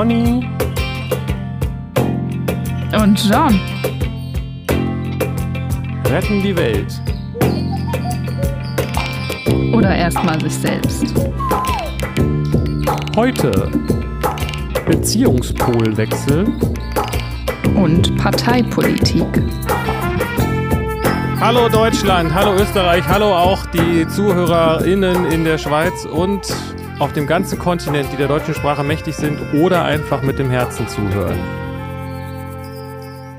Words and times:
Conny 0.00 0.48
und 2.98 3.22
John 3.28 3.60
retten 6.06 6.42
die 6.42 6.56
Welt. 6.56 7.02
Oder 9.74 9.94
erstmal 9.94 10.40
sich 10.40 10.54
selbst. 10.54 11.04
Heute 13.14 13.70
Beziehungspolwechsel 14.86 16.46
und 17.74 18.16
Parteipolitik. 18.16 19.26
Hallo 21.38 21.68
Deutschland, 21.68 22.32
hallo 22.32 22.54
Österreich, 22.54 23.06
hallo 23.06 23.34
auch 23.34 23.66
die 23.66 24.08
ZuhörerInnen 24.08 25.26
in 25.26 25.44
der 25.44 25.58
Schweiz 25.58 26.06
und 26.06 26.40
auf 27.00 27.14
dem 27.14 27.26
ganzen 27.26 27.58
Kontinent, 27.58 28.12
die 28.12 28.16
der 28.18 28.28
deutschen 28.28 28.54
Sprache 28.54 28.84
mächtig 28.84 29.14
sind 29.16 29.38
oder 29.54 29.84
einfach 29.84 30.22
mit 30.22 30.38
dem 30.38 30.50
Herzen 30.50 30.86
zuhören. 30.86 31.38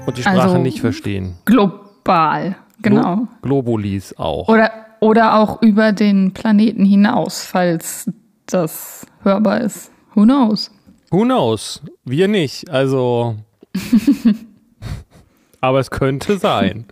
Und 0.08 0.18
die 0.18 0.24
Sprache 0.24 0.42
also, 0.42 0.58
nicht 0.58 0.82
verstehen. 0.82 1.36
Global, 1.46 2.56
genau. 2.82 3.28
Glo 3.44 3.62
Globulis 3.62 4.18
auch. 4.18 4.48
Oder, 4.48 4.72
oder 5.00 5.36
auch 5.36 5.62
über 5.62 5.92
den 5.92 6.34
Planeten 6.34 6.86
hinaus, 6.86 7.46
falls 7.46 8.12
das 8.48 9.06
hörbar 9.22 9.62
ist. 9.62 9.92
Who 10.16 10.24
knows? 10.24 10.72
Who 11.12 11.22
knows? 11.22 11.84
Wir 12.04 12.28
nicht. 12.28 12.68
Also. 12.72 13.36
aber 15.62 15.80
es 15.80 15.92
könnte 15.92 16.40
sein. 16.40 16.86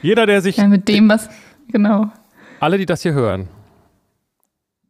Jeder, 0.00 0.24
der 0.24 0.40
sich. 0.40 0.56
Ja, 0.56 0.66
mit 0.66 0.88
dem, 0.88 1.10
was. 1.10 1.28
Genau. 1.68 2.10
Alle, 2.58 2.78
die 2.78 2.86
das 2.86 3.02
hier 3.02 3.12
hören. 3.12 3.48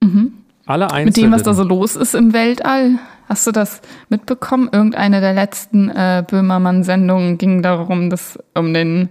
Mhm. 0.00 0.45
Alle 0.66 0.86
Einzelnen. 0.90 1.04
Mit 1.06 1.16
dem, 1.16 1.32
was 1.32 1.42
da 1.44 1.54
so 1.54 1.62
los 1.62 1.96
ist 1.96 2.14
im 2.14 2.32
Weltall. 2.32 2.98
Hast 3.28 3.46
du 3.46 3.52
das 3.52 3.80
mitbekommen? 4.08 4.68
Irgendeine 4.70 5.20
der 5.20 5.32
letzten 5.32 5.88
äh, 5.88 6.24
Böhmermann-Sendungen 6.28 7.38
ging 7.38 7.62
darum, 7.62 8.10
dass 8.10 8.38
um 8.54 8.74
den 8.74 9.08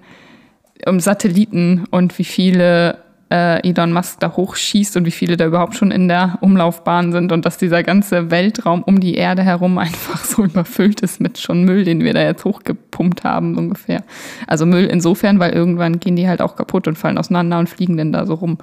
um 0.86 1.00
Satelliten 1.00 1.86
und 1.89 2.17
wie 2.20 2.26
viele 2.26 2.98
äh, 3.31 3.67
Elon 3.67 3.94
Musk 3.94 4.20
da 4.20 4.36
hochschießt 4.36 4.98
und 4.98 5.06
wie 5.06 5.11
viele 5.11 5.38
da 5.38 5.45
überhaupt 5.45 5.76
schon 5.76 5.92
in 5.92 6.08
der 6.08 6.38
Umlaufbahn 6.42 7.11
sind 7.11 7.31
und 7.31 7.45
dass 7.45 7.58
dieser 7.58 7.81
ganze 7.83 8.30
Weltraum 8.30 8.83
um 8.83 9.00
die 9.00 9.16
Erde 9.16 9.42
herum 9.44 9.78
einfach 9.80 10.23
so 10.23 10.44
überfüllt 10.44 11.02
ist 11.02 11.22
mit 11.22 11.38
schon 11.38 11.64
Müll, 11.64 11.86
den 11.86 12.03
wir 12.03 12.14
da 12.14 12.22
jetzt 12.22 12.45
hochgepumpt 12.45 13.23
haben 13.23 13.58
ungefähr. 13.58 14.03
Also 14.48 14.66
Müll 14.66 14.86
insofern, 14.86 15.39
weil 15.39 15.53
irgendwann 15.53 16.00
gehen 16.00 16.16
die 16.16 16.28
halt 16.28 16.42
auch 16.42 16.56
kaputt 16.56 16.88
und 16.88 16.98
fallen 16.98 17.17
auseinander 17.17 17.59
und 17.59 17.70
fliegen 17.70 17.98
dann 17.98 18.11
da 18.11 18.26
so 18.26 18.36
rum. 18.36 18.58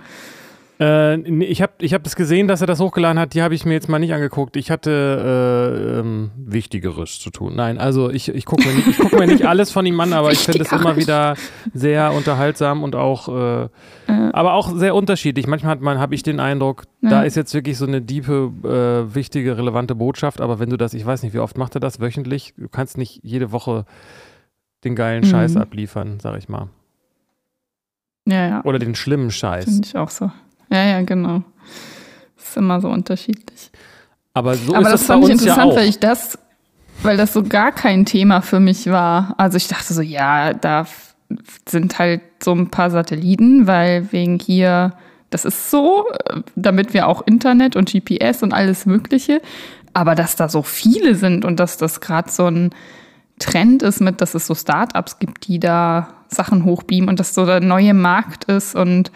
Äh, 0.83 1.21
ich 1.45 1.63
habe 1.63 1.73
ich 1.79 1.95
hab 1.95 2.03
das 2.03 2.17
gesehen, 2.17 2.49
dass 2.49 2.61
er 2.61 2.67
das 2.67 2.81
hochgeladen 2.81 3.19
hat. 3.19 3.35
Die 3.35 3.43
habe 3.43 3.55
ich 3.55 3.65
mir 3.65 3.75
jetzt 3.75 3.89
mal 3.89 4.01
nicht 4.01 4.13
angeguckt. 4.13 4.57
Ich 4.57 4.71
hatte 4.71 4.91
äh, 4.91 6.01
ähm, 6.01 6.33
Wichtigeres 6.37 7.21
zu 7.21 7.31
tun. 7.31 7.55
Nein, 7.55 7.79
also 7.79 8.11
ich, 8.11 8.29
ich 8.29 8.45
gucke 8.45 8.67
mir, 8.67 8.75
nicht, 8.75 8.99
guck 8.99 9.13
mir 9.13 9.27
nicht 9.27 9.47
alles 9.47 9.71
von 9.71 9.87
ihm 9.87 10.01
an, 10.01 10.13
aber 10.13 10.33
ich 10.33 10.41
finde 10.41 10.63
es 10.63 10.73
immer 10.73 10.97
wieder 10.97 11.37
sehr 11.73 12.13
unterhaltsam 12.13 12.83
und 12.83 12.97
auch, 12.97 13.29
äh, 13.29 13.63
äh. 13.63 13.69
aber 14.33 14.55
auch 14.55 14.75
sehr 14.77 14.97
unterschiedlich. 14.97 15.47
Manchmal 15.47 16.01
habe 16.01 16.15
ich 16.17 16.25
den 16.25 16.41
Eindruck, 16.41 16.85
ja. 17.01 17.11
da 17.11 17.23
ist 17.23 17.37
jetzt 17.37 17.55
wirklich 17.55 17.79
so 17.79 17.87
eine 17.87 18.03
diepe, 18.03 18.51
äh, 18.65 19.15
wichtige, 19.15 19.57
relevante 19.57 19.95
Botschaft. 19.95 20.41
Aber 20.41 20.59
wenn 20.59 20.71
du 20.71 20.77
das, 20.77 20.95
ich 20.95 21.07
weiß 21.07 21.23
nicht, 21.23 21.33
wie 21.33 21.41
oft 21.41 21.57
macht 21.57 21.77
er 21.77 21.81
das 21.81 22.01
wöchentlich? 22.01 22.55
Du 22.57 22.69
kannst 22.69 22.99
nicht 22.99 23.21
jede 23.23 23.53
Woche 23.53 23.85
den 24.83 24.97
geilen 24.97 25.23
mhm. 25.23 25.29
Scheiß 25.29 25.57
abliefern, 25.57 26.19
sag 26.21 26.39
ich 26.39 26.49
mal. 26.49 26.69
Ja, 28.27 28.49
ja. 28.49 28.65
Oder 28.65 28.79
den 28.79 28.95
schlimmen 28.95 29.31
Scheiß. 29.31 29.65
Finde 29.65 29.87
ich 29.87 29.97
auch 29.97 30.11
so. 30.11 30.31
Ja, 30.73 30.85
ja, 30.85 31.03
genau. 31.03 31.43
Das 32.37 32.49
ist 32.49 32.57
immer 32.57 32.81
so 32.81 32.89
unterschiedlich. 32.89 33.71
Aber 34.33 34.55
so 34.55 34.75
Aber 34.75 34.87
ist 34.87 34.93
das 34.93 35.01
es 35.03 35.07
fand 35.07 35.25
ich 35.25 35.31
interessant, 35.31 35.73
ja 35.73 35.77
weil 35.79 35.89
ich 35.89 35.99
das, 35.99 36.39
weil 37.03 37.17
das 37.19 37.35
so 37.35 37.43
gar 37.43 37.73
kein 37.73 38.07
Thema 38.07 38.41
für 38.41 38.59
mich 38.59 38.87
war. 38.87 39.35
Also 39.37 39.59
ich 39.59 39.69
dachte 39.69 39.93
so, 39.93 40.01
ja, 40.01 40.55
da 40.55 40.87
sind 41.69 41.99
halt 41.99 42.23
so 42.43 42.53
ein 42.53 42.71
paar 42.71 42.91
Satelliten, 42.91 43.67
weil 43.67 44.11
wegen 44.13 44.39
hier, 44.39 44.95
das 45.29 45.45
ist 45.45 45.71
so, 45.71 46.07
damit 46.57 46.95
wir 46.95 47.07
auch 47.07 47.27
Internet 47.27 47.77
und 47.77 47.93
GPS 47.93 48.43
und 48.43 48.55
alles 48.55 48.87
Mögliche. 48.87 49.43
Aber 49.93 50.15
dass 50.15 50.37
da 50.37 50.49
so 50.49 50.63
viele 50.63 51.15
sind 51.15 51.45
und 51.45 51.61
dass 51.61 51.77
das 51.77 52.01
gerade 52.01 52.31
so 52.31 52.47
ein 52.47 52.71
Trend 53.39 53.83
ist 53.83 54.01
mit, 54.01 54.23
dass 54.23 54.35
es 54.35 54.47
so 54.47 54.55
Startups 54.55 55.19
gibt, 55.19 55.49
die 55.49 55.59
da 55.59 56.15
Sachen 56.29 56.65
hochbeamen 56.65 57.11
und 57.11 57.21
dass 57.21 57.35
so 57.35 57.45
der 57.45 57.61
neue 57.61 57.93
Markt 57.93 58.45
ist 58.45 58.75
und 58.75 59.13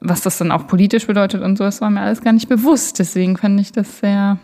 was 0.00 0.20
das 0.20 0.38
dann 0.38 0.52
auch 0.52 0.66
politisch 0.66 1.06
bedeutet 1.06 1.42
und 1.42 1.56
so, 1.56 1.64
das 1.64 1.80
war 1.80 1.90
mir 1.90 2.00
alles 2.00 2.22
gar 2.22 2.32
nicht 2.32 2.48
bewusst. 2.48 2.98
Deswegen 2.98 3.36
fand 3.36 3.60
ich 3.60 3.72
das 3.72 3.98
sehr, 3.98 4.38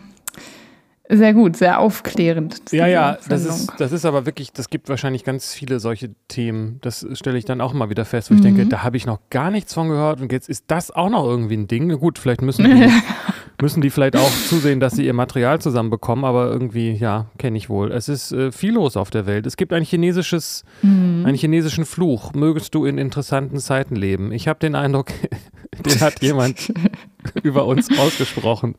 sehr 1.09 1.33
gut, 1.33 1.55
sehr 1.55 1.79
aufklärend. 1.79 2.71
Ja, 2.71 2.87
ja, 2.87 3.17
das 3.27 3.45
ist, 3.45 3.71
das 3.77 3.91
ist 3.91 4.05
aber 4.05 4.25
wirklich, 4.25 4.51
das 4.51 4.69
gibt 4.69 4.89
wahrscheinlich 4.89 5.23
ganz 5.23 5.53
viele 5.53 5.79
solche 5.79 6.15
Themen. 6.27 6.79
Das 6.81 7.05
stelle 7.13 7.37
ich 7.37 7.45
dann 7.45 7.61
auch 7.61 7.73
mal 7.73 7.89
wieder 7.89 8.05
fest, 8.05 8.29
wo 8.29 8.33
mhm. 8.33 8.39
ich 8.39 8.43
denke, 8.43 8.65
da 8.65 8.83
habe 8.83 8.97
ich 8.97 9.05
noch 9.05 9.19
gar 9.29 9.51
nichts 9.51 9.73
von 9.73 9.89
gehört 9.89 10.21
und 10.21 10.31
jetzt 10.31 10.49
ist 10.49 10.65
das 10.67 10.91
auch 10.91 11.09
noch 11.09 11.25
irgendwie 11.25 11.57
ein 11.57 11.67
Ding. 11.67 11.89
Gut, 11.99 12.19
vielleicht 12.19 12.41
müssen 12.41 12.65
die, 12.65 12.89
müssen 13.61 13.81
die 13.81 13.89
vielleicht 13.89 14.15
auch 14.15 14.31
zusehen, 14.47 14.79
dass 14.79 14.93
sie 14.93 15.05
ihr 15.05 15.13
Material 15.13 15.61
zusammenbekommen, 15.61 16.25
aber 16.25 16.49
irgendwie, 16.51 16.91
ja, 16.91 17.27
kenne 17.37 17.57
ich 17.57 17.69
wohl. 17.69 17.91
Es 17.91 18.09
ist 18.09 18.31
äh, 18.31 18.51
viel 18.51 18.73
los 18.73 18.97
auf 18.97 19.09
der 19.09 19.25
Welt. 19.25 19.45
Es 19.45 19.57
gibt 19.57 19.73
ein 19.73 19.83
chinesisches, 19.83 20.63
mhm. 20.81 21.23
einen 21.25 21.37
chinesischen 21.37 21.85
Fluch. 21.85 22.33
Mögest 22.33 22.75
du 22.75 22.85
in 22.85 22.97
interessanten 22.97 23.59
Zeiten 23.59 23.95
leben? 23.95 24.31
Ich 24.31 24.47
habe 24.47 24.59
den 24.59 24.75
Eindruck, 24.75 25.07
den 25.85 26.01
hat 26.01 26.21
jemand 26.21 26.73
über 27.43 27.65
uns 27.65 27.89
ausgesprochen. 27.97 28.75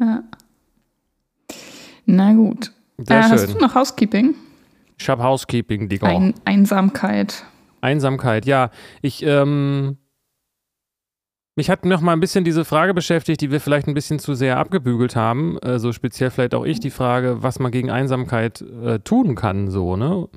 Ja. 0.00 0.22
Na 2.06 2.32
gut. 2.32 2.72
Sehr 2.96 3.18
äh, 3.18 3.22
schön. 3.22 3.32
Hast 3.32 3.54
du 3.54 3.58
noch 3.58 3.74
Housekeeping? 3.74 4.34
Ich 4.98 5.08
habe 5.08 5.22
Housekeeping, 5.22 5.88
Digga. 5.88 6.08
Ein 6.08 6.34
Einsamkeit. 6.44 7.44
Einsamkeit, 7.80 8.46
ja. 8.46 8.70
Ich, 9.02 9.22
ähm, 9.22 9.98
mich 11.58 11.70
hat 11.70 11.84
noch 11.84 12.00
mal 12.00 12.12
ein 12.12 12.20
bisschen 12.20 12.44
diese 12.44 12.64
Frage 12.64 12.94
beschäftigt, 12.94 13.40
die 13.40 13.50
wir 13.50 13.60
vielleicht 13.60 13.88
ein 13.88 13.94
bisschen 13.94 14.20
zu 14.20 14.34
sehr 14.34 14.58
abgebügelt 14.58 15.16
haben. 15.16 15.58
Äh, 15.58 15.80
so 15.80 15.92
speziell 15.92 16.30
vielleicht 16.30 16.54
auch 16.54 16.64
ich 16.64 16.78
die 16.78 16.90
Frage, 16.90 17.42
was 17.42 17.58
man 17.58 17.72
gegen 17.72 17.90
Einsamkeit 17.90 18.60
äh, 18.60 19.00
tun 19.00 19.34
kann, 19.34 19.68
so, 19.68 19.96
ne? 19.96 20.28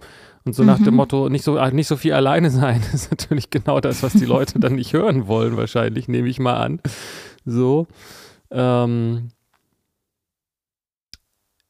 Und 0.43 0.55
so 0.55 0.63
nach 0.63 0.77
dem 0.79 0.87
mhm. 0.87 0.95
Motto, 0.95 1.29
nicht 1.29 1.43
so, 1.43 1.63
nicht 1.69 1.85
so 1.85 1.95
viel 1.95 2.13
alleine 2.13 2.49
sein, 2.49 2.81
ist 2.93 3.11
natürlich 3.11 3.51
genau 3.51 3.79
das, 3.79 4.01
was 4.01 4.13
die 4.13 4.25
Leute 4.25 4.57
dann 4.57 4.73
nicht 4.73 4.93
hören 4.93 5.27
wollen, 5.27 5.57
wahrscheinlich, 5.57 6.07
nehme 6.07 6.27
ich 6.27 6.39
mal 6.39 6.55
an. 6.55 6.81
So. 7.45 7.85
Ähm, 8.49 9.29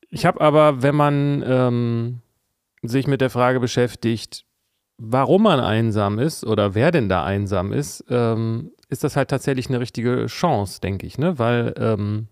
ich 0.09 0.25
habe 0.25 0.39
aber, 0.39 0.81
wenn 0.81 0.95
man 0.95 1.43
ähm, 1.45 2.21
sich 2.83 3.05
mit 3.05 3.19
der 3.19 3.29
Frage 3.29 3.59
beschäftigt, 3.59 4.45
warum 4.97 5.43
man 5.43 5.59
einsam 5.59 6.19
ist 6.19 6.45
oder 6.45 6.73
wer 6.73 6.91
denn 6.91 7.09
da 7.09 7.25
einsam 7.25 7.73
ist, 7.73 8.05
ähm, 8.09 8.71
ist 8.91 9.03
das 9.03 9.15
halt 9.15 9.29
tatsächlich 9.29 9.69
eine 9.69 9.79
richtige 9.79 10.27
Chance, 10.27 10.81
denke 10.81 11.07
ich, 11.07 11.17
ne? 11.17 11.39
Weil 11.39 11.73
ähm, 11.77 12.27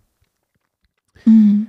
mhm. 1.25 1.67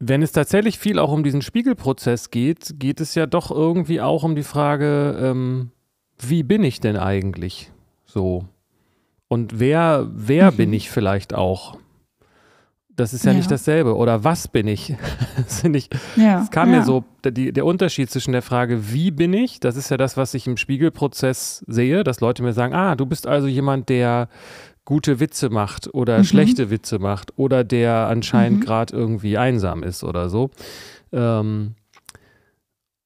wenn 0.00 0.22
es 0.22 0.32
tatsächlich 0.32 0.78
viel 0.78 0.98
auch 0.98 1.12
um 1.12 1.22
diesen 1.22 1.40
Spiegelprozess 1.40 2.30
geht, 2.30 2.74
geht 2.78 3.00
es 3.00 3.14
ja 3.14 3.26
doch 3.26 3.50
irgendwie 3.50 4.00
auch 4.00 4.24
um 4.24 4.34
die 4.34 4.42
Frage, 4.42 5.16
ähm, 5.22 5.70
wie 6.18 6.42
bin 6.42 6.64
ich 6.64 6.80
denn 6.80 6.96
eigentlich 6.96 7.70
so? 8.04 8.44
Und 9.28 9.60
wer, 9.60 10.10
wer 10.12 10.50
mhm. 10.50 10.56
bin 10.56 10.72
ich 10.72 10.90
vielleicht 10.90 11.32
auch? 11.32 11.78
Das 13.00 13.14
ist 13.14 13.24
ja, 13.24 13.32
ja, 13.32 13.38
nicht 13.38 13.50
dasselbe. 13.50 13.96
Oder 13.96 14.24
was 14.24 14.46
bin 14.46 14.68
ich? 14.68 14.94
das, 15.36 15.64
ich, 15.64 15.88
ja, 16.16 16.40
das 16.40 16.50
kam 16.50 16.70
ja. 16.70 16.80
mir 16.80 16.84
so, 16.84 17.04
die, 17.24 17.50
der 17.50 17.64
Unterschied 17.64 18.10
zwischen 18.10 18.32
der 18.32 18.42
Frage, 18.42 18.92
wie 18.92 19.10
bin 19.10 19.32
ich, 19.32 19.58
das 19.58 19.76
ist 19.76 19.90
ja 19.90 19.96
das, 19.96 20.18
was 20.18 20.34
ich 20.34 20.46
im 20.46 20.58
Spiegelprozess 20.58 21.64
sehe, 21.66 22.04
dass 22.04 22.20
Leute 22.20 22.42
mir 22.42 22.52
sagen, 22.52 22.74
ah, 22.74 22.96
du 22.96 23.06
bist 23.06 23.26
also 23.26 23.46
jemand, 23.46 23.88
der 23.88 24.28
gute 24.84 25.18
Witze 25.18 25.48
macht 25.48 25.92
oder 25.94 26.18
mhm. 26.18 26.24
schlechte 26.24 26.68
Witze 26.70 26.98
macht 26.98 27.32
oder 27.38 27.64
der 27.64 28.08
anscheinend 28.08 28.60
mhm. 28.60 28.64
gerade 28.64 28.94
irgendwie 28.94 29.38
einsam 29.38 29.82
ist 29.82 30.04
oder 30.04 30.28
so. 30.28 30.50
Ähm, 31.12 31.74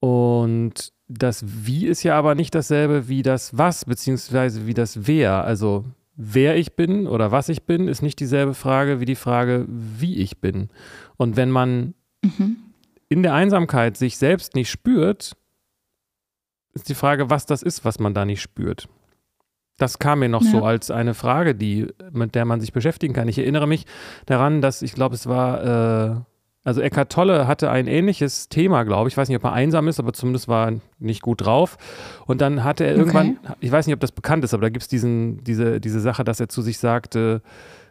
und 0.01 0.93
das 1.07 1.45
Wie 1.47 1.87
ist 1.87 2.03
ja 2.03 2.19
aber 2.19 2.35
nicht 2.35 2.55
dasselbe 2.55 3.09
wie 3.09 3.23
das 3.23 3.57
Was, 3.57 3.85
beziehungsweise 3.85 4.67
wie 4.67 4.75
das 4.75 5.07
Wer. 5.07 5.45
Also 5.45 5.85
wer 6.17 6.57
ich 6.57 6.77
bin 6.77 7.07
oder 7.07 7.33
was 7.33 7.49
ich 7.49 7.65
bin, 7.65 7.89
ist 7.89 8.03
nicht 8.03 8.21
dieselbe 8.21 8.55
Frage 8.55 9.01
wie 9.01 9.05
die 9.05 9.15
Frage, 9.15 9.67
wie 9.69 10.19
ich 10.19 10.41
bin. 10.41 10.69
Und 11.17 11.37
wenn 11.37 11.51
man 11.51 11.95
mhm. 12.23 12.57
in 13.09 13.23
der 13.23 13.35
Einsamkeit 13.35 13.97
sich 13.97 14.17
selbst 14.17 14.55
nicht 14.55 14.71
spürt, 14.71 15.37
ist 16.73 16.89
die 16.89 16.95
Frage, 16.95 17.31
was 17.31 17.47
das 17.47 17.63
ist, 17.63 17.85
was 17.85 17.99
man 17.99 18.15
da 18.15 18.25
nicht 18.25 18.43
spürt. 18.43 18.89
Das 19.77 19.99
kam 19.99 20.21
mir 20.21 20.29
noch 20.29 20.43
ja. 20.43 20.51
so 20.51 20.65
als 20.65 20.91
eine 20.91 21.15
Frage, 21.15 21.55
die, 21.55 21.89
mit 22.13 22.35
der 22.35 22.45
man 22.45 22.61
sich 22.61 22.73
beschäftigen 22.73 23.13
kann. 23.13 23.29
Ich 23.29 23.39
erinnere 23.39 23.67
mich 23.67 23.87
daran, 24.27 24.61
dass 24.61 24.83
ich 24.83 24.95
glaube, 24.95 25.17
es 25.17 25.27
war 25.27 26.17
äh, 26.17 26.21
also 26.65 26.81
Eckhart 26.81 27.13
Tolle 27.13 27.47
hatte 27.47 27.71
ein 27.71 27.87
ähnliches 27.87 28.49
Thema, 28.49 28.85
glaube 28.85 29.09
ich. 29.09 29.15
Ich 29.15 29.19
weiß 29.19 29.29
nicht, 29.29 29.37
ob 29.37 29.45
er 29.45 29.53
einsam 29.53 29.87
ist, 29.87 30.01
aber 30.01 30.15
zumindest 30.15 30.49
war 30.49 30.71
er 30.71 30.81
nicht 30.99 31.21
gut 31.21 31.45
drauf. 31.45 31.77
Und 32.27 32.41
dann 32.41 32.65
hatte 32.65 32.85
er 32.85 32.97
irgendwann, 32.97 33.39
okay. 33.45 33.55
ich 33.61 33.71
weiß 33.71 33.87
nicht, 33.87 33.95
ob 33.95 34.01
das 34.01 34.13
bekannt 34.13 34.45
ist, 34.45 34.55
aber 34.55 34.63
da 34.63 34.71
gibt 34.71 34.83
es 34.83 34.89
diese, 34.89 35.79
diese 35.81 36.01
Sache, 36.01 36.25
dass 36.25 36.41
er 36.41 36.49
zu 36.49 36.63
sich 36.63 36.79
sagte, 36.79 37.43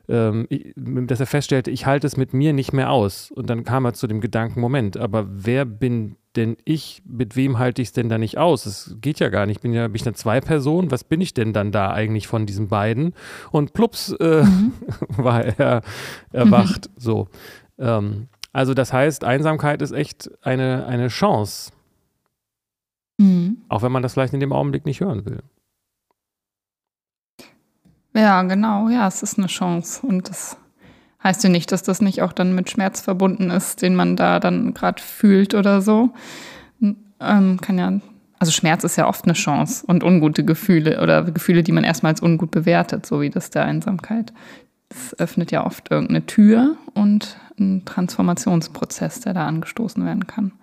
ähm, 0.09 0.47
dass 0.75 1.19
er 1.19 1.27
feststellte, 1.27 1.71
ich 1.71 1.85
halte 1.85 2.07
es 2.07 2.17
mit 2.17 2.33
mir 2.33 2.51
nicht 2.51 2.73
mehr 2.73 2.89
aus. 2.89 3.31
Und 3.31 3.49
dann 3.49 3.63
kam 3.63 3.85
er 3.85 3.93
zu 3.93 4.07
dem 4.07 4.21
Gedanken, 4.21 4.59
Moment, 4.59 4.97
aber 4.97 5.27
wer 5.29 5.65
bin 5.65 6.15
denn 6.35 6.57
ich, 6.65 7.03
mit 7.05 7.35
wem 7.35 7.59
halte 7.59 7.81
ich 7.81 7.89
es 7.89 7.93
denn 7.93 8.09
da 8.09 8.17
nicht 8.17 8.39
aus? 8.39 8.65
Es 8.65 8.97
geht 8.99 9.19
ja 9.19 9.29
gar 9.29 9.45
nicht. 9.45 9.57
Ich 9.57 9.61
bin 9.61 9.71
ja 9.71 9.87
bin 9.87 9.95
ich 9.95 10.05
eine 10.05 10.15
zwei 10.15 10.41
Personen. 10.41 10.89
Was 10.89 11.03
bin 11.03 11.21
ich 11.21 11.35
denn 11.35 11.53
dann 11.53 11.71
da 11.71 11.91
eigentlich 11.91 12.25
von 12.25 12.47
diesen 12.47 12.69
beiden? 12.69 13.13
Und 13.51 13.73
plups 13.73 14.11
äh, 14.13 14.43
mhm. 14.43 14.73
war 15.09 15.45
er 15.45 15.83
erwacht. 16.31 16.89
Mhm. 16.89 16.99
So. 16.99 17.27
Ähm, 17.77 18.29
also 18.53 18.73
das 18.73 18.94
heißt, 18.94 19.23
Einsamkeit 19.23 19.81
ist 19.81 19.91
echt 19.91 20.29
eine, 20.41 20.85
eine 20.85 21.07
Chance. 21.07 21.71
Mhm. 23.17 23.57
Auch 23.67 23.81
wenn 23.81 23.91
man 23.91 24.03
das 24.03 24.13
vielleicht 24.13 24.33
in 24.33 24.39
dem 24.39 24.53
Augenblick 24.53 24.85
nicht 24.85 25.01
hören 25.01 25.25
will. 25.25 25.39
Ja, 28.15 28.44
genau. 28.44 28.89
Ja, 28.89 29.07
es 29.07 29.23
ist 29.23 29.38
eine 29.39 29.47
Chance. 29.47 30.05
Und 30.05 30.29
das 30.29 30.57
heißt 31.23 31.44
ja 31.44 31.50
nicht, 31.50 31.71
dass 31.71 31.83
das 31.83 32.00
nicht 32.00 32.21
auch 32.21 32.31
dann 32.31 32.53
mit 32.53 32.69
Schmerz 32.69 33.01
verbunden 33.01 33.50
ist, 33.50 33.81
den 33.81 33.95
man 33.95 34.15
da 34.15 34.39
dann 34.39 34.73
gerade 34.73 35.01
fühlt 35.01 35.55
oder 35.55 35.81
so. 35.81 36.11
Ähm, 36.81 37.59
kann 37.61 37.77
ja, 37.77 37.94
also 38.39 38.51
Schmerz 38.51 38.83
ist 38.83 38.97
ja 38.97 39.07
oft 39.07 39.25
eine 39.25 39.33
Chance 39.33 39.85
und 39.88 40.03
ungute 40.03 40.44
Gefühle 40.44 41.01
oder 41.01 41.23
Gefühle, 41.23 41.63
die 41.63 41.71
man 41.71 41.85
erstmal 41.85 42.11
als 42.11 42.21
ungut 42.21 42.51
bewertet, 42.51 43.05
so 43.05 43.21
wie 43.21 43.29
das 43.29 43.50
der 43.50 43.63
Einsamkeit. 43.63 44.33
Das 44.89 45.17
öffnet 45.17 45.51
ja 45.51 45.65
oft 45.65 45.89
irgendeine 45.89 46.25
Tür 46.25 46.75
und 46.94 47.38
einen 47.59 47.85
Transformationsprozess, 47.85 49.21
der 49.21 49.33
da 49.33 49.47
angestoßen 49.47 50.05
werden 50.05 50.27
kann. 50.27 50.53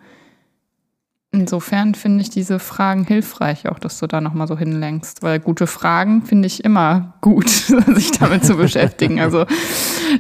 Insofern 1.32 1.94
finde 1.94 2.22
ich 2.22 2.31
diese 2.31 2.58
Fragen 2.58 3.04
hilfreich, 3.04 3.69
auch 3.69 3.78
dass 3.78 4.00
du 4.00 4.08
da 4.08 4.20
nochmal 4.20 4.48
so 4.48 4.58
hinlenkst, 4.58 5.22
weil 5.22 5.38
gute 5.38 5.69
Fragen 5.69 6.22
finde 6.22 6.48
ich 6.48 6.64
immer 6.64 7.14
gut, 7.20 7.48
sich 7.94 8.10
damit 8.19 8.44
zu 8.44 8.56
beschäftigen. 8.56 9.20
Also 9.31 9.44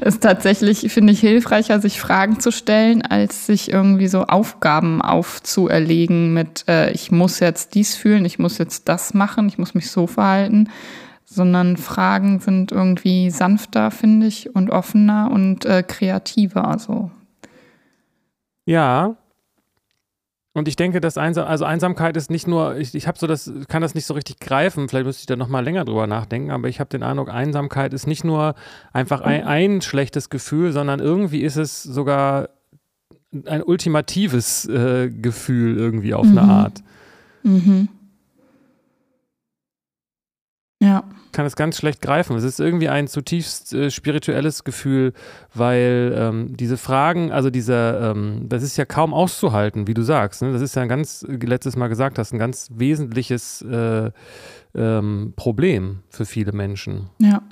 ist 0.04 0.22
tatsächlich, 0.22 0.92
finde 0.92 1.12
ich, 1.12 1.18
hilfreicher, 1.18 1.80
sich 1.80 2.00
Fragen 2.00 2.38
zu 2.38 2.52
stellen, 2.52 3.02
als 3.02 3.46
sich 3.46 3.72
irgendwie 3.72 4.06
so 4.06 4.22
Aufgaben 4.24 5.02
aufzuerlegen 5.02 6.32
mit, 6.32 6.64
äh, 6.68 6.92
ich 6.92 7.10
muss 7.10 7.40
jetzt 7.40 7.74
dies 7.74 7.96
fühlen, 7.96 8.24
ich 8.24 8.38
muss 8.38 8.58
jetzt 8.58 8.88
das 8.88 9.14
machen, 9.14 9.48
ich 9.48 9.58
muss 9.58 9.74
mich 9.74 9.90
so 9.90 10.06
verhalten, 10.06 10.68
sondern 11.32 11.76
Fragen 11.76 12.40
sind 12.40 12.72
irgendwie 12.72 13.30
sanfter, 13.30 13.90
finde 13.90 14.26
ich, 14.26 14.54
und 14.54 14.70
offener 14.70 15.30
und 15.32 15.64
äh, 15.64 15.84
kreativer. 15.84 16.66
Also. 16.66 17.10
Ja, 18.66 19.16
und 20.52 20.66
ich 20.66 20.74
denke, 20.74 21.00
dass 21.00 21.16
Einsam, 21.16 21.46
also 21.46 21.64
Einsamkeit 21.64 22.16
ist 22.16 22.28
nicht 22.28 22.48
nur, 22.48 22.76
ich, 22.76 22.92
ich 22.96 23.06
habe 23.06 23.16
so 23.16 23.28
das, 23.28 23.52
kann 23.68 23.82
das 23.82 23.94
nicht 23.94 24.06
so 24.06 24.14
richtig 24.14 24.40
greifen, 24.40 24.88
vielleicht 24.88 25.06
müsste 25.06 25.20
ich 25.20 25.26
da 25.26 25.36
nochmal 25.36 25.62
länger 25.62 25.84
drüber 25.84 26.08
nachdenken, 26.08 26.50
aber 26.50 26.68
ich 26.68 26.80
habe 26.80 26.90
den 26.90 27.04
Eindruck, 27.04 27.28
Einsamkeit 27.28 27.94
ist 27.94 28.08
nicht 28.08 28.24
nur 28.24 28.56
einfach 28.92 29.20
ein, 29.20 29.44
ein, 29.44 29.80
schlechtes 29.80 30.28
Gefühl, 30.28 30.72
sondern 30.72 30.98
irgendwie 30.98 31.42
ist 31.42 31.56
es 31.56 31.84
sogar 31.84 32.48
ein 33.46 33.62
ultimatives 33.62 34.66
äh, 34.66 35.08
Gefühl 35.08 35.76
irgendwie 35.76 36.14
auf 36.14 36.26
mhm. 36.26 36.38
eine 36.38 36.52
Art. 36.52 36.82
Mhm. 37.44 37.88
Ja 40.80 41.04
kann 41.32 41.46
es 41.46 41.56
ganz 41.56 41.76
schlecht 41.76 42.02
greifen. 42.02 42.36
Es 42.36 42.44
ist 42.44 42.60
irgendwie 42.60 42.88
ein 42.88 43.08
zutiefst 43.08 43.72
äh, 43.72 43.90
spirituelles 43.90 44.64
Gefühl, 44.64 45.12
weil 45.54 46.14
ähm, 46.16 46.56
diese 46.56 46.76
Fragen, 46.76 47.32
also 47.32 47.50
dieser, 47.50 48.10
ähm, 48.10 48.46
das 48.48 48.62
ist 48.62 48.76
ja 48.76 48.84
kaum 48.84 49.14
auszuhalten, 49.14 49.86
wie 49.86 49.94
du 49.94 50.02
sagst. 50.02 50.42
Ne? 50.42 50.52
Das 50.52 50.62
ist 50.62 50.74
ja 50.74 50.82
ein 50.82 50.88
ganz, 50.88 51.24
letztes 51.28 51.76
Mal 51.76 51.88
gesagt 51.88 52.18
hast, 52.18 52.32
ein 52.32 52.38
ganz 52.38 52.70
wesentliches 52.74 53.62
äh, 53.62 54.10
ähm, 54.74 55.32
Problem 55.36 56.00
für 56.08 56.24
viele 56.24 56.52
Menschen. 56.52 57.10
Ja, 57.18 57.42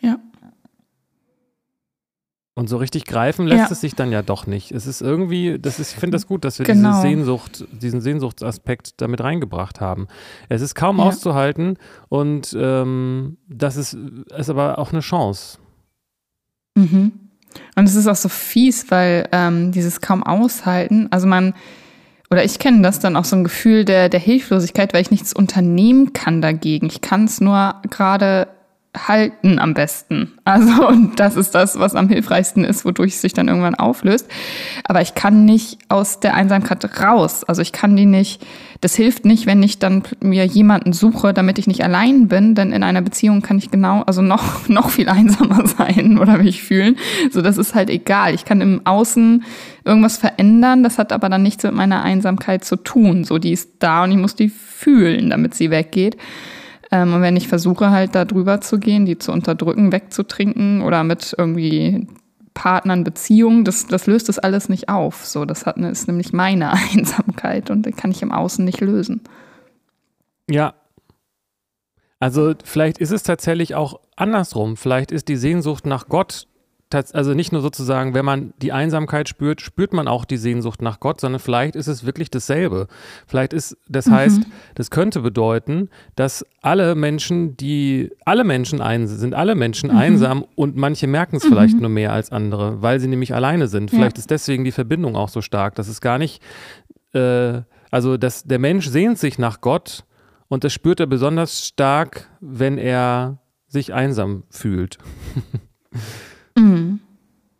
ja. 0.00 0.18
Und 2.58 2.66
so 2.66 2.76
richtig 2.76 3.04
greifen 3.04 3.46
lässt 3.46 3.66
ja. 3.66 3.70
es 3.70 3.82
sich 3.82 3.94
dann 3.94 4.10
ja 4.10 4.20
doch 4.20 4.48
nicht. 4.48 4.72
Es 4.72 4.88
ist 4.88 5.00
irgendwie, 5.00 5.60
das 5.60 5.78
ist, 5.78 5.92
ich 5.92 6.00
finde 6.00 6.16
das 6.16 6.26
gut, 6.26 6.44
dass 6.44 6.58
wir 6.58 6.66
genau. 6.66 6.88
diese 6.90 7.02
Sehnsucht, 7.02 7.64
diesen 7.70 8.00
Sehnsuchtsaspekt 8.00 9.00
damit 9.00 9.20
reingebracht 9.20 9.80
haben. 9.80 10.08
Es 10.48 10.60
ist 10.60 10.74
kaum 10.74 10.98
ja. 10.98 11.04
auszuhalten 11.04 11.76
und 12.08 12.56
ähm, 12.58 13.36
das 13.48 13.76
ist, 13.76 13.96
ist 14.36 14.50
aber 14.50 14.80
auch 14.80 14.90
eine 14.90 15.02
Chance. 15.02 15.58
Mhm. 16.74 17.12
Und 17.76 17.84
es 17.84 17.94
ist 17.94 18.08
auch 18.08 18.16
so 18.16 18.28
fies, 18.28 18.90
weil 18.90 19.28
ähm, 19.30 19.70
dieses 19.70 20.00
kaum 20.00 20.24
aushalten, 20.24 21.06
also 21.12 21.28
man, 21.28 21.54
oder 22.28 22.44
ich 22.44 22.58
kenne 22.58 22.82
das 22.82 22.98
dann 22.98 23.14
auch 23.14 23.24
so 23.24 23.36
ein 23.36 23.44
Gefühl 23.44 23.84
der, 23.84 24.08
der 24.08 24.18
Hilflosigkeit, 24.18 24.94
weil 24.94 25.02
ich 25.02 25.12
nichts 25.12 25.32
unternehmen 25.32 26.12
kann 26.12 26.42
dagegen. 26.42 26.86
Ich 26.86 27.02
kann 27.02 27.26
es 27.26 27.40
nur 27.40 27.76
gerade 27.88 28.48
halten 28.96 29.58
am 29.58 29.74
besten. 29.74 30.32
Also, 30.44 30.88
und 30.88 31.20
das 31.20 31.36
ist 31.36 31.54
das, 31.54 31.78
was 31.78 31.94
am 31.94 32.08
hilfreichsten 32.08 32.64
ist, 32.64 32.84
wodurch 32.84 33.14
es 33.14 33.20
sich 33.20 33.32
dann 33.32 33.48
irgendwann 33.48 33.74
auflöst. 33.74 34.26
Aber 34.84 35.00
ich 35.02 35.14
kann 35.14 35.44
nicht 35.44 35.78
aus 35.88 36.20
der 36.20 36.34
Einsamkeit 36.34 36.84
raus. 37.00 37.44
Also 37.44 37.62
ich 37.62 37.72
kann 37.72 37.96
die 37.96 38.06
nicht, 38.06 38.44
das 38.80 38.94
hilft 38.94 39.24
nicht, 39.24 39.46
wenn 39.46 39.62
ich 39.62 39.78
dann 39.78 40.02
mir 40.20 40.44
jemanden 40.46 40.92
suche, 40.92 41.32
damit 41.32 41.58
ich 41.58 41.66
nicht 41.66 41.82
allein 41.82 42.28
bin, 42.28 42.54
denn 42.54 42.72
in 42.72 42.82
einer 42.82 43.02
Beziehung 43.02 43.42
kann 43.42 43.58
ich 43.58 43.70
genau, 43.70 44.02
also 44.02 44.22
noch, 44.22 44.68
noch 44.68 44.90
viel 44.90 45.08
einsamer 45.08 45.66
sein 45.78 46.18
oder 46.18 46.38
mich 46.38 46.62
fühlen. 46.62 46.96
So, 47.30 47.42
das 47.42 47.58
ist 47.58 47.74
halt 47.74 47.90
egal. 47.90 48.34
Ich 48.34 48.44
kann 48.44 48.60
im 48.60 48.86
Außen 48.86 49.44
irgendwas 49.84 50.16
verändern, 50.16 50.82
das 50.82 50.98
hat 50.98 51.12
aber 51.12 51.28
dann 51.28 51.42
nichts 51.42 51.64
mit 51.64 51.74
meiner 51.74 52.02
Einsamkeit 52.02 52.64
zu 52.64 52.76
tun. 52.76 53.24
So, 53.24 53.38
die 53.38 53.52
ist 53.52 53.70
da 53.78 54.04
und 54.04 54.12
ich 54.12 54.18
muss 54.18 54.34
die 54.34 54.48
fühlen, 54.48 55.30
damit 55.30 55.54
sie 55.54 55.70
weggeht. 55.70 56.16
Ähm, 56.90 57.14
und 57.14 57.22
wenn 57.22 57.36
ich 57.36 57.48
versuche 57.48 57.90
halt 57.90 58.14
da 58.14 58.24
drüber 58.24 58.60
zu 58.60 58.78
gehen, 58.78 59.06
die 59.06 59.18
zu 59.18 59.32
unterdrücken, 59.32 59.92
wegzutrinken 59.92 60.82
oder 60.82 61.04
mit 61.04 61.34
irgendwie 61.36 62.06
Partnern, 62.54 63.04
Beziehungen, 63.04 63.64
das, 63.64 63.86
das 63.86 64.06
löst 64.06 64.28
das 64.28 64.38
alles 64.38 64.68
nicht 64.68 64.88
auf. 64.88 65.24
So, 65.24 65.44
das 65.44 65.66
hat, 65.66 65.76
ist 65.76 66.08
nämlich 66.08 66.32
meine 66.32 66.72
Einsamkeit 66.92 67.70
und 67.70 67.86
die 67.86 67.92
kann 67.92 68.10
ich 68.10 68.22
im 68.22 68.32
Außen 68.32 68.64
nicht 68.64 68.80
lösen. 68.80 69.20
Ja. 70.50 70.74
Also 72.20 72.54
vielleicht 72.64 72.98
ist 72.98 73.12
es 73.12 73.22
tatsächlich 73.22 73.76
auch 73.76 74.00
andersrum. 74.16 74.76
Vielleicht 74.76 75.12
ist 75.12 75.28
die 75.28 75.36
Sehnsucht 75.36 75.86
nach 75.86 76.08
Gott 76.08 76.48
also 76.90 77.34
nicht 77.34 77.52
nur 77.52 77.60
sozusagen, 77.60 78.14
wenn 78.14 78.24
man 78.24 78.54
die 78.62 78.72
Einsamkeit 78.72 79.28
spürt, 79.28 79.60
spürt 79.60 79.92
man 79.92 80.08
auch 80.08 80.24
die 80.24 80.38
Sehnsucht 80.38 80.80
nach 80.80 81.00
Gott, 81.00 81.20
sondern 81.20 81.40
vielleicht 81.40 81.76
ist 81.76 81.86
es 81.86 82.06
wirklich 82.06 82.30
dasselbe. 82.30 82.88
Vielleicht 83.26 83.52
ist, 83.52 83.76
das 83.88 84.06
mhm. 84.06 84.12
heißt, 84.12 84.42
das 84.74 84.90
könnte 84.90 85.20
bedeuten, 85.20 85.90
dass 86.16 86.46
alle 86.62 86.94
Menschen, 86.94 87.56
die, 87.56 88.10
alle 88.24 88.44
Menschen 88.44 88.80
ein, 88.80 89.06
sind 89.06 89.34
alle 89.34 89.54
Menschen 89.54 89.90
mhm. 89.90 89.98
einsam 89.98 90.44
und 90.54 90.76
manche 90.76 91.06
merken 91.06 91.36
es 91.36 91.44
mhm. 91.44 91.48
vielleicht 91.48 91.78
nur 91.78 91.90
mehr 91.90 92.12
als 92.12 92.32
andere, 92.32 92.80
weil 92.80 93.00
sie 93.00 93.08
nämlich 93.08 93.34
alleine 93.34 93.68
sind. 93.68 93.90
Vielleicht 93.90 94.16
ja. 94.16 94.20
ist 94.20 94.30
deswegen 94.30 94.64
die 94.64 94.72
Verbindung 94.72 95.14
auch 95.14 95.28
so 95.28 95.42
stark, 95.42 95.74
dass 95.74 95.88
es 95.88 96.00
gar 96.00 96.18
nicht, 96.18 96.42
äh, 97.12 97.60
also 97.90 98.16
dass 98.16 98.44
der 98.44 98.58
Mensch 98.58 98.88
sehnt 98.88 99.18
sich 99.18 99.38
nach 99.38 99.60
Gott 99.60 100.04
und 100.48 100.64
das 100.64 100.72
spürt 100.72 101.00
er 101.00 101.06
besonders 101.06 101.66
stark, 101.66 102.30
wenn 102.40 102.78
er 102.78 103.38
sich 103.66 103.92
einsam 103.92 104.44
fühlt. 104.48 104.96
Mhm. 106.58 107.00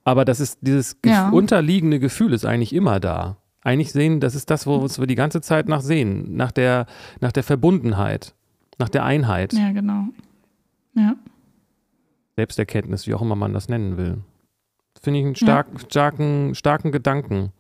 Aber 0.04 0.24
das 0.24 0.40
ist 0.40 0.58
dieses 0.62 0.96
ja. 1.04 1.28
unterliegende 1.28 2.00
Gefühl 2.00 2.32
ist 2.32 2.44
eigentlich 2.44 2.72
immer 2.72 2.98
da. 3.00 3.36
Eigentlich 3.62 3.92
sehen, 3.92 4.20
das 4.20 4.34
ist 4.34 4.48
das, 4.50 4.66
wo 4.66 4.82
wir 4.82 5.06
die 5.06 5.14
ganze 5.14 5.40
Zeit 5.40 5.68
nach 5.68 5.82
sehen, 5.82 6.34
nach 6.34 6.52
der, 6.52 6.86
nach 7.20 7.32
der 7.32 7.42
Verbundenheit, 7.42 8.34
nach 8.78 8.88
der 8.88 9.04
Einheit. 9.04 9.52
Ja, 9.52 9.72
genau. 9.72 10.04
Ja. 10.94 11.14
Selbsterkenntnis, 12.36 13.06
wie 13.06 13.14
auch 13.14 13.20
immer 13.20 13.36
man 13.36 13.52
das 13.52 13.68
nennen 13.68 13.96
will. 13.96 14.18
Finde 15.02 15.20
ich 15.20 15.26
einen 15.26 15.34
stark, 15.36 15.66
ja. 15.72 15.78
starken, 15.80 16.54
starken 16.54 16.92
Gedanken. 16.92 17.52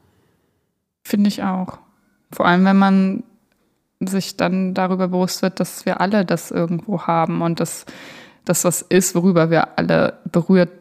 Finde 1.02 1.28
ich 1.28 1.42
auch. 1.42 1.78
Vor 2.32 2.46
allem, 2.46 2.64
wenn 2.64 2.78
man 2.78 3.24
sich 4.00 4.36
dann 4.36 4.74
darüber 4.74 5.08
bewusst 5.08 5.42
wird, 5.42 5.60
dass 5.60 5.84
wir 5.84 6.00
alle 6.00 6.24
das 6.24 6.50
irgendwo 6.50 7.02
haben 7.02 7.42
und 7.42 7.60
dass 7.60 7.86
das 8.44 8.64
was 8.64 8.82
ist, 8.82 9.14
worüber 9.14 9.50
wir 9.50 9.78
alle 9.78 10.18
berührt 10.30 10.77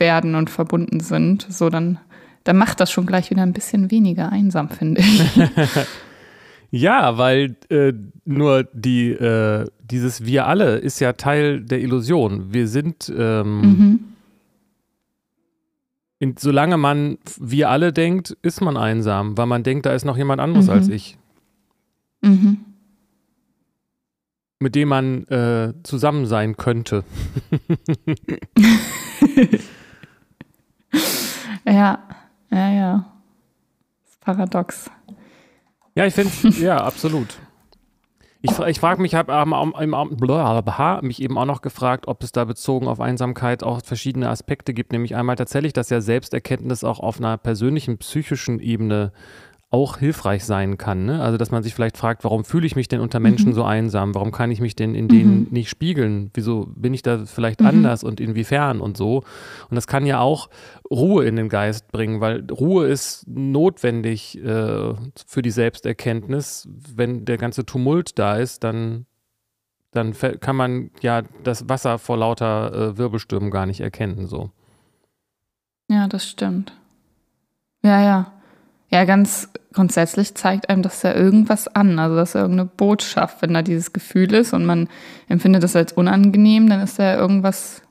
werden 0.00 0.34
und 0.34 0.50
verbunden 0.50 1.00
sind, 1.00 1.46
so 1.48 1.70
dann, 1.70 1.98
dann 2.44 2.56
macht 2.56 2.80
das 2.80 2.90
schon 2.90 3.06
gleich 3.06 3.30
wieder 3.30 3.42
ein 3.42 3.52
bisschen 3.52 3.90
weniger 3.90 4.32
einsam, 4.32 4.68
finde 4.70 5.00
ich. 5.02 5.22
ja, 6.70 7.18
weil 7.18 7.56
äh, 7.68 7.92
nur 8.24 8.64
die, 8.72 9.10
äh, 9.10 9.66
dieses 9.82 10.24
Wir 10.24 10.46
alle 10.46 10.78
ist 10.78 11.00
ja 11.00 11.12
Teil 11.12 11.60
der 11.60 11.80
Illusion. 11.80 12.52
Wir 12.52 12.66
sind, 12.66 13.12
ähm, 13.16 13.60
mhm. 13.60 14.00
in, 16.18 16.34
solange 16.38 16.76
man 16.76 17.18
wir 17.38 17.70
alle 17.70 17.92
denkt, 17.92 18.36
ist 18.42 18.60
man 18.60 18.76
einsam, 18.76 19.36
weil 19.36 19.46
man 19.46 19.62
denkt, 19.62 19.86
da 19.86 19.92
ist 19.92 20.04
noch 20.04 20.16
jemand 20.16 20.40
anderes 20.40 20.66
mhm. 20.66 20.72
als 20.72 20.88
ich. 20.88 21.16
Mhm 22.22 22.64
mit 24.62 24.74
dem 24.74 24.90
man 24.90 25.24
äh, 25.28 25.72
zusammen 25.82 26.26
sein 26.26 26.56
könnte. 26.58 27.02
ja, 31.64 31.98
ja, 32.50 32.70
ja. 32.70 33.04
Paradox. 34.20 34.90
Ja, 35.94 36.06
ich 36.06 36.14
finde, 36.14 36.32
ja, 36.60 36.76
absolut. 36.78 37.38
Ich, 38.42 38.58
ich 38.58 38.80
frage 38.80 39.02
mich, 39.02 39.14
habe 39.14 39.32
ähm, 39.32 41.06
mich 41.06 41.22
eben 41.22 41.36
auch 41.36 41.44
noch 41.44 41.60
gefragt, 41.60 42.08
ob 42.08 42.22
es 42.22 42.32
da 42.32 42.46
bezogen 42.46 42.88
auf 42.88 42.98
Einsamkeit 42.98 43.62
auch 43.62 43.82
verschiedene 43.84 44.30
Aspekte 44.30 44.72
gibt, 44.72 44.92
nämlich 44.92 45.14
einmal 45.14 45.36
tatsächlich, 45.36 45.74
dass 45.74 45.90
ja 45.90 46.00
Selbsterkenntnis 46.00 46.82
auch 46.82 47.00
auf 47.00 47.18
einer 47.18 47.36
persönlichen, 47.36 47.98
psychischen 47.98 48.58
Ebene 48.58 49.12
auch 49.72 49.98
hilfreich 49.98 50.44
sein 50.44 50.78
kann. 50.78 51.06
Ne? 51.06 51.22
Also, 51.22 51.38
dass 51.38 51.52
man 51.52 51.62
sich 51.62 51.74
vielleicht 51.74 51.96
fragt, 51.96 52.24
warum 52.24 52.44
fühle 52.44 52.66
ich 52.66 52.74
mich 52.74 52.88
denn 52.88 53.00
unter 53.00 53.20
Menschen 53.20 53.50
mhm. 53.50 53.54
so 53.54 53.62
einsam? 53.62 54.16
Warum 54.16 54.32
kann 54.32 54.50
ich 54.50 54.60
mich 54.60 54.74
denn 54.74 54.96
in 54.96 55.06
denen 55.06 55.42
mhm. 55.42 55.46
nicht 55.50 55.70
spiegeln? 55.70 56.30
Wieso 56.34 56.66
bin 56.74 56.92
ich 56.92 57.02
da 57.02 57.24
vielleicht 57.24 57.60
mhm. 57.60 57.68
anders 57.68 58.02
und 58.02 58.20
inwiefern 58.20 58.80
und 58.80 58.96
so? 58.96 59.18
Und 59.70 59.76
das 59.76 59.86
kann 59.86 60.06
ja 60.06 60.18
auch 60.18 60.50
Ruhe 60.90 61.24
in 61.24 61.36
den 61.36 61.48
Geist 61.48 61.92
bringen, 61.92 62.20
weil 62.20 62.44
Ruhe 62.50 62.88
ist 62.88 63.28
notwendig 63.28 64.42
äh, 64.42 64.92
für 65.24 65.42
die 65.42 65.52
Selbsterkenntnis. 65.52 66.68
Wenn 66.96 67.24
der 67.24 67.38
ganze 67.38 67.64
Tumult 67.64 68.18
da 68.18 68.38
ist, 68.38 68.64
dann, 68.64 69.06
dann 69.92 70.14
kann 70.40 70.56
man 70.56 70.90
ja 71.00 71.22
das 71.44 71.68
Wasser 71.68 71.98
vor 71.98 72.16
lauter 72.16 72.74
äh, 72.74 72.98
Wirbelstürmen 72.98 73.52
gar 73.52 73.66
nicht 73.66 73.80
erkennen. 73.80 74.26
So. 74.26 74.50
Ja, 75.88 76.08
das 76.08 76.28
stimmt. 76.28 76.72
Ja, 77.84 78.02
ja. 78.02 78.32
Ja, 78.90 79.04
ganz 79.04 79.48
grundsätzlich 79.72 80.34
zeigt 80.34 80.68
einem 80.68 80.82
das 80.82 81.02
ja 81.02 81.14
irgendwas 81.14 81.68
an. 81.68 81.98
Also 81.98 82.16
das 82.16 82.30
ist 82.30 82.34
irgendeine 82.34 82.68
Botschaft. 82.76 83.40
Wenn 83.40 83.54
da 83.54 83.62
dieses 83.62 83.92
Gefühl 83.92 84.34
ist 84.34 84.52
und 84.52 84.66
man 84.66 84.88
empfindet 85.28 85.62
das 85.62 85.76
als 85.76 85.92
unangenehm, 85.92 86.68
dann 86.68 86.80
ist 86.80 86.98
da 86.98 87.16
irgendwas 87.16 87.82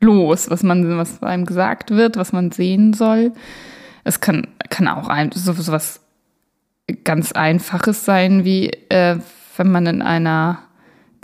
los, 0.00 0.50
was 0.50 0.62
man, 0.62 0.98
was 0.98 1.22
einem 1.22 1.46
gesagt 1.46 1.90
wird, 1.90 2.16
was 2.16 2.32
man 2.32 2.50
sehen 2.50 2.92
soll. 2.92 3.32
Es 4.04 4.20
kann, 4.20 4.48
kann 4.68 4.86
auch 4.86 5.08
ein, 5.08 5.32
so, 5.32 5.52
so 5.54 5.72
was 5.72 6.00
ganz 7.04 7.32
Einfaches 7.32 8.04
sein, 8.04 8.44
wie 8.44 8.68
äh, 8.90 9.18
wenn 9.56 9.72
man 9.72 9.86
in 9.86 10.02
einer 10.02 10.58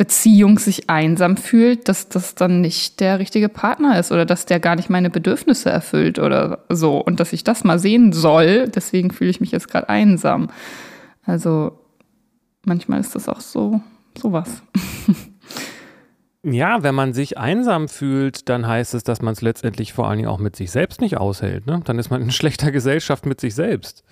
Beziehung 0.01 0.59
sich 0.59 0.89
einsam 0.89 1.37
fühlt, 1.37 1.87
dass 1.87 2.09
das 2.09 2.35
dann 2.35 2.63
nicht 2.63 3.01
der 3.01 3.19
richtige 3.19 3.51
Partner 3.51 3.99
ist 3.99 4.11
oder 4.11 4.25
dass 4.25 4.47
der 4.47 4.59
gar 4.59 4.75
nicht 4.77 4.89
meine 4.89 5.11
Bedürfnisse 5.11 5.69
erfüllt 5.69 6.19
oder 6.19 6.65
so 6.71 7.05
und 7.05 7.21
dass 7.21 7.35
ich 7.35 7.45
das 7.45 7.65
mal 7.65 7.79
sehen 7.79 8.15
soll. 8.15 8.67
Deswegen 8.69 9.11
fühle 9.11 9.29
ich 9.29 9.43
mich 9.43 9.51
jetzt 9.51 9.69
gerade 9.69 9.91
einsam. 9.91 10.49
Also 11.27 11.79
manchmal 12.65 13.01
ist 13.01 13.15
das 13.15 13.29
auch 13.29 13.43
so 13.43 13.83
sowas. 14.17 14.63
Ja, 16.43 16.83
wenn 16.83 16.95
man 16.95 17.13
sich 17.13 17.37
einsam 17.37 17.87
fühlt, 17.87 18.49
dann 18.49 18.67
heißt 18.67 18.95
es, 18.95 19.05
dass 19.05 19.21
man 19.21 19.35
es 19.35 19.43
letztendlich 19.43 19.93
vor 19.93 20.09
allen 20.09 20.17
Dingen 20.17 20.31
auch 20.31 20.39
mit 20.39 20.57
sich 20.57 20.71
selbst 20.71 21.03
nicht 21.03 21.19
aushält. 21.19 21.67
Ne? 21.67 21.83
Dann 21.85 21.99
ist 21.99 22.09
man 22.09 22.23
in 22.23 22.31
schlechter 22.31 22.73
Gesellschaft 22.73 23.27
mit 23.27 23.39
sich 23.43 23.55
selbst. 23.55 24.03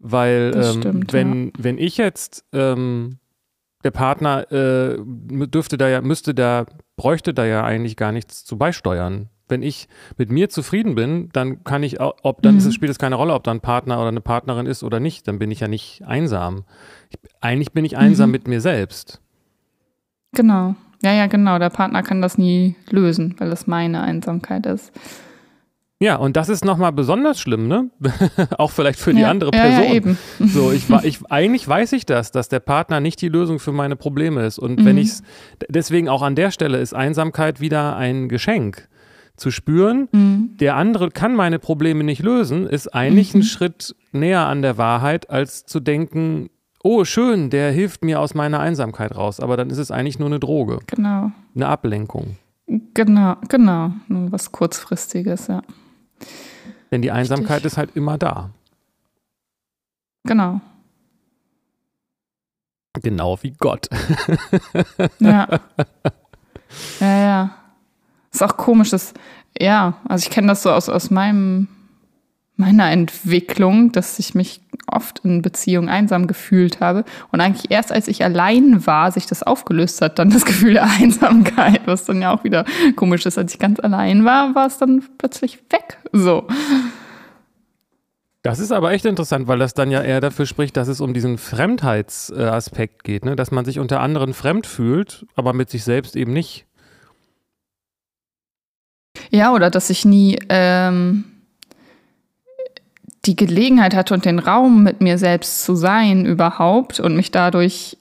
Weil 0.00 0.50
ähm, 0.56 0.80
stimmt, 0.80 1.12
wenn, 1.12 1.44
ja. 1.44 1.50
wenn 1.56 1.78
ich 1.78 1.98
jetzt 1.98 2.44
ähm, 2.52 3.19
der 3.84 3.90
Partner 3.90 4.50
äh, 4.52 4.96
dürfte 4.98 5.78
da 5.78 5.88
ja, 5.88 6.00
müsste 6.00 6.34
da, 6.34 6.66
bräuchte 6.96 7.34
da 7.34 7.44
ja 7.44 7.64
eigentlich 7.64 7.96
gar 7.96 8.12
nichts 8.12 8.44
zu 8.44 8.58
beisteuern. 8.58 9.28
Wenn 9.48 9.62
ich 9.62 9.88
mit 10.16 10.30
mir 10.30 10.48
zufrieden 10.48 10.94
bin, 10.94 11.28
dann 11.32 11.64
kann 11.64 11.82
ich, 11.82 12.00
ob 12.00 12.40
dann 12.42 12.56
mhm. 12.56 12.70
spielt 12.70 12.90
es 12.90 12.98
keine 12.98 13.16
Rolle, 13.16 13.34
ob 13.34 13.42
da 13.42 13.50
ein 13.50 13.60
Partner 13.60 13.98
oder 13.98 14.08
eine 14.08 14.20
Partnerin 14.20 14.66
ist 14.66 14.84
oder 14.84 15.00
nicht. 15.00 15.26
Dann 15.26 15.38
bin 15.40 15.50
ich 15.50 15.60
ja 15.60 15.68
nicht 15.68 16.02
einsam. 16.06 16.64
Ich, 17.08 17.18
eigentlich 17.40 17.72
bin 17.72 17.84
ich 17.84 17.96
einsam 17.96 18.28
mhm. 18.28 18.32
mit 18.32 18.48
mir 18.48 18.60
selbst. 18.60 19.20
Genau. 20.32 20.76
Ja, 21.02 21.12
ja, 21.12 21.26
genau. 21.26 21.58
Der 21.58 21.70
Partner 21.70 22.02
kann 22.02 22.22
das 22.22 22.38
nie 22.38 22.76
lösen, 22.90 23.34
weil 23.38 23.50
es 23.50 23.66
meine 23.66 24.02
Einsamkeit 24.02 24.66
ist. 24.66 24.92
Ja, 26.02 26.16
und 26.16 26.36
das 26.36 26.48
ist 26.48 26.64
nochmal 26.64 26.92
besonders 26.92 27.38
schlimm, 27.38 27.68
ne? 27.68 27.90
auch 28.58 28.70
vielleicht 28.70 28.98
für 28.98 29.12
die 29.12 29.20
ja, 29.20 29.30
andere 29.30 29.50
Person. 29.50 29.84
Ja, 29.84 29.92
eben. 29.92 30.18
So, 30.38 30.72
ich, 30.72 30.88
ich, 31.02 31.18
eigentlich 31.30 31.68
weiß 31.68 31.92
ich 31.92 32.06
das, 32.06 32.32
dass 32.32 32.48
der 32.48 32.60
Partner 32.60 33.00
nicht 33.00 33.20
die 33.20 33.28
Lösung 33.28 33.58
für 33.58 33.72
meine 33.72 33.96
Probleme 33.96 34.46
ist. 34.46 34.58
Und 34.58 34.80
mhm. 34.80 34.84
wenn 34.86 34.96
ich 34.96 35.12
deswegen 35.68 36.08
auch 36.08 36.22
an 36.22 36.34
der 36.34 36.50
Stelle 36.52 36.78
ist 36.78 36.94
Einsamkeit 36.94 37.60
wieder 37.60 37.96
ein 37.96 38.28
Geschenk. 38.28 38.88
Zu 39.36 39.50
spüren, 39.50 40.08
mhm. 40.12 40.56
der 40.58 40.76
andere 40.76 41.10
kann 41.10 41.34
meine 41.34 41.58
Probleme 41.58 42.04
nicht 42.04 42.22
lösen, 42.22 42.66
ist 42.66 42.88
eigentlich 42.94 43.32
mhm. 43.32 43.40
ein 43.40 43.42
Schritt 43.44 43.94
näher 44.12 44.46
an 44.46 44.60
der 44.60 44.76
Wahrheit, 44.76 45.30
als 45.30 45.64
zu 45.64 45.80
denken, 45.80 46.50
oh, 46.82 47.04
schön, 47.04 47.50
der 47.50 47.72
hilft 47.72 48.04
mir 48.04 48.20
aus 48.20 48.34
meiner 48.34 48.60
Einsamkeit 48.60 49.14
raus. 49.14 49.40
Aber 49.40 49.56
dann 49.56 49.70
ist 49.70 49.78
es 49.78 49.90
eigentlich 49.90 50.18
nur 50.18 50.28
eine 50.28 50.40
Droge. 50.40 50.78
Genau. 50.86 51.30
Eine 51.54 51.68
Ablenkung. 51.68 52.36
Genau, 52.94 53.36
genau. 53.48 53.92
Nur 54.08 54.32
was 54.32 54.52
kurzfristiges, 54.52 55.48
ja. 55.48 55.62
Denn 56.90 57.02
die 57.02 57.10
Einsamkeit 57.10 57.58
Richtig. 57.58 57.72
ist 57.72 57.76
halt 57.78 57.96
immer 57.96 58.18
da. 58.18 58.50
Genau. 60.24 60.60
Genau 62.94 63.38
wie 63.42 63.52
Gott. 63.52 63.88
ja. 65.20 65.60
Ja, 67.00 67.18
ja. 67.18 67.54
Ist 68.32 68.42
auch 68.42 68.56
komisch, 68.56 68.90
dass, 68.90 69.14
ja, 69.58 69.94
also 70.08 70.24
ich 70.24 70.30
kenne 70.30 70.48
das 70.48 70.62
so 70.62 70.70
aus, 70.70 70.88
aus 70.88 71.10
meinem, 71.10 71.68
meiner 72.60 72.90
Entwicklung, 72.90 73.90
dass 73.90 74.18
ich 74.18 74.34
mich 74.34 74.60
oft 74.86 75.20
in 75.24 75.42
Beziehungen 75.42 75.88
einsam 75.88 76.26
gefühlt 76.26 76.80
habe. 76.80 77.04
Und 77.32 77.40
eigentlich 77.40 77.70
erst 77.70 77.90
als 77.90 78.06
ich 78.06 78.22
allein 78.24 78.86
war, 78.86 79.10
sich 79.10 79.26
das 79.26 79.42
aufgelöst 79.42 80.00
hat, 80.00 80.18
dann 80.18 80.30
das 80.30 80.44
Gefühl 80.44 80.74
der 80.74 80.84
Einsamkeit, 80.84 81.80
was 81.86 82.04
dann 82.04 82.22
ja 82.22 82.32
auch 82.32 82.44
wieder 82.44 82.64
komisch 82.96 83.26
ist. 83.26 83.38
Als 83.38 83.54
ich 83.54 83.58
ganz 83.58 83.80
allein 83.80 84.24
war, 84.24 84.54
war 84.54 84.66
es 84.66 84.78
dann 84.78 85.02
plötzlich 85.18 85.58
weg. 85.70 85.98
So. 86.12 86.46
Das 88.42 88.58
ist 88.58 88.72
aber 88.72 88.92
echt 88.92 89.04
interessant, 89.04 89.48
weil 89.48 89.58
das 89.58 89.74
dann 89.74 89.90
ja 89.90 90.00
eher 90.02 90.20
dafür 90.20 90.46
spricht, 90.46 90.76
dass 90.76 90.88
es 90.88 91.00
um 91.00 91.12
diesen 91.12 91.36
Fremdheitsaspekt 91.36 93.04
geht, 93.04 93.24
ne? 93.24 93.36
dass 93.36 93.50
man 93.50 93.66
sich 93.66 93.78
unter 93.78 94.00
anderen 94.00 94.32
fremd 94.32 94.66
fühlt, 94.66 95.26
aber 95.34 95.52
mit 95.52 95.68
sich 95.68 95.84
selbst 95.84 96.16
eben 96.16 96.32
nicht. 96.32 96.66
Ja, 99.30 99.52
oder 99.52 99.68
dass 99.70 99.90
ich 99.90 100.06
nie 100.06 100.38
ähm, 100.48 101.24
die 103.26 103.36
Gelegenheit 103.36 103.94
hatte 103.94 104.14
und 104.14 104.24
den 104.24 104.38
Raum 104.38 104.82
mit 104.82 105.00
mir 105.00 105.18
selbst 105.18 105.64
zu 105.64 105.74
sein 105.74 106.24
überhaupt 106.24 107.00
und 107.00 107.16
mich 107.16 107.30
dadurch 107.30 107.98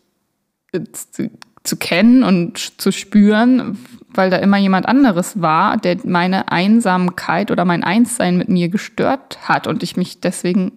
äh, 0.71 0.81
zu, 0.91 1.29
zu 1.63 1.77
kennen 1.77 2.23
und 2.23 2.81
zu 2.81 2.91
spüren, 2.91 3.77
weil 4.09 4.29
da 4.29 4.38
immer 4.38 4.57
jemand 4.57 4.88
anderes 4.88 5.41
war, 5.41 5.77
der 5.77 5.97
meine 6.05 6.51
Einsamkeit 6.51 7.51
oder 7.51 7.65
mein 7.65 7.83
Einssein 7.83 8.38
mit 8.38 8.49
mir 8.49 8.69
gestört 8.69 9.38
hat 9.47 9.67
und 9.67 9.83
ich 9.83 9.97
mich 9.97 10.21
deswegen, 10.21 10.71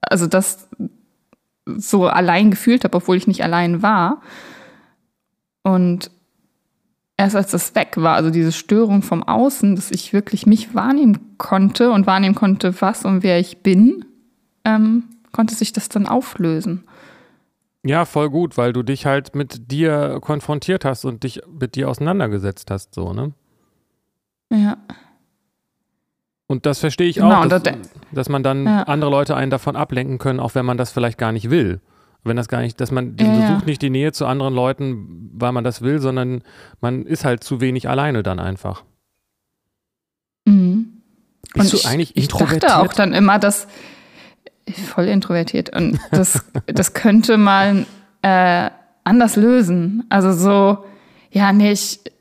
also 0.00 0.26
das 0.26 0.68
so 1.66 2.06
allein 2.06 2.50
gefühlt 2.50 2.84
habe, 2.84 2.96
obwohl 2.96 3.16
ich 3.16 3.26
nicht 3.26 3.44
allein 3.44 3.82
war. 3.82 4.22
Und 5.62 6.10
erst 7.22 7.36
als 7.36 7.50
das 7.52 7.74
weg 7.76 7.94
war, 7.96 8.16
also 8.16 8.30
diese 8.30 8.50
Störung 8.50 9.02
vom 9.02 9.22
Außen, 9.22 9.76
dass 9.76 9.92
ich 9.92 10.12
wirklich 10.12 10.44
mich 10.44 10.74
wahrnehmen 10.74 11.36
konnte 11.38 11.92
und 11.92 12.06
wahrnehmen 12.06 12.34
konnte, 12.34 12.80
was 12.80 13.04
und 13.04 13.22
wer 13.22 13.38
ich 13.38 13.58
bin, 13.58 14.04
ähm, 14.64 15.04
konnte 15.30 15.54
sich 15.54 15.72
das 15.72 15.88
dann 15.88 16.06
auflösen. 16.06 16.82
Ja, 17.84 18.04
voll 18.04 18.28
gut, 18.28 18.58
weil 18.58 18.72
du 18.72 18.82
dich 18.82 19.06
halt 19.06 19.36
mit 19.36 19.70
dir 19.70 20.18
konfrontiert 20.20 20.84
hast 20.84 21.04
und 21.04 21.22
dich 21.22 21.42
mit 21.48 21.76
dir 21.76 21.88
auseinandergesetzt 21.88 22.70
hast, 22.70 22.94
so, 22.94 23.12
ne? 23.12 23.32
Ja. 24.50 24.76
Und 26.48 26.66
das 26.66 26.80
verstehe 26.80 27.08
ich 27.08 27.16
genau, 27.16 27.42
auch, 27.42 27.46
dass, 27.46 27.62
dass, 28.10 28.28
man 28.28 28.42
dann 28.42 28.66
ja. 28.66 28.82
andere 28.82 29.10
Leute 29.10 29.36
einen 29.36 29.50
davon 29.50 29.76
ablenken 29.76 30.18
können, 30.18 30.40
auch 30.40 30.54
wenn 30.54 30.66
man 30.66 30.76
das 30.76 30.90
vielleicht 30.90 31.18
gar 31.18 31.32
nicht 31.32 31.50
will. 31.50 31.80
Wenn 32.24 32.36
das 32.36 32.48
gar 32.48 32.60
nicht, 32.60 32.80
dass 32.80 32.92
man 32.92 33.16
ja, 33.18 33.54
sucht 33.54 33.66
nicht 33.66 33.82
die 33.82 33.90
Nähe 33.90 34.12
zu 34.12 34.26
anderen 34.26 34.54
Leuten, 34.54 35.30
weil 35.32 35.52
man 35.52 35.64
das 35.64 35.82
will, 35.82 35.98
sondern 35.98 36.42
man 36.80 37.04
ist 37.04 37.24
halt 37.24 37.42
zu 37.42 37.60
wenig 37.60 37.88
alleine 37.88 38.22
dann 38.22 38.38
einfach. 38.38 38.84
Mhm. 40.44 41.02
Bist 41.54 41.74
und 41.74 41.84
du 41.84 41.88
eigentlich 41.88 42.16
ich, 42.16 42.24
introvertiert? 42.24 42.62
Ich 42.62 42.68
dachte 42.68 42.88
auch 42.88 42.92
dann 42.92 43.12
immer, 43.12 43.38
dass 43.38 43.66
voll 44.94 45.06
introvertiert 45.06 45.74
und 45.74 45.98
das, 46.10 46.44
das 46.66 46.94
könnte 46.94 47.36
man 47.36 47.86
äh, 48.22 48.70
anders 49.04 49.36
lösen. 49.36 50.04
Also 50.08 50.32
so, 50.32 50.84
ja, 51.30 51.52
nicht, 51.52 52.00
ich 52.04 52.11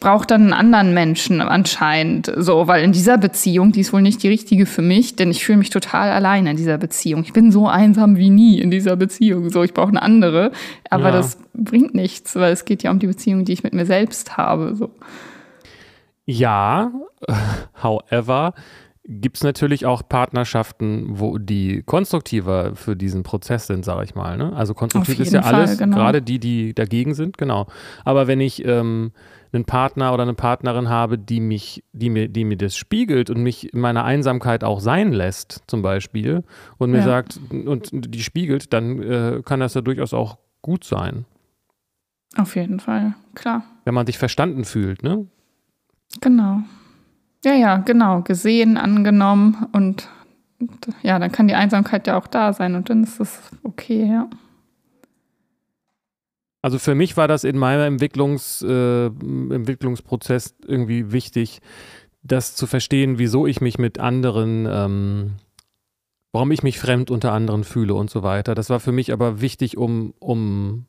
brauche 0.00 0.26
dann 0.26 0.42
einen 0.42 0.52
anderen 0.52 0.94
Menschen 0.94 1.40
anscheinend, 1.40 2.32
so, 2.36 2.66
weil 2.66 2.82
in 2.82 2.92
dieser 2.92 3.18
Beziehung, 3.18 3.72
die 3.72 3.80
ist 3.80 3.92
wohl 3.92 4.02
nicht 4.02 4.22
die 4.22 4.28
richtige 4.28 4.66
für 4.66 4.82
mich, 4.82 5.16
denn 5.16 5.30
ich 5.30 5.44
fühle 5.44 5.58
mich 5.58 5.70
total 5.70 6.10
allein 6.10 6.46
in 6.46 6.56
dieser 6.56 6.76
Beziehung. 6.76 7.22
Ich 7.22 7.32
bin 7.32 7.52
so 7.52 7.68
einsam 7.68 8.16
wie 8.16 8.30
nie 8.30 8.58
in 8.58 8.70
dieser 8.70 8.96
Beziehung, 8.96 9.50
so, 9.50 9.62
ich 9.62 9.74
brauche 9.74 9.90
eine 9.90 10.02
andere, 10.02 10.50
aber 10.90 11.06
ja. 11.06 11.12
das 11.12 11.38
bringt 11.54 11.94
nichts, 11.94 12.34
weil 12.34 12.52
es 12.52 12.64
geht 12.64 12.82
ja 12.82 12.90
um 12.90 12.98
die 12.98 13.06
Beziehung, 13.06 13.44
die 13.44 13.52
ich 13.52 13.62
mit 13.62 13.74
mir 13.74 13.86
selbst 13.86 14.36
habe, 14.36 14.74
so. 14.74 14.90
Ja, 16.24 16.90
however, 17.82 18.54
gibt 19.08 19.36
es 19.36 19.44
natürlich 19.44 19.86
auch 19.86 20.02
Partnerschaften, 20.08 21.06
wo 21.10 21.38
die 21.38 21.82
konstruktiver 21.84 22.74
für 22.74 22.96
diesen 22.96 23.22
Prozess 23.22 23.66
sind, 23.66 23.84
sage 23.84 24.04
ich 24.04 24.14
mal. 24.14 24.36
Ne? 24.36 24.52
Also 24.54 24.74
konstruktiv 24.74 25.20
ist 25.20 25.32
ja 25.32 25.42
Fall, 25.42 25.54
alles, 25.54 25.78
genau. 25.78 25.96
gerade 25.96 26.22
die, 26.22 26.40
die 26.40 26.74
dagegen 26.74 27.14
sind, 27.14 27.38
genau. 27.38 27.66
Aber 28.04 28.26
wenn 28.26 28.40
ich 28.40 28.64
ähm, 28.64 29.12
einen 29.52 29.64
Partner 29.64 30.12
oder 30.12 30.22
eine 30.22 30.34
Partnerin 30.34 30.88
habe, 30.88 31.18
die 31.18 31.40
mich, 31.40 31.84
die 31.92 32.10
mir, 32.10 32.28
die 32.28 32.44
mir 32.44 32.56
das 32.56 32.76
spiegelt 32.76 33.30
und 33.30 33.42
mich 33.42 33.72
in 33.72 33.80
meiner 33.80 34.04
Einsamkeit 34.04 34.64
auch 34.64 34.80
sein 34.80 35.12
lässt, 35.12 35.62
zum 35.66 35.82
Beispiel, 35.82 36.44
und 36.78 36.90
mir 36.90 36.98
ja. 36.98 37.04
sagt, 37.04 37.40
und 37.50 37.90
die 37.92 38.22
spiegelt, 38.22 38.72
dann 38.72 39.02
äh, 39.02 39.42
kann 39.44 39.60
das 39.60 39.74
ja 39.74 39.80
durchaus 39.80 40.14
auch 40.14 40.38
gut 40.62 40.84
sein. 40.84 41.24
Auf 42.36 42.56
jeden 42.56 42.80
Fall, 42.80 43.14
klar. 43.34 43.62
Wenn 43.84 43.94
man 43.94 44.06
sich 44.06 44.18
verstanden 44.18 44.64
fühlt, 44.64 45.02
ne? 45.02 45.26
Genau. 46.20 46.60
Ja, 47.44 47.54
ja, 47.54 47.76
genau. 47.78 48.22
Gesehen, 48.22 48.76
angenommen 48.76 49.66
und, 49.72 50.08
und 50.58 50.88
ja, 51.02 51.18
dann 51.18 51.32
kann 51.32 51.48
die 51.48 51.54
Einsamkeit 51.54 52.06
ja 52.06 52.18
auch 52.18 52.26
da 52.26 52.52
sein 52.52 52.74
und 52.74 52.90
dann 52.90 53.04
ist 53.04 53.20
das 53.20 53.50
okay, 53.62 54.06
ja. 54.10 54.28
Also 56.66 56.80
für 56.80 56.96
mich 56.96 57.16
war 57.16 57.28
das 57.28 57.44
in 57.44 57.56
meinem 57.58 57.92
Entwicklungs, 57.92 58.60
äh, 58.60 59.06
Entwicklungsprozess 59.06 60.56
irgendwie 60.66 61.12
wichtig, 61.12 61.60
das 62.24 62.56
zu 62.56 62.66
verstehen, 62.66 63.20
wieso 63.20 63.46
ich 63.46 63.60
mich 63.60 63.78
mit 63.78 64.00
anderen, 64.00 64.66
ähm, 64.68 65.34
warum 66.32 66.50
ich 66.50 66.64
mich 66.64 66.80
fremd 66.80 67.12
unter 67.12 67.30
anderen 67.30 67.62
fühle 67.62 67.94
und 67.94 68.10
so 68.10 68.24
weiter. 68.24 68.56
Das 68.56 68.68
war 68.68 68.80
für 68.80 68.90
mich 68.90 69.12
aber 69.12 69.40
wichtig, 69.40 69.76
um, 69.76 70.12
um 70.18 70.86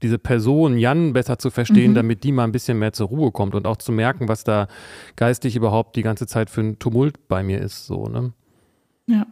diese 0.00 0.20
Person 0.20 0.78
Jan 0.78 1.12
besser 1.12 1.40
zu 1.40 1.50
verstehen, 1.50 1.90
mhm. 1.90 1.96
damit 1.96 2.22
die 2.22 2.30
mal 2.30 2.44
ein 2.44 2.52
bisschen 2.52 2.78
mehr 2.78 2.92
zur 2.92 3.08
Ruhe 3.08 3.32
kommt 3.32 3.56
und 3.56 3.66
auch 3.66 3.78
zu 3.78 3.90
merken, 3.90 4.28
was 4.28 4.44
da 4.44 4.68
geistig 5.16 5.56
überhaupt 5.56 5.96
die 5.96 6.02
ganze 6.02 6.28
Zeit 6.28 6.50
für 6.50 6.60
ein 6.60 6.78
Tumult 6.78 7.26
bei 7.26 7.42
mir 7.42 7.60
ist. 7.60 7.84
So, 7.84 8.06
ne? 8.06 8.32
Ja. 9.08 9.26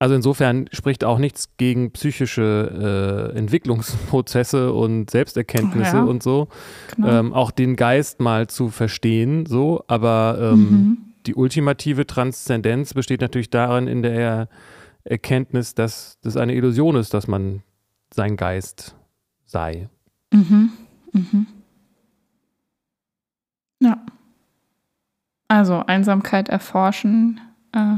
Also 0.00 0.14
insofern 0.14 0.68
spricht 0.72 1.02
auch 1.02 1.18
nichts 1.18 1.56
gegen 1.56 1.90
psychische 1.90 3.32
äh, 3.34 3.38
Entwicklungsprozesse 3.38 4.72
und 4.72 5.10
Selbsterkenntnisse 5.10 5.96
ja, 5.96 6.04
und 6.04 6.22
so. 6.22 6.48
Genau. 6.94 7.08
Ähm, 7.08 7.32
auch 7.32 7.50
den 7.50 7.74
Geist 7.74 8.20
mal 8.20 8.46
zu 8.46 8.68
verstehen, 8.68 9.44
so, 9.46 9.82
aber 9.88 10.38
ähm, 10.40 10.58
mhm. 10.58 10.98
die 11.26 11.34
ultimative 11.34 12.06
Transzendenz 12.06 12.94
besteht 12.94 13.20
natürlich 13.20 13.50
darin 13.50 13.88
in 13.88 14.02
der 14.02 14.48
Erkenntnis, 15.02 15.74
dass 15.74 16.18
das 16.22 16.36
eine 16.36 16.54
Illusion 16.54 16.94
ist, 16.94 17.12
dass 17.12 17.26
man 17.26 17.62
sein 18.14 18.36
Geist 18.36 18.94
sei. 19.46 19.88
Mhm. 20.32 20.70
Mhm. 21.12 21.46
Ja. 23.80 24.00
Also 25.48 25.82
Einsamkeit 25.86 26.48
erforschen 26.48 27.40
äh, 27.72 27.96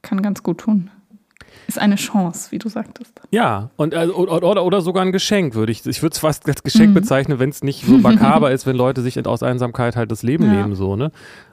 kann 0.00 0.22
ganz 0.22 0.42
gut 0.42 0.58
tun. 0.58 0.90
Ist 1.66 1.78
eine 1.78 1.96
Chance, 1.96 2.52
wie 2.52 2.58
du 2.58 2.68
sagtest. 2.68 3.20
Ja, 3.30 3.70
und 3.76 3.94
äh, 3.94 4.06
oder, 4.06 4.64
oder 4.64 4.80
sogar 4.80 5.04
ein 5.04 5.12
Geschenk, 5.12 5.54
würde 5.54 5.72
ich. 5.72 5.84
Ich 5.86 6.02
würde 6.02 6.12
es 6.12 6.18
fast 6.18 6.46
als 6.48 6.62
Geschenk 6.62 6.90
mhm. 6.90 6.94
bezeichnen, 6.94 7.38
wenn 7.38 7.48
es 7.48 7.62
nicht 7.62 7.86
so 7.86 7.96
makaber 7.98 8.50
ist, 8.52 8.66
wenn 8.66 8.76
Leute 8.76 9.02
sich 9.02 9.24
aus 9.26 9.42
Einsamkeit 9.42 9.96
halt 9.96 10.10
das 10.10 10.22
Leben 10.22 10.44
ja. 10.44 10.52
nehmen, 10.52 10.74
so, 10.74 10.96
ne? 10.96 11.10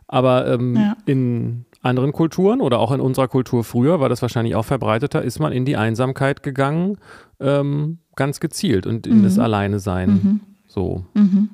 Aber 0.08 0.48
ähm, 0.48 0.76
ja. 0.76 0.98
in 1.06 1.66
anderen 1.82 2.12
Kulturen 2.12 2.62
oder 2.62 2.80
auch 2.80 2.92
in 2.92 3.00
unserer 3.00 3.28
Kultur 3.28 3.64
früher 3.64 4.00
war 4.00 4.10
das 4.10 4.22
wahrscheinlich 4.22 4.56
auch 4.56 4.66
verbreiteter, 4.66 5.22
ist 5.22 5.40
man 5.40 5.54
in 5.54 5.66
die 5.66 5.78
Einsamkeit 5.78 6.44
gegangen, 6.44 6.98
ähm, 7.40 8.00
ganz 8.16 8.40
gezielt 8.40 8.86
und 8.86 9.08
in 9.08 9.20
mhm. 9.20 9.24
das 9.24 9.40
Alleine-Sein. 9.40 10.10
Mhm. 10.10 10.40
So. 10.68 11.06
Mhm. 11.14 11.50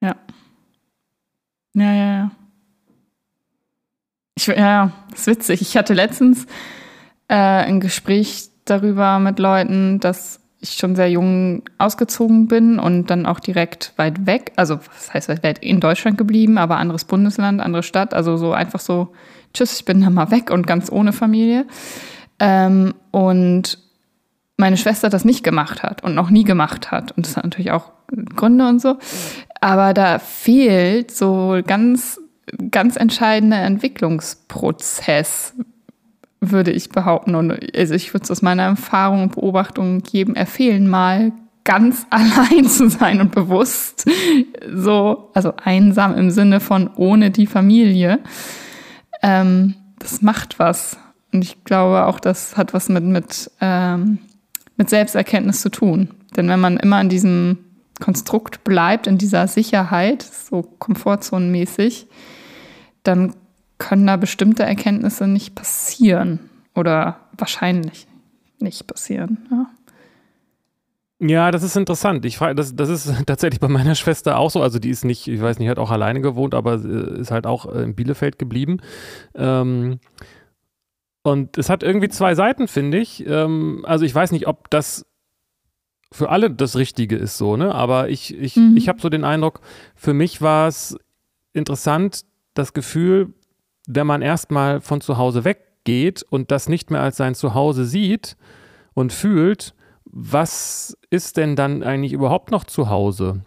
Ja. 0.00 0.16
Ja, 1.74 1.92
ja, 1.92 2.12
ja. 2.12 2.30
Ich, 4.40 4.46
ja, 4.46 4.92
ist 5.14 5.26
witzig. 5.26 5.60
Ich 5.60 5.76
hatte 5.76 5.92
letztens 5.92 6.46
äh, 7.28 7.34
ein 7.34 7.80
Gespräch 7.80 8.48
darüber 8.64 9.18
mit 9.18 9.38
Leuten, 9.38 10.00
dass 10.00 10.40
ich 10.60 10.72
schon 10.72 10.96
sehr 10.96 11.10
jung 11.10 11.62
ausgezogen 11.76 12.48
bin 12.48 12.78
und 12.78 13.10
dann 13.10 13.26
auch 13.26 13.38
direkt 13.38 13.92
weit 13.96 14.24
weg, 14.24 14.52
also 14.56 14.78
was 14.78 15.12
heißt 15.12 15.28
weit 15.28 15.42
weg, 15.42 15.58
in 15.60 15.80
Deutschland 15.80 16.16
geblieben, 16.16 16.56
aber 16.56 16.78
anderes 16.78 17.04
Bundesland, 17.04 17.60
andere 17.60 17.82
Stadt, 17.82 18.14
also 18.14 18.38
so 18.38 18.52
einfach 18.52 18.80
so, 18.80 19.12
tschüss, 19.52 19.78
ich 19.78 19.84
bin 19.84 20.00
dann 20.00 20.14
mal 20.14 20.30
weg 20.30 20.50
und 20.50 20.66
ganz 20.66 20.90
ohne 20.90 21.12
Familie. 21.12 21.66
Ähm, 22.38 22.94
und 23.10 23.78
meine 24.56 24.78
Schwester 24.78 25.10
das 25.10 25.26
nicht 25.26 25.44
gemacht 25.44 25.82
hat 25.82 26.02
und 26.02 26.14
noch 26.14 26.30
nie 26.30 26.44
gemacht 26.44 26.90
hat. 26.90 27.12
Und 27.12 27.26
das 27.26 27.36
hat 27.36 27.44
natürlich 27.44 27.72
auch 27.72 27.92
Gründe 28.36 28.66
und 28.68 28.80
so. 28.80 28.96
Aber 29.60 29.92
da 29.92 30.18
fehlt 30.18 31.10
so 31.10 31.60
ganz 31.66 32.18
ganz 32.70 32.96
entscheidender 32.96 33.58
Entwicklungsprozess, 33.58 35.54
würde 36.40 36.70
ich 36.70 36.88
behaupten. 36.88 37.34
Und 37.34 37.76
also 37.76 37.94
ich 37.94 38.12
würde 38.14 38.24
es 38.24 38.30
aus 38.30 38.42
meiner 38.42 38.64
Erfahrung 38.64 39.24
und 39.24 39.34
Beobachtung 39.34 40.00
geben, 40.00 40.34
erfehlen 40.36 40.88
mal 40.88 41.32
ganz 41.64 42.06
allein 42.10 42.64
zu 42.66 42.88
sein 42.88 43.20
und 43.20 43.32
bewusst 43.32 44.08
so, 44.74 45.30
also 45.34 45.52
einsam 45.62 46.16
im 46.16 46.30
Sinne 46.30 46.60
von 46.60 46.90
ohne 46.96 47.30
die 47.30 47.46
Familie. 47.46 48.20
Ähm, 49.22 49.74
das 49.98 50.22
macht 50.22 50.58
was. 50.58 50.98
Und 51.32 51.44
ich 51.44 51.62
glaube 51.64 52.06
auch, 52.06 52.18
das 52.18 52.56
hat 52.56 52.74
was 52.74 52.88
mit, 52.88 53.04
mit, 53.04 53.50
ähm, 53.60 54.18
mit 54.76 54.90
Selbsterkenntnis 54.90 55.60
zu 55.60 55.68
tun. 55.68 56.08
Denn 56.36 56.48
wenn 56.48 56.60
man 56.60 56.76
immer 56.76 57.00
in 57.00 57.08
diesem 57.08 57.58
Konstrukt 58.00 58.64
bleibt, 58.64 59.06
in 59.06 59.18
dieser 59.18 59.46
Sicherheit, 59.46 60.22
so 60.22 60.62
komfortzonenmäßig, 60.62 62.06
dann 63.02 63.34
können 63.78 64.06
da 64.06 64.16
bestimmte 64.16 64.62
Erkenntnisse 64.62 65.26
nicht 65.26 65.54
passieren 65.54 66.40
oder 66.74 67.20
wahrscheinlich 67.36 68.06
nicht 68.58 68.86
passieren. 68.86 69.38
Ja. 69.50 69.66
Ja, 71.22 71.50
das 71.50 71.62
ist 71.62 71.76
interessant. 71.76 72.24
Ich 72.24 72.38
frage, 72.38 72.54
das, 72.54 72.74
das 72.74 72.88
ist 72.88 73.12
tatsächlich 73.26 73.60
bei 73.60 73.68
meiner 73.68 73.94
Schwester 73.94 74.38
auch 74.38 74.50
so. 74.50 74.62
Also 74.62 74.78
die 74.78 74.88
ist 74.88 75.04
nicht, 75.04 75.28
ich 75.28 75.40
weiß 75.40 75.58
nicht, 75.58 75.68
hat 75.68 75.78
auch 75.78 75.90
alleine 75.90 76.22
gewohnt, 76.22 76.54
aber 76.54 76.74
ist 76.74 77.30
halt 77.30 77.46
auch 77.46 77.66
in 77.66 77.94
Bielefeld 77.94 78.38
geblieben. 78.38 78.80
Ähm, 79.34 80.00
und 81.22 81.58
es 81.58 81.68
hat 81.68 81.82
irgendwie 81.82 82.08
zwei 82.08 82.34
Seiten, 82.34 82.68
finde 82.68 82.98
ich. 82.98 83.26
Ähm, 83.26 83.84
also 83.86 84.06
ich 84.06 84.14
weiß 84.14 84.32
nicht, 84.32 84.46
ob 84.46 84.70
das 84.70 85.04
für 86.10 86.30
alle 86.30 86.50
das 86.50 86.76
Richtige 86.76 87.16
ist 87.16 87.36
so, 87.36 87.56
ne? 87.56 87.74
Aber 87.74 88.08
ich, 88.08 88.34
ich, 88.36 88.56
mhm. 88.56 88.76
ich 88.76 88.88
habe 88.88 89.00
so 89.00 89.10
den 89.10 89.24
Eindruck, 89.24 89.60
für 89.94 90.14
mich 90.14 90.40
war 90.40 90.68
es 90.68 90.96
interessant, 91.52 92.24
das 92.54 92.72
Gefühl, 92.72 93.34
wenn 93.86 94.06
man 94.06 94.22
erstmal 94.22 94.80
von 94.80 95.00
zu 95.00 95.18
Hause 95.18 95.44
weggeht 95.44 96.24
und 96.28 96.50
das 96.50 96.68
nicht 96.68 96.90
mehr 96.90 97.00
als 97.00 97.16
sein 97.16 97.34
Zuhause 97.34 97.84
sieht 97.84 98.36
und 98.94 99.12
fühlt, 99.12 99.74
was 100.04 100.96
ist 101.10 101.36
denn 101.36 101.56
dann 101.56 101.82
eigentlich 101.82 102.12
überhaupt 102.12 102.50
noch 102.50 102.64
zu 102.64 102.90
Hause? 102.90 103.42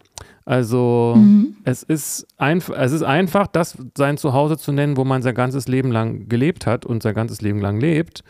Also 0.46 1.14
mhm. 1.16 1.56
es, 1.64 1.82
ist 1.82 2.26
es 2.38 2.92
ist 2.92 3.02
einfach, 3.02 3.46
das 3.46 3.78
sein 3.96 4.18
Zuhause 4.18 4.58
zu 4.58 4.72
nennen, 4.72 4.96
wo 4.96 5.04
man 5.04 5.22
sein 5.22 5.34
ganzes 5.34 5.68
Leben 5.68 5.90
lang 5.90 6.28
gelebt 6.28 6.66
hat 6.66 6.84
und 6.84 7.02
sein 7.02 7.14
ganzes 7.14 7.40
Leben 7.40 7.60
lang 7.60 7.80
lebt. 7.80 8.24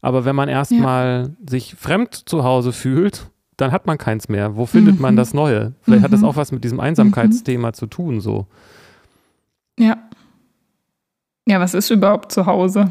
Aber 0.00 0.24
wenn 0.24 0.36
man 0.36 0.48
erstmal 0.48 1.34
ja. 1.38 1.50
sich 1.50 1.74
fremd 1.74 2.14
zu 2.14 2.44
Hause 2.44 2.72
fühlt, 2.72 3.30
dann 3.56 3.72
hat 3.72 3.86
man 3.86 3.98
keins 3.98 4.28
mehr. 4.28 4.56
Wo 4.56 4.64
findet 4.64 4.96
mhm. 4.96 5.02
man 5.02 5.16
das 5.16 5.34
Neue? 5.34 5.74
Vielleicht 5.82 6.00
mhm. 6.00 6.04
hat 6.04 6.12
das 6.12 6.20
mhm. 6.20 6.26
auch 6.26 6.36
was 6.36 6.52
mit 6.52 6.64
diesem 6.64 6.80
Einsamkeitsthema 6.80 7.72
zu 7.72 7.86
tun, 7.86 8.20
so. 8.20 8.46
Ja. 9.78 9.96
Ja, 11.48 11.58
was 11.60 11.72
ist 11.72 11.88
überhaupt 11.88 12.30
zu 12.30 12.44
Hause? 12.44 12.90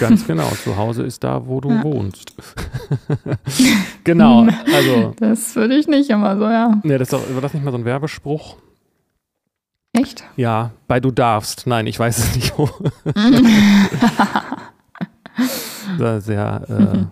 Ganz 0.00 0.26
genau, 0.26 0.48
zu 0.62 0.76
Hause 0.76 1.04
ist 1.04 1.24
da, 1.24 1.46
wo 1.46 1.62
du 1.62 1.70
ja. 1.70 1.82
wohnst. 1.82 2.34
genau, 4.04 4.46
also. 4.74 5.14
Das 5.18 5.56
würde 5.56 5.76
ich 5.76 5.88
nicht 5.88 6.10
immer 6.10 6.36
so, 6.36 6.44
ja. 6.44 6.78
Nee, 6.82 6.98
das 6.98 7.08
doch, 7.08 7.22
war 7.32 7.40
das 7.40 7.54
nicht 7.54 7.64
mal 7.64 7.70
so 7.70 7.78
ein 7.78 7.86
Werbespruch? 7.86 8.56
Echt? 9.94 10.24
Ja, 10.36 10.72
bei 10.88 11.00
Du 11.00 11.10
darfst. 11.10 11.66
Nein, 11.66 11.86
ich 11.86 11.98
weiß 11.98 12.18
es 12.18 12.36
nicht 12.36 12.58
wo. 12.58 12.68
sehr, 16.20 16.62
äh, 16.68 17.04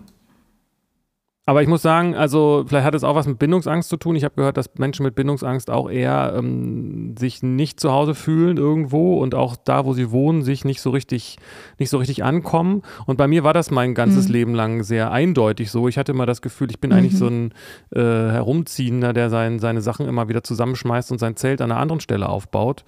aber 1.47 1.61
ich 1.61 1.69
muss 1.69 1.81
sagen, 1.81 2.13
also 2.13 2.65
vielleicht 2.67 2.85
hat 2.85 2.93
es 2.93 3.05
auch 3.05 3.15
was 3.15 3.25
mit 3.25 3.39
Bindungsangst 3.39 3.87
zu 3.87 3.95
tun. 3.95 4.17
Ich 4.17 4.25
habe 4.25 4.35
gehört, 4.35 4.57
dass 4.57 4.75
Menschen 4.75 5.05
mit 5.05 5.15
Bindungsangst 5.15 5.69
auch 5.69 5.89
eher 5.89 6.33
ähm, 6.37 7.15
sich 7.17 7.41
nicht 7.41 7.79
zu 7.79 7.93
Hause 7.93 8.15
fühlen 8.15 8.57
irgendwo 8.57 9.21
und 9.21 9.33
auch 9.33 9.55
da, 9.55 9.85
wo 9.85 9.93
sie 9.93 10.11
wohnen, 10.11 10.43
sich 10.43 10.65
nicht 10.65 10.81
so 10.81 10.89
richtig, 10.89 11.37
nicht 11.79 11.89
so 11.89 11.99
richtig 11.99 12.25
ankommen. 12.25 12.81
Und 13.05 13.15
bei 13.15 13.29
mir 13.29 13.45
war 13.45 13.53
das 13.53 13.71
mein 13.71 13.95
ganzes 13.95 14.27
mhm. 14.27 14.33
Leben 14.33 14.53
lang 14.55 14.83
sehr 14.83 15.09
eindeutig 15.09 15.71
so. 15.71 15.87
Ich 15.87 15.97
hatte 15.97 16.11
immer 16.11 16.25
das 16.25 16.41
Gefühl, 16.41 16.69
ich 16.69 16.81
bin 16.81 16.91
mhm. 16.91 16.97
eigentlich 16.97 17.17
so 17.17 17.27
ein 17.27 17.53
äh, 17.95 18.01
Herumziehender, 18.01 19.13
der 19.13 19.29
sein, 19.29 19.59
seine 19.59 19.79
Sachen 19.79 20.05
immer 20.05 20.27
wieder 20.27 20.43
zusammenschmeißt 20.43 21.13
und 21.13 21.19
sein 21.19 21.37
Zelt 21.37 21.61
an 21.61 21.71
einer 21.71 21.79
anderen 21.79 22.01
Stelle 22.01 22.27
aufbaut. 22.27 22.83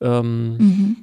Ähm, 0.00 0.56
mhm. 0.56 0.96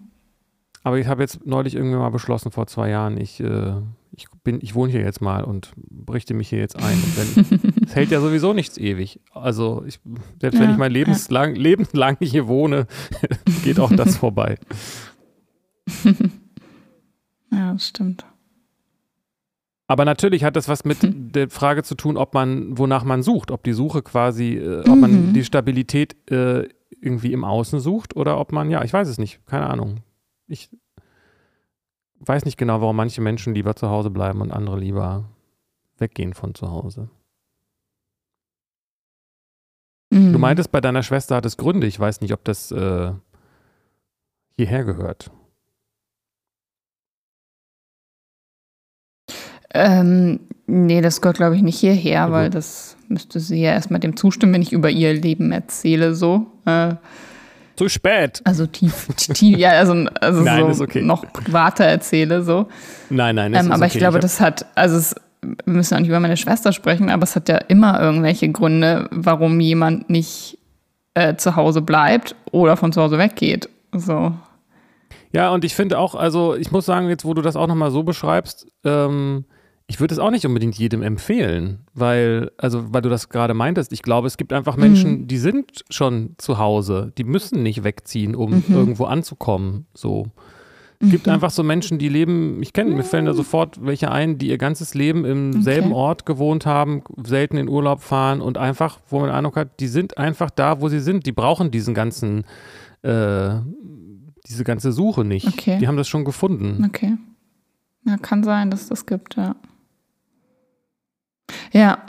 Aber 0.83 0.97
ich 0.97 1.05
habe 1.05 1.21
jetzt 1.21 1.45
neulich 1.45 1.75
irgendwie 1.75 1.97
mal 1.97 2.09
beschlossen, 2.09 2.49
vor 2.49 2.65
zwei 2.65 2.89
Jahren, 2.89 3.17
ich 3.17 3.39
äh, 3.41 3.73
ich 4.04 4.04
bin, 4.45 4.59
ich 4.61 4.73
wohne 4.75 4.93
hier 4.93 5.01
jetzt 5.01 5.21
mal 5.21 5.43
und 5.43 5.73
richte 6.09 6.33
mich 6.33 6.47
hier 6.47 6.59
jetzt 6.59 6.77
ein. 6.77 6.97
es 7.85 7.93
hält 7.93 8.11
ja 8.11 8.21
sowieso 8.21 8.53
nichts 8.53 8.77
ewig. 8.77 9.19
Also 9.33 9.83
ich, 9.85 9.99
selbst 10.39 10.55
ja, 10.55 10.63
wenn 10.63 10.71
ich 10.71 10.77
mein 10.77 10.93
lebenslang, 10.93 11.55
ja. 11.55 11.61
lebenslang 11.61 12.15
hier 12.21 12.47
wohne, 12.47 12.87
geht 13.65 13.81
auch 13.81 13.93
das 13.93 14.15
vorbei. 14.15 14.57
ja, 17.51 17.73
das 17.73 17.87
stimmt. 17.87 18.25
Aber 19.87 20.05
natürlich 20.05 20.43
hat 20.43 20.55
das 20.55 20.69
was 20.69 20.85
mit 20.85 21.01
hm. 21.01 21.31
der 21.33 21.49
Frage 21.49 21.83
zu 21.83 21.95
tun, 21.95 22.15
ob 22.15 22.33
man, 22.33 22.77
wonach 22.77 23.03
man 23.03 23.21
sucht, 23.21 23.51
ob 23.51 23.63
die 23.63 23.73
Suche 23.73 24.01
quasi, 24.01 24.53
äh, 24.53 24.79
ob 24.79 24.95
mhm. 24.95 25.01
man 25.01 25.33
die 25.33 25.43
Stabilität 25.43 26.15
äh, 26.31 26.69
irgendwie 27.01 27.33
im 27.33 27.43
Außen 27.43 27.79
sucht 27.79 28.15
oder 28.15 28.39
ob 28.39 28.51
man, 28.51 28.71
ja, 28.71 28.83
ich 28.83 28.93
weiß 28.93 29.07
es 29.07 29.17
nicht, 29.17 29.45
keine 29.45 29.67
Ahnung. 29.67 29.97
Ich, 30.47 30.69
weiß 32.19 32.45
nicht 32.45 32.57
genau, 32.57 32.81
warum 32.81 32.95
manche 32.95 33.21
Menschen 33.21 33.53
lieber 33.53 33.75
zu 33.75 33.89
Hause 33.89 34.09
bleiben 34.09 34.41
und 34.41 34.51
andere 34.51 34.79
lieber 34.79 35.25
weggehen 35.97 36.33
von 36.33 36.55
zu 36.55 36.69
Hause. 36.69 37.09
Mhm. 40.11 40.33
Du 40.33 40.39
meintest, 40.39 40.71
bei 40.71 40.81
deiner 40.81 41.03
Schwester 41.03 41.35
hat 41.35 41.45
es 41.45 41.57
Gründe. 41.57 41.87
Ich 41.87 41.99
weiß 41.99 42.21
nicht, 42.21 42.33
ob 42.33 42.43
das 42.43 42.71
äh, 42.71 43.11
hierher 44.57 44.83
gehört. 44.83 45.31
Ähm, 49.73 50.39
nee, 50.67 51.01
das 51.01 51.19
gehört, 51.19 51.37
glaube 51.37 51.57
ich, 51.57 51.61
nicht 51.61 51.77
hierher, 51.79 52.27
mhm. 52.27 52.31
weil 52.31 52.49
das 52.49 52.95
müsste 53.09 53.39
sie 53.39 53.61
ja 53.61 53.71
erstmal 53.71 53.99
dem 53.99 54.15
zustimmen, 54.15 54.53
wenn 54.53 54.61
ich 54.61 54.71
über 54.71 54.89
ihr 54.89 55.13
Leben 55.13 55.51
erzähle, 55.51 56.15
so. 56.15 56.47
Äh, 56.65 56.95
Zu 57.75 57.89
spät. 57.89 58.41
Also 58.45 58.67
tief, 58.67 59.07
tief 59.15 59.57
ja, 59.57 59.71
also, 59.71 59.93
also 60.21 60.41
nein, 60.41 60.73
so 60.73 60.83
okay. 60.83 61.01
noch 61.01 61.31
privater 61.33 61.85
erzähle, 61.85 62.43
so. 62.43 62.67
Nein, 63.09 63.35
nein, 63.35 63.51
das 63.51 63.61
ähm, 63.61 63.67
ist 63.67 63.73
Aber 63.73 63.85
okay. 63.85 63.93
ich 63.93 63.99
glaube, 63.99 64.17
ich 64.17 64.21
das 64.21 64.39
hat, 64.39 64.65
also 64.75 64.97
es, 64.97 65.15
wir 65.41 65.73
müssen 65.73 65.95
auch 65.95 65.99
nicht 65.99 66.09
über 66.09 66.19
meine 66.19 66.37
Schwester 66.37 66.71
sprechen, 66.71 67.09
aber 67.09 67.23
es 67.23 67.35
hat 67.35 67.49
ja 67.49 67.57
immer 67.57 67.99
irgendwelche 67.99 68.49
Gründe, 68.49 69.07
warum 69.11 69.59
jemand 69.59 70.09
nicht 70.09 70.57
äh, 71.13 71.35
zu 71.35 71.55
Hause 71.55 71.81
bleibt 71.81 72.35
oder 72.51 72.77
von 72.77 72.91
zu 72.93 73.01
Hause 73.01 73.17
weggeht. 73.17 73.69
So. 73.91 74.33
Ja, 75.31 75.49
und 75.49 75.65
ich 75.65 75.75
finde 75.75 75.99
auch, 75.99 76.15
also 76.15 76.55
ich 76.55 76.71
muss 76.71 76.85
sagen, 76.85 77.09
jetzt 77.09 77.25
wo 77.25 77.33
du 77.33 77.41
das 77.41 77.55
auch 77.55 77.67
nochmal 77.67 77.91
so 77.91 78.03
beschreibst, 78.03 78.67
ähm, 78.85 79.45
ich 79.87 79.99
würde 79.99 80.13
es 80.13 80.19
auch 80.19 80.31
nicht 80.31 80.45
unbedingt 80.45 80.75
jedem 80.75 81.03
empfehlen, 81.03 81.85
weil, 81.93 82.51
also, 82.57 82.91
weil 82.91 83.01
du 83.01 83.09
das 83.09 83.29
gerade 83.29 83.53
meintest, 83.53 83.93
ich 83.93 84.01
glaube, 84.01 84.27
es 84.27 84.37
gibt 84.37 84.51
einfach 84.51 84.77
Menschen, 84.77 85.21
mhm. 85.21 85.27
die 85.27 85.37
sind 85.37 85.83
schon 85.89 86.35
zu 86.37 86.57
Hause, 86.57 87.11
die 87.17 87.23
müssen 87.23 87.61
nicht 87.61 87.83
wegziehen, 87.83 88.33
um 88.33 88.51
mhm. 88.51 88.63
irgendwo 88.69 89.05
anzukommen. 89.05 89.85
So. 89.93 90.31
Es 90.99 91.07
mhm. 91.07 91.11
gibt 91.11 91.27
einfach 91.27 91.51
so 91.51 91.61
Menschen, 91.61 91.99
die 91.99 92.09
leben, 92.09 92.63
ich 92.63 92.73
kenne, 92.73 92.95
mir 92.95 93.03
fällen 93.03 93.25
da 93.25 93.35
sofort 93.35 93.85
welche 93.85 94.11
ein, 94.11 94.39
die 94.39 94.47
ihr 94.47 94.57
ganzes 94.57 94.95
Leben 94.95 95.23
im 95.23 95.49
okay. 95.49 95.61
selben 95.61 95.93
Ort 95.93 96.25
gewohnt 96.25 96.65
haben, 96.65 97.03
selten 97.23 97.57
in 97.57 97.69
Urlaub 97.69 98.01
fahren 98.01 98.41
und 98.41 98.57
einfach, 98.57 98.99
wo 99.09 99.19
man 99.19 99.29
den 99.29 99.35
Eindruck 99.35 99.55
hat, 99.55 99.79
die 99.79 99.87
sind 99.87 100.17
einfach 100.17 100.49
da, 100.49 100.81
wo 100.81 100.89
sie 100.89 100.99
sind. 100.99 101.27
Die 101.27 101.31
brauchen 101.31 101.69
diesen 101.69 101.93
ganzen, 101.93 102.43
äh, 103.03 103.49
diese 104.47 104.63
ganze 104.63 104.91
Suche 104.91 105.23
nicht. 105.23 105.47
Okay. 105.47 105.77
Die 105.79 105.87
haben 105.87 105.97
das 105.97 106.07
schon 106.07 106.25
gefunden. 106.25 106.83
Okay. 106.87 107.17
Ja, 108.05 108.17
kann 108.17 108.43
sein, 108.43 108.71
dass 108.71 108.83
es 108.83 108.89
das 108.89 109.05
gibt, 109.05 109.35
ja. 109.35 109.55
Ja. 111.71 112.05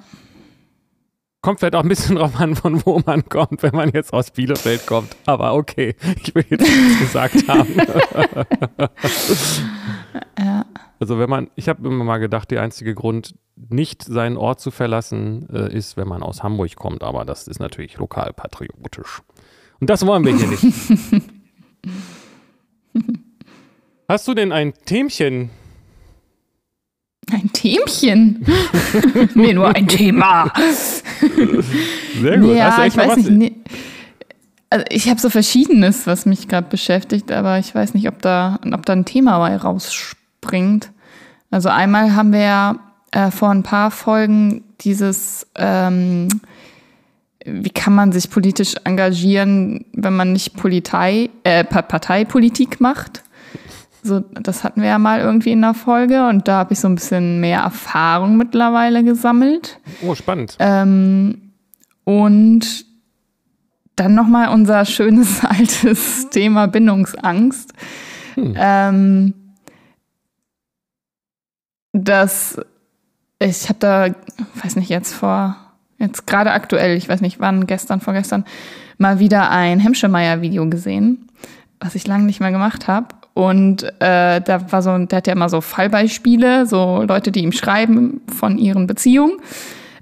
Kommt 1.42 1.61
vielleicht 1.61 1.77
auch 1.77 1.83
ein 1.83 1.88
bisschen 1.88 2.16
drauf 2.16 2.40
an, 2.40 2.57
von 2.57 2.85
wo 2.85 3.01
man 3.05 3.29
kommt, 3.29 3.62
wenn 3.62 3.75
man 3.75 3.90
jetzt 3.90 4.12
aus 4.12 4.31
Bielefeld 4.31 4.87
kommt. 4.87 5.16
Aber 5.27 5.55
okay, 5.55 5.94
ich 6.22 6.35
will 6.35 6.44
jetzt 6.49 6.62
nichts 6.62 6.99
gesagt 7.12 7.49
haben. 7.49 7.77
ja. 10.38 10.64
Also 10.99 11.18
wenn 11.18 11.31
man, 11.31 11.51
ich 11.55 11.68
habe 11.68 11.87
immer 11.87 12.05
mal 12.05 12.18
gedacht, 12.18 12.51
der 12.51 12.62
einzige 12.62 12.94
Grund, 12.94 13.35
nicht 13.55 14.03
seinen 14.03 14.37
Ort 14.37 14.61
zu 14.61 14.70
verlassen, 14.70 15.49
äh, 15.51 15.72
ist, 15.72 15.96
wenn 15.96 16.09
man 16.09 16.22
aus 16.22 16.42
Hamburg 16.42 16.75
kommt. 16.77 17.03
Aber 17.03 17.25
das 17.25 17.49
ist 17.49 17.61
natürlich 17.61 17.96
lokalpatriotisch. 17.96 19.22
Und 19.81 19.90
das 19.90 20.07
wollen 20.07 20.25
wir 20.25 20.37
hier 20.37 20.49
nicht. 20.49 20.64
Hast 24.09 24.29
du 24.29 24.35
denn 24.35 24.53
ein 24.53 24.72
Themchen 24.85 25.51
ein 27.32 27.52
Themchen? 27.52 28.46
nee, 29.34 29.52
nur 29.52 29.74
ein 29.74 29.88
Thema. 29.88 30.52
Sehr 32.20 32.38
gut. 32.38 32.56
Ja, 32.56 32.84
ich 32.84 32.96
weiß 32.96 33.16
nicht. 33.16 33.30
Nee. 33.30 33.52
Also 34.70 34.84
ich 34.90 35.08
habe 35.08 35.20
so 35.20 35.30
Verschiedenes, 35.30 36.06
was 36.06 36.26
mich 36.26 36.48
gerade 36.48 36.68
beschäftigt, 36.68 37.30
aber 37.30 37.58
ich 37.58 37.74
weiß 37.74 37.94
nicht, 37.94 38.08
ob 38.08 38.20
da, 38.20 38.58
ob 38.72 38.84
da 38.84 38.92
ein 38.92 39.04
Thema 39.04 39.38
bei 39.38 39.56
rausspringt. 39.56 40.90
Also 41.50 41.68
einmal 41.68 42.14
haben 42.14 42.32
wir 42.32 42.40
ja 42.40 42.76
äh, 43.12 43.30
vor 43.30 43.50
ein 43.50 43.62
paar 43.62 43.90
Folgen 43.90 44.64
dieses, 44.80 45.46
ähm, 45.54 46.28
wie 47.44 47.70
kann 47.70 47.94
man 47.94 48.12
sich 48.12 48.28
politisch 48.28 48.74
engagieren, 48.84 49.84
wenn 49.92 50.16
man 50.16 50.32
nicht 50.32 50.56
Politei, 50.56 51.30
äh, 51.44 51.64
Parteipolitik 51.64 52.80
macht. 52.80 53.22
So, 54.06 54.20
das 54.20 54.62
hatten 54.62 54.82
wir 54.82 54.88
ja 54.88 54.98
mal 54.98 55.20
irgendwie 55.20 55.50
in 55.50 55.60
der 55.60 55.74
Folge 55.74 56.28
und 56.28 56.46
da 56.46 56.58
habe 56.58 56.72
ich 56.72 56.80
so 56.80 56.88
ein 56.88 56.94
bisschen 56.94 57.40
mehr 57.40 57.60
Erfahrung 57.60 58.36
mittlerweile 58.36 59.02
gesammelt. 59.02 59.80
Oh, 60.02 60.14
spannend. 60.14 60.56
Ähm, 60.60 61.52
und 62.04 62.86
dann 63.96 64.14
nochmal 64.14 64.50
unser 64.50 64.84
schönes 64.84 65.44
altes 65.44 66.30
Thema 66.30 66.68
Bindungsangst. 66.68 67.72
Hm. 68.34 68.54
Ähm, 68.56 69.34
das, 71.92 72.60
ich 73.40 73.68
habe 73.68 73.78
da, 73.80 74.08
weiß 74.62 74.76
nicht, 74.76 74.90
jetzt 74.90 75.14
vor, 75.14 75.56
jetzt 75.98 76.26
gerade 76.26 76.52
aktuell, 76.52 76.96
ich 76.96 77.08
weiß 77.08 77.22
nicht 77.22 77.40
wann, 77.40 77.66
gestern, 77.66 78.00
vorgestern, 78.00 78.44
mal 78.98 79.18
wieder 79.18 79.50
ein 79.50 79.80
Hemschemeyer-Video 79.80 80.68
gesehen, 80.68 81.28
was 81.80 81.94
ich 81.94 82.06
lange 82.06 82.24
nicht 82.24 82.40
mehr 82.40 82.52
gemacht 82.52 82.86
habe. 82.86 83.08
Und 83.37 83.83
äh, 84.01 84.40
da 84.40 84.72
war 84.72 84.81
so, 84.81 84.96
der 84.96 85.18
hat 85.18 85.27
ja 85.27 85.35
immer 85.35 85.51
so 85.51 85.61
Fallbeispiele, 85.61 86.64
so 86.64 87.05
Leute, 87.07 87.31
die 87.31 87.42
ihm 87.42 87.53
schreiben 87.53 88.22
von 88.35 88.57
ihren 88.57 88.87
Beziehungen. 88.87 89.37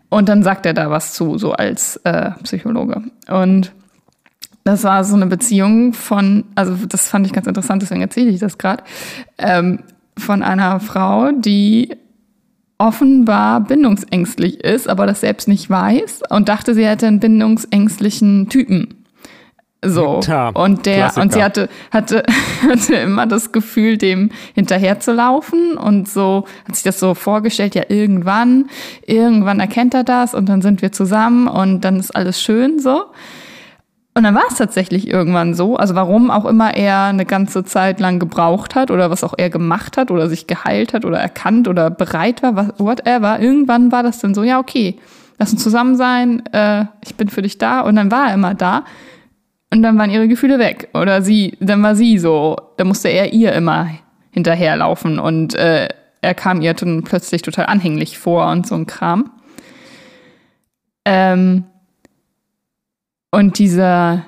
Und 0.09 0.29
dann 0.29 0.44
sagt 0.44 0.66
er 0.66 0.73
da 0.73 0.88
was 0.88 1.14
zu, 1.14 1.37
so 1.37 1.51
als 1.51 1.97
äh, 2.05 2.31
Psychologe. 2.44 3.03
Und 3.29 3.73
das 4.62 4.85
war 4.85 5.03
so 5.03 5.16
eine 5.16 5.27
Beziehung 5.27 5.94
von, 5.94 6.44
also 6.55 6.77
das 6.87 7.09
fand 7.09 7.27
ich 7.27 7.33
ganz 7.33 7.49
interessant, 7.49 7.83
deswegen 7.83 8.03
erzähle 8.03 8.31
ich 8.31 8.38
das 8.38 8.57
gerade, 8.57 8.85
ähm, 9.38 9.81
von 10.16 10.44
einer 10.44 10.79
Frau, 10.79 11.33
die 11.33 11.90
offenbar 12.79 13.62
bindungsängstlich 13.62 14.62
ist, 14.62 14.88
aber 14.88 15.07
das 15.07 15.23
selbst 15.23 15.49
nicht 15.49 15.68
weiß 15.68 16.23
und 16.31 16.49
dachte, 16.49 16.73
sie 16.75 16.87
hätte 16.87 17.09
einen 17.09 17.18
bindungsängstlichen 17.18 18.49
Typen. 18.49 19.03
So. 19.85 20.20
Ja, 20.27 20.49
und 20.49 20.87
der, 20.87 20.97
Klassiker. 20.97 21.23
und 21.23 21.33
sie 21.33 21.42
hatte, 21.42 21.68
hatte, 21.90 22.23
hatte 22.68 22.94
immer 22.94 23.27
das 23.27 23.53
Gefühl, 23.53 23.99
dem 23.99 24.31
hinterher 24.55 25.01
zu 25.01 25.12
laufen 25.12 25.77
und 25.77 26.09
so 26.09 26.44
hat 26.66 26.75
sich 26.75 26.85
das 26.85 27.01
so 27.01 27.14
vorgestellt, 27.14 27.75
ja, 27.75 27.85
irgendwann, 27.88 28.66
irgendwann 29.07 29.61
erkennt 29.61 29.94
er 29.94 30.05
das 30.05 30.35
und 30.35 30.49
dann 30.49 30.62
sind 30.62 30.83
wir 30.83 30.92
zusammen 30.92 31.49
und 31.49 31.83
dann 31.83 31.99
ist 31.99 32.14
alles 32.14 32.40
schön 32.40 32.79
so. 32.79 33.05
Und 34.16 34.23
dann 34.23 34.35
war 34.37 34.44
es 34.49 34.55
tatsächlich 34.55 35.09
irgendwann 35.09 35.55
so. 35.55 35.77
Also 35.77 35.97
warum 35.97 36.31
auch 36.31 36.44
immer 36.44 36.75
er 36.75 37.07
eine 37.07 37.27
ganze 37.27 37.64
Zeit 37.64 37.99
lang 37.99 38.20
gebraucht 38.20 38.77
hat 38.77 38.92
oder 38.92 39.11
was 39.11 39.25
auch 39.25 39.35
er 39.37 39.51
gemacht 39.51 39.97
hat 39.97 40.12
oder 40.12 40.29
sich 40.29 40.47
geheilt 40.47 40.94
hat 40.94 41.05
oder 41.05 41.18
erkannt 41.18 41.66
oder 41.66 41.90
bereit 41.90 42.40
war, 42.44 42.79
whatever. 42.79 43.40
Irgendwann 43.40 43.90
war 43.90 44.05
das 44.05 44.20
dann 44.20 44.33
so, 44.33 44.44
ja, 44.44 44.61
okay, 44.61 45.01
lass 45.38 45.53
uns 45.53 45.64
zusammen 45.64 45.97
sein, 45.97 46.44
äh, 46.53 46.85
ich 47.05 47.16
bin 47.16 47.29
für 47.29 47.42
dich 47.42 47.59
da. 47.59 47.81
Und 47.81 47.97
dann 47.97 48.12
war 48.12 48.29
er 48.29 48.35
immer 48.35 48.55
da. 48.55 48.85
Und 49.74 49.82
dann 49.82 49.98
waren 49.98 50.10
ihre 50.10 50.28
Gefühle 50.28 50.60
weg. 50.60 50.88
Oder 50.94 51.20
sie, 51.20 51.56
dann 51.58 51.82
war 51.82 51.96
sie 51.96 52.18
so, 52.18 52.56
da 52.76 52.84
musste 52.84 53.08
er 53.08 53.32
ihr 53.32 53.52
immer 53.54 53.90
hinterherlaufen 54.30 55.18
und 55.18 55.56
äh, 55.56 55.88
er 56.20 56.34
kam 56.34 56.62
ihr 56.62 56.74
dann 56.74 57.02
plötzlich 57.02 57.42
total 57.42 57.66
anhänglich 57.66 58.16
vor 58.16 58.48
und 58.52 58.68
so 58.68 58.76
ein 58.76 58.87
Kram. 58.87 59.32
Ähm, 61.04 61.64
und 63.32 63.58
dieser, 63.58 64.24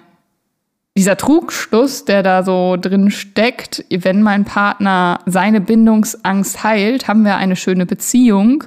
dieser 0.96 1.16
Trugschluss, 1.16 2.04
der 2.04 2.24
da 2.24 2.42
so 2.42 2.76
drin 2.76 3.12
steckt, 3.12 3.84
wenn 3.88 4.22
mein 4.22 4.44
Partner 4.44 5.20
seine 5.26 5.60
Bindungsangst 5.60 6.64
heilt, 6.64 7.06
haben 7.06 7.24
wir 7.24 7.36
eine 7.36 7.54
schöne 7.54 7.86
Beziehung. 7.86 8.64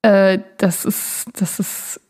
Äh, 0.00 0.38
das 0.56 0.86
ist, 0.86 1.26
das 1.38 1.60
ist, 1.60 2.00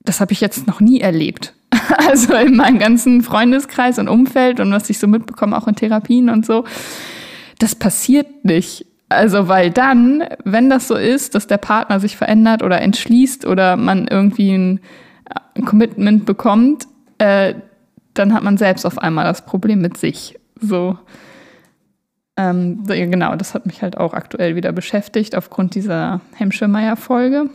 das 0.00 0.20
habe 0.20 0.32
ich 0.32 0.42
jetzt 0.42 0.66
noch 0.66 0.80
nie 0.80 1.00
erlebt. 1.00 1.55
Also 2.08 2.34
in 2.34 2.56
meinem 2.56 2.78
ganzen 2.78 3.22
Freundeskreis 3.22 3.98
und 3.98 4.08
Umfeld 4.08 4.60
und 4.60 4.72
was 4.72 4.90
ich 4.90 4.98
so 4.98 5.06
mitbekomme, 5.06 5.56
auch 5.56 5.68
in 5.68 5.76
Therapien 5.76 6.30
und 6.30 6.44
so. 6.44 6.64
Das 7.58 7.74
passiert 7.74 8.44
nicht. 8.44 8.86
Also, 9.08 9.48
weil 9.48 9.70
dann, 9.70 10.24
wenn 10.44 10.68
das 10.68 10.88
so 10.88 10.96
ist, 10.96 11.34
dass 11.34 11.46
der 11.46 11.58
Partner 11.58 12.00
sich 12.00 12.16
verändert 12.16 12.62
oder 12.62 12.80
entschließt 12.80 13.46
oder 13.46 13.76
man 13.76 14.08
irgendwie 14.08 14.52
ein, 14.52 14.80
ein 15.54 15.64
Commitment 15.64 16.26
bekommt, 16.26 16.86
äh, 17.18 17.54
dann 18.14 18.34
hat 18.34 18.42
man 18.42 18.56
selbst 18.56 18.84
auf 18.84 18.98
einmal 18.98 19.24
das 19.24 19.46
Problem 19.46 19.80
mit 19.80 19.96
sich. 19.96 20.38
So. 20.60 20.98
Ähm, 22.36 22.84
genau, 22.84 23.36
das 23.36 23.54
hat 23.54 23.66
mich 23.66 23.82
halt 23.82 23.96
auch 23.96 24.12
aktuell 24.12 24.56
wieder 24.56 24.72
beschäftigt 24.72 25.36
aufgrund 25.36 25.74
dieser 25.74 26.20
Hemschemeyer-Folge. 26.34 27.48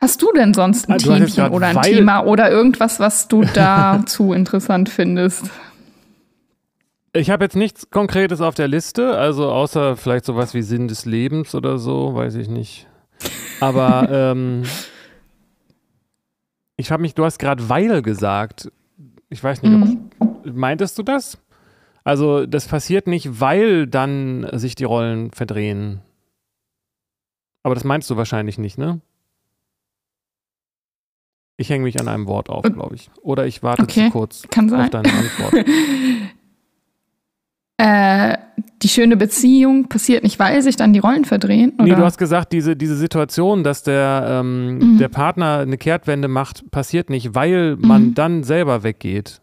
Hast 0.00 0.22
du 0.22 0.32
denn 0.32 0.54
sonst 0.54 0.88
ein 0.88 0.94
also 0.94 1.12
Themchen 1.12 1.50
oder 1.50 1.66
ein 1.66 1.82
Thema 1.82 2.24
oder 2.24 2.50
irgendwas, 2.50 3.00
was 3.00 3.28
du 3.28 3.44
dazu 3.54 4.32
interessant 4.32 4.88
findest? 4.88 5.50
Ich 7.12 7.28
habe 7.28 7.44
jetzt 7.44 7.56
nichts 7.56 7.90
Konkretes 7.90 8.40
auf 8.40 8.54
der 8.54 8.68
Liste, 8.68 9.18
also 9.18 9.50
außer 9.50 9.96
vielleicht 9.96 10.24
sowas 10.24 10.54
wie 10.54 10.62
Sinn 10.62 10.88
des 10.88 11.04
Lebens 11.04 11.54
oder 11.54 11.78
so, 11.78 12.14
weiß 12.14 12.36
ich 12.36 12.48
nicht. 12.48 12.86
Aber 13.60 14.08
ähm, 14.10 14.62
ich 16.76 16.90
habe 16.90 17.02
mich, 17.02 17.14
du 17.14 17.24
hast 17.24 17.38
gerade 17.38 17.68
Weil 17.68 18.00
gesagt. 18.00 18.70
Ich 19.28 19.42
weiß 19.42 19.62
nicht, 19.62 19.72
mhm. 19.72 20.10
ob, 20.18 20.46
meintest 20.46 20.98
du 20.98 21.02
das? 21.02 21.38
Also 22.04 22.46
das 22.46 22.66
passiert 22.66 23.06
nicht, 23.06 23.40
weil 23.40 23.86
dann 23.86 24.48
sich 24.52 24.76
die 24.76 24.84
Rollen 24.84 25.30
verdrehen. 25.32 26.00
Aber 27.62 27.74
das 27.74 27.84
meinst 27.84 28.08
du 28.08 28.16
wahrscheinlich 28.16 28.56
nicht, 28.56 28.78
ne? 28.78 29.00
Ich 31.60 31.68
hänge 31.68 31.84
mich 31.84 32.00
an 32.00 32.08
einem 32.08 32.26
Wort 32.26 32.48
auf, 32.48 32.62
glaube 32.62 32.94
ich. 32.94 33.10
Oder 33.20 33.44
ich 33.46 33.62
warte 33.62 33.82
Okay, 33.82 34.06
zu 34.06 34.10
kurz 34.12 34.44
auf 34.46 34.88
deine 34.90 35.12
Antwort. 35.12 35.52
Äh, 37.82 38.36
die 38.82 38.88
schöne 38.90 39.16
Beziehung 39.16 39.88
passiert 39.88 40.22
nicht, 40.22 40.38
weil 40.38 40.60
sich 40.60 40.76
dann 40.76 40.92
die 40.92 40.98
Rollen 40.98 41.24
verdrehen? 41.24 41.72
Oder? 41.76 41.84
Nee, 41.84 41.94
du 41.94 42.04
hast 42.04 42.18
gesagt, 42.18 42.52
diese, 42.52 42.76
diese 42.76 42.94
Situation, 42.94 43.64
dass 43.64 43.82
der, 43.82 44.26
ähm, 44.28 44.76
Mhm. 44.78 44.98
der 44.98 45.08
Partner 45.08 45.60
eine 45.60 45.78
Kehrtwende 45.78 46.28
macht, 46.28 46.70
passiert 46.70 47.08
nicht, 47.08 47.34
weil 47.34 47.76
man 47.76 48.08
Mhm. 48.08 48.14
dann 48.14 48.42
selber 48.42 48.82
weggeht. 48.82 49.40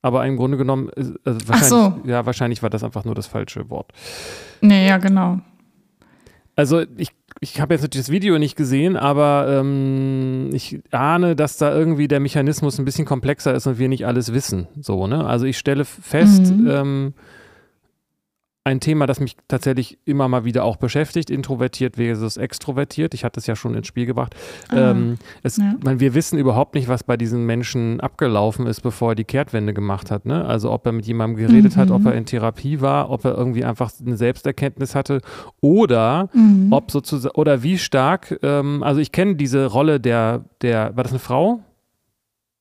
Aber 0.00 0.24
im 0.24 0.36
Grunde 0.38 0.56
genommen, 0.56 0.88
also 0.96 1.14
wahrscheinlich, 1.46 1.68
so. 1.68 2.00
ja, 2.06 2.24
wahrscheinlich 2.24 2.62
war 2.62 2.70
das 2.70 2.82
einfach 2.84 3.04
nur 3.04 3.14
das 3.14 3.26
falsche 3.26 3.68
Wort. 3.68 3.92
nee, 4.62 4.88
ja, 4.88 4.96
genau. 4.96 5.40
Also 6.56 6.82
ich, 6.96 7.10
ich 7.40 7.60
habe 7.60 7.74
jetzt 7.74 7.82
natürlich 7.82 8.06
das 8.06 8.12
Video 8.12 8.38
nicht 8.38 8.56
gesehen, 8.56 8.96
aber 8.96 9.46
ähm, 9.60 10.50
ich 10.52 10.80
ahne, 10.90 11.36
dass 11.36 11.56
da 11.56 11.74
irgendwie 11.74 12.08
der 12.08 12.20
Mechanismus 12.20 12.78
ein 12.78 12.84
bisschen 12.84 13.04
komplexer 13.04 13.54
ist 13.54 13.66
und 13.66 13.78
wir 13.78 13.88
nicht 13.88 14.06
alles 14.06 14.32
wissen. 14.32 14.66
So, 14.80 15.06
ne? 15.06 15.24
Also 15.26 15.46
ich 15.46 15.58
stelle 15.58 15.84
fest, 15.84 16.52
Mhm. 16.52 16.68
ähm, 16.70 17.14
ein 18.68 18.80
Thema, 18.80 19.06
das 19.06 19.18
mich 19.20 19.36
tatsächlich 19.48 19.98
immer 20.04 20.28
mal 20.28 20.44
wieder 20.44 20.64
auch 20.64 20.76
beschäftigt, 20.76 21.30
introvertiert 21.30 21.96
versus 21.96 22.36
extrovertiert. 22.36 23.14
Ich 23.14 23.24
hatte 23.24 23.40
es 23.40 23.46
ja 23.46 23.56
schon 23.56 23.74
ins 23.74 23.86
Spiel 23.86 24.06
gebracht. 24.06 24.34
Ähm, 24.72 25.16
es, 25.42 25.56
ja. 25.56 25.74
man, 25.82 26.00
wir 26.00 26.14
wissen 26.14 26.38
überhaupt 26.38 26.74
nicht, 26.74 26.86
was 26.88 27.02
bei 27.02 27.16
diesen 27.16 27.46
Menschen 27.46 28.00
abgelaufen 28.00 28.66
ist, 28.66 28.82
bevor 28.82 29.12
er 29.12 29.14
die 29.14 29.24
Kehrtwende 29.24 29.74
gemacht 29.74 30.10
hat. 30.10 30.26
Ne? 30.26 30.44
Also 30.44 30.70
ob 30.70 30.84
er 30.86 30.92
mit 30.92 31.06
jemandem 31.06 31.36
geredet 31.46 31.76
hat, 31.76 31.88
Mhm. 31.88 31.94
ob 31.94 32.06
er 32.06 32.14
in 32.14 32.26
Therapie 32.26 32.80
war, 32.80 33.10
ob 33.10 33.24
er 33.24 33.34
irgendwie 33.36 33.64
einfach 33.64 33.90
eine 34.04 34.16
Selbsterkenntnis 34.16 34.94
hatte 34.94 35.20
oder 35.60 36.28
Mhm. 36.32 36.72
ob 36.72 36.90
sozusagen 36.90 37.34
oder 37.34 37.62
wie 37.62 37.78
stark, 37.78 38.38
ähm, 38.42 38.82
also 38.82 39.00
ich 39.00 39.12
kenne 39.12 39.36
diese 39.36 39.66
Rolle 39.66 39.98
der, 40.00 40.44
der, 40.62 40.94
war 40.96 41.02
das 41.04 41.12
eine 41.12 41.18
Frau? 41.18 41.60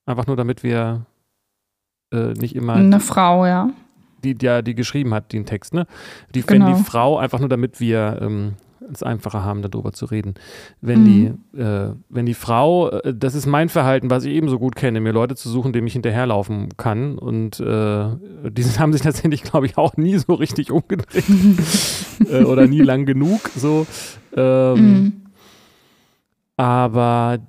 Einfach 0.06 0.28
nur 0.28 0.36
damit 0.38 0.64
wir 0.64 1.06
äh, 2.14 2.32
nicht 2.34 2.56
immer 2.56 2.74
Eine 2.76 3.02
Frau, 3.02 3.46
ja. 3.46 3.70
Die, 4.34 4.36
die, 4.36 4.64
die 4.64 4.76
geschrieben 4.76 5.14
hat, 5.14 5.34
den 5.34 5.46
Text, 5.46 5.74
ne? 5.74 5.86
Die, 6.34 6.42
Genau. 6.42 6.68
Wenn 6.68 6.76
die 6.76 6.84
Frau, 6.84 7.18
einfach 7.18 7.40
nur 7.40 7.50
damit 7.50 7.80
wir 7.80 8.20
ähm, 8.22 8.54
es 8.94 9.04
einfacher 9.04 9.44
haben, 9.44 9.62
darüber 9.62 9.92
zu 9.92 10.06
reden. 10.06 10.36
Wenn 10.80 11.02
Mhm. 11.02 11.06
die, 11.54 11.60
äh, 11.60 11.94
wenn 12.10 12.26
die 12.26 12.34
Frau, 12.34 12.90
äh, 12.90 13.14
das 13.14 13.36
ist 13.36 13.46
mein 13.46 13.68
Verhalten, 13.70 14.10
was 14.10 14.24
ich 14.24 14.34
ebenso 14.34 14.60
gut 14.60 14.76
kenne, 14.76 15.02
mir 15.02 15.12
Leute 15.12 15.36
zu 15.36 15.50
suchen, 15.50 15.74
dem 15.74 15.86
ich 15.88 15.94
hinterherlaufen 15.94 16.70
kann. 16.78 17.18
Und 17.18 17.60
äh, 17.60 18.06
die 18.50 18.64
haben 18.80 18.94
sich 18.94 19.02
tatsächlich, 19.02 19.44
glaube 19.44 19.66
ich, 19.66 19.78
auch 19.78 19.98
nie 19.98 20.18
so 20.18 20.34
richtig 20.36 20.72
umgedreht. 20.72 21.26
äh, 22.30 22.44
oder 22.44 22.68
nie 22.68 22.82
lang 22.82 23.06
genug. 23.06 23.42
So. 23.56 23.86
Ähm, 24.36 24.78
Mhm. 24.78 25.14
aber 26.56 27.40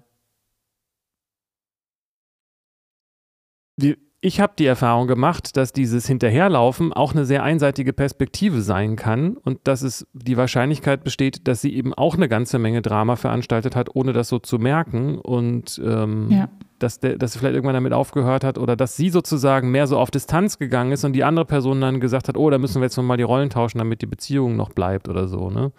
die, 3.76 3.96
ich 4.20 4.40
habe 4.40 4.54
die 4.58 4.66
Erfahrung 4.66 5.06
gemacht, 5.06 5.56
dass 5.56 5.72
dieses 5.72 6.06
Hinterherlaufen 6.08 6.92
auch 6.92 7.12
eine 7.12 7.24
sehr 7.24 7.44
einseitige 7.44 7.92
Perspektive 7.92 8.62
sein 8.62 8.96
kann 8.96 9.36
und 9.36 9.60
dass 9.64 9.82
es 9.82 10.08
die 10.12 10.36
Wahrscheinlichkeit 10.36 11.04
besteht, 11.04 11.46
dass 11.46 11.60
sie 11.60 11.72
eben 11.72 11.94
auch 11.94 12.16
eine 12.16 12.28
ganze 12.28 12.58
Menge 12.58 12.82
Drama 12.82 13.14
veranstaltet 13.14 13.76
hat, 13.76 13.94
ohne 13.94 14.12
das 14.12 14.28
so 14.28 14.40
zu 14.40 14.58
merken 14.58 15.18
und 15.18 15.80
ähm, 15.84 16.26
Ja. 16.30 16.48
dass, 16.80 16.98
der, 16.98 17.16
dass 17.16 17.32
sie 17.34 17.38
vielleicht 17.38 17.54
irgendwann 17.54 17.74
damit 17.74 17.92
aufgehört 17.92 18.42
hat 18.42 18.58
oder 18.58 18.74
dass 18.74 18.96
sie 18.96 19.10
sozusagen 19.10 19.70
mehr 19.70 19.86
so 19.86 19.96
auf 19.98 20.10
Distanz 20.10 20.58
gegangen 20.58 20.90
ist 20.90 21.04
und 21.04 21.12
die 21.12 21.22
andere 21.22 21.44
Person 21.44 21.80
dann 21.80 22.00
gesagt 22.00 22.26
hat, 22.26 22.36
oh, 22.36 22.50
da 22.50 22.58
müssen 22.58 22.80
wir 22.80 22.86
jetzt 22.86 22.96
nochmal 22.96 23.18
die 23.18 23.22
Rollen 23.22 23.50
tauschen, 23.50 23.78
damit 23.78 24.02
die 24.02 24.06
Beziehung 24.06 24.56
noch 24.56 24.70
bleibt 24.70 25.08
oder 25.08 25.28
so, 25.28 25.48
ne? 25.50 25.70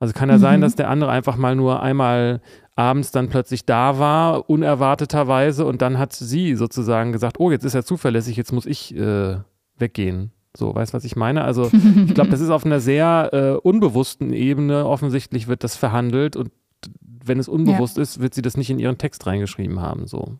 Also 0.00 0.14
kann 0.14 0.28
ja 0.28 0.36
Mhm. 0.36 0.40
sein, 0.40 0.60
dass 0.60 0.76
der 0.76 0.88
andere 0.88 1.10
einfach 1.10 1.36
mal 1.36 1.56
nur 1.56 1.82
einmal 1.82 2.40
abends 2.78 3.10
dann 3.10 3.28
plötzlich 3.28 3.64
da 3.66 3.98
war, 3.98 4.48
unerwarteterweise, 4.48 5.66
und 5.66 5.82
dann 5.82 5.98
hat 5.98 6.12
sie 6.12 6.54
sozusagen 6.54 7.10
gesagt, 7.10 7.40
oh, 7.40 7.50
jetzt 7.50 7.64
ist 7.64 7.74
er 7.74 7.84
zuverlässig, 7.84 8.36
jetzt 8.36 8.52
muss 8.52 8.66
ich 8.66 8.94
äh, 8.96 9.38
weggehen. 9.76 10.30
So, 10.56 10.74
weißt 10.74 10.92
du, 10.92 10.96
was 10.96 11.04
ich 11.04 11.16
meine? 11.16 11.42
Also 11.42 11.70
ich 12.06 12.14
glaube, 12.14 12.30
das 12.30 12.40
ist 12.40 12.50
auf 12.50 12.64
einer 12.64 12.78
sehr 12.78 13.30
äh, 13.32 13.68
unbewussten 13.68 14.32
Ebene. 14.32 14.86
Offensichtlich 14.86 15.48
wird 15.48 15.64
das 15.64 15.76
verhandelt 15.76 16.36
und 16.36 16.52
wenn 17.00 17.38
es 17.38 17.48
unbewusst 17.48 17.98
ist, 17.98 18.20
wird 18.20 18.32
sie 18.32 18.42
das 18.42 18.56
nicht 18.56 18.70
in 18.70 18.78
ihren 18.78 18.96
Text 18.96 19.26
reingeschrieben 19.26 19.80
haben. 19.80 20.06
So. 20.06 20.38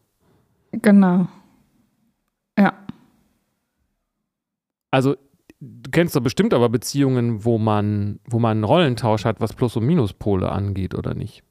Genau. 0.72 1.26
Ja. 2.56 2.72
Also 4.90 5.16
du 5.60 5.90
kennst 5.90 6.14
doch 6.14 6.22
bestimmt 6.22 6.54
aber 6.54 6.68
Beziehungen, 6.68 7.44
wo 7.44 7.58
man, 7.58 8.20
wo 8.26 8.38
man 8.38 8.52
einen 8.52 8.64
Rollentausch 8.64 9.24
hat, 9.24 9.40
was 9.40 9.52
Plus- 9.54 9.76
und 9.76 9.86
Minuspole 9.86 10.50
angeht, 10.50 10.94
oder 10.94 11.14
nicht? 11.14 11.42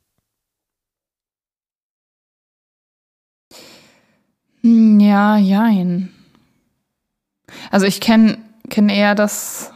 Ja, 4.61 5.37
jein. 5.37 6.09
Also 7.71 7.85
ich 7.85 8.01
kenne 8.01 8.37
kenn 8.69 8.89
eher 8.89 9.15
das, 9.15 9.71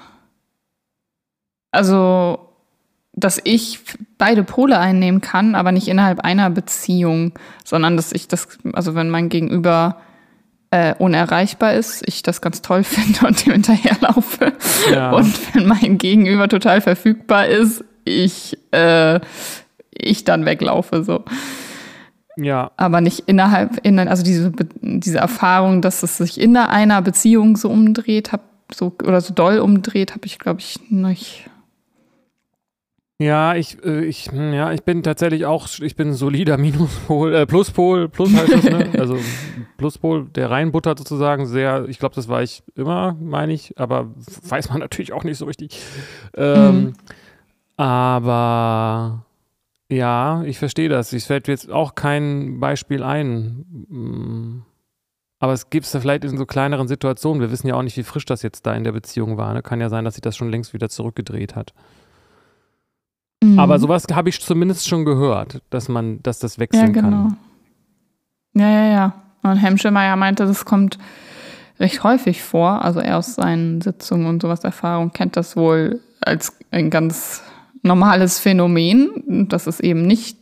also 1.71 2.47
dass 3.13 3.41
ich 3.43 3.79
beide 4.17 4.43
Pole 4.43 4.79
einnehmen 4.79 5.19
kann, 5.19 5.55
aber 5.55 5.71
nicht 5.71 5.87
innerhalb 5.87 6.21
einer 6.21 6.49
Beziehung, 6.49 7.33
sondern 7.65 7.97
dass 7.97 8.13
ich 8.13 8.27
das, 8.27 8.47
also 8.73 8.95
wenn 8.95 9.09
mein 9.09 9.29
Gegenüber 9.29 9.97
äh, 10.71 10.95
unerreichbar 10.95 11.73
ist, 11.73 12.03
ich 12.07 12.23
das 12.23 12.41
ganz 12.41 12.61
toll 12.61 12.83
finde 12.85 13.27
und 13.27 13.45
dem 13.45 13.53
hinterherlaufe. 13.53 14.53
Ja. 14.91 15.11
Und 15.11 15.53
wenn 15.53 15.67
mein 15.67 15.97
Gegenüber 15.97 16.47
total 16.47 16.79
verfügbar 16.79 17.47
ist, 17.47 17.83
ich, 18.05 18.57
äh, 18.71 19.19
ich 19.91 20.23
dann 20.23 20.45
weglaufe 20.45 21.03
so 21.03 21.25
Ja, 22.37 22.71
aber 22.77 23.01
nicht 23.01 23.23
innerhalb, 23.27 23.85
in, 23.85 23.99
also 23.99 24.23
diese, 24.23 24.51
diese 24.81 25.17
Erfahrung, 25.17 25.81
dass 25.81 26.01
es 26.03 26.17
sich 26.17 26.39
in 26.39 26.55
einer 26.57 27.01
Beziehung 27.01 27.57
so 27.57 27.69
umdreht, 27.69 28.31
hab, 28.31 28.41
so, 28.73 28.95
oder 29.03 29.19
so 29.21 29.33
doll 29.33 29.59
umdreht, 29.59 30.11
habe 30.13 30.25
ich, 30.25 30.39
glaube 30.39 30.61
ich, 30.61 30.79
nicht. 30.89 31.49
Ja, 33.19 33.53
ich, 33.53 33.77
äh, 33.85 34.03
ich, 34.05 34.31
hm, 34.31 34.51
ja, 34.53 34.71
ich 34.71 34.81
bin 34.81 35.03
tatsächlich 35.03 35.45
auch, 35.45 35.67
ich 35.79 35.95
bin 35.95 36.09
ein 36.09 36.13
solider 36.13 36.57
Minuspol, 36.57 37.35
äh, 37.35 37.45
Pluspol, 37.45 38.09
Plus 38.09 38.33
heißt 38.33 38.51
das, 38.51 38.63
ne? 38.63 38.89
Also 38.97 39.15
Pluspol, 39.77 40.25
der 40.25 40.49
reinbuttert 40.49 40.97
sozusagen 40.97 41.45
sehr, 41.45 41.85
ich 41.87 41.99
glaube, 41.99 42.15
das 42.15 42.29
war 42.29 42.41
ich 42.41 42.63
immer, 42.75 43.15
meine 43.21 43.53
ich, 43.53 43.77
aber 43.77 44.09
weiß 44.47 44.69
man 44.69 44.79
natürlich 44.79 45.13
auch 45.13 45.23
nicht 45.23 45.37
so 45.37 45.45
richtig. 45.45 45.79
Ähm, 46.35 46.85
Mhm. 46.85 46.93
Aber 47.77 49.25
ja, 49.91 50.41
ich 50.43 50.57
verstehe 50.57 50.87
das. 50.87 51.11
Es 51.11 51.25
fällt 51.25 51.47
mir 51.47 51.53
jetzt 51.53 51.69
auch 51.69 51.95
kein 51.95 52.59
Beispiel 52.61 53.03
ein. 53.03 53.65
Mm. 53.89 54.61
Aber 55.39 55.53
es 55.53 55.69
gibt 55.69 55.85
es 55.85 55.91
da 55.91 55.99
vielleicht 55.99 56.23
in 56.23 56.37
so 56.37 56.45
kleineren 56.45 56.87
Situationen. 56.87 57.41
Wir 57.41 57.51
wissen 57.51 57.67
ja 57.67 57.75
auch 57.75 57.81
nicht, 57.81 57.97
wie 57.97 58.03
frisch 58.03 58.25
das 58.25 58.41
jetzt 58.41 58.65
da 58.65 58.73
in 58.73 58.83
der 58.83 58.93
Beziehung 58.93 59.37
war. 59.37 59.53
Ne? 59.53 59.61
Kann 59.61 59.81
ja 59.81 59.89
sein, 59.89 60.05
dass 60.05 60.13
sich 60.13 60.21
das 60.21 60.37
schon 60.37 60.49
längst 60.49 60.73
wieder 60.73 60.87
zurückgedreht 60.87 61.55
hat. 61.55 61.73
Mhm. 63.43 63.59
Aber 63.59 63.79
sowas 63.79 64.05
habe 64.13 64.29
ich 64.29 64.39
zumindest 64.39 64.87
schon 64.87 65.03
gehört, 65.03 65.61
dass 65.71 65.89
man, 65.89 66.21
dass 66.23 66.39
das 66.39 66.55
Ja, 66.55 66.61
wechseln 66.61 66.93
genau. 66.93 67.09
kann. 67.09 67.37
Ja, 68.53 68.69
ja, 68.69 68.91
ja. 68.91 69.13
Und 69.41 69.57
Hemschemeyer 69.57 70.15
meinte, 70.15 70.45
das 70.45 70.63
kommt 70.63 70.99
recht 71.79 72.03
häufig 72.03 72.43
vor. 72.43 72.85
Also 72.85 73.01
er 73.01 73.17
aus 73.17 73.35
seinen 73.35 73.81
Sitzungen 73.81 74.27
und 74.27 74.41
sowas 74.41 74.63
Erfahrung 74.63 75.11
kennt 75.11 75.35
das 75.35 75.57
wohl 75.57 75.99
als 76.21 76.57
ein 76.69 76.89
ganz 76.91 77.43
normales 77.81 78.39
Phänomen, 78.39 79.47
dass 79.49 79.67
es 79.67 79.79
eben 79.79 80.03
nicht 80.03 80.37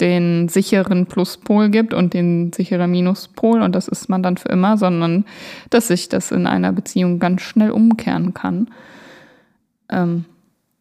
den 0.00 0.48
sicheren 0.48 1.06
Pluspol 1.06 1.68
gibt 1.68 1.94
und 1.94 2.14
den 2.14 2.52
sicheren 2.52 2.90
Minuspol 2.90 3.62
und 3.62 3.74
das 3.74 3.86
ist 3.88 4.08
man 4.08 4.22
dann 4.22 4.36
für 4.36 4.48
immer, 4.48 4.76
sondern 4.76 5.24
dass 5.70 5.88
sich 5.88 6.08
das 6.08 6.32
in 6.32 6.46
einer 6.46 6.72
Beziehung 6.72 7.20
ganz 7.20 7.42
schnell 7.42 7.70
umkehren 7.70 8.34
kann. 8.34 8.68
Ähm, 9.88 10.24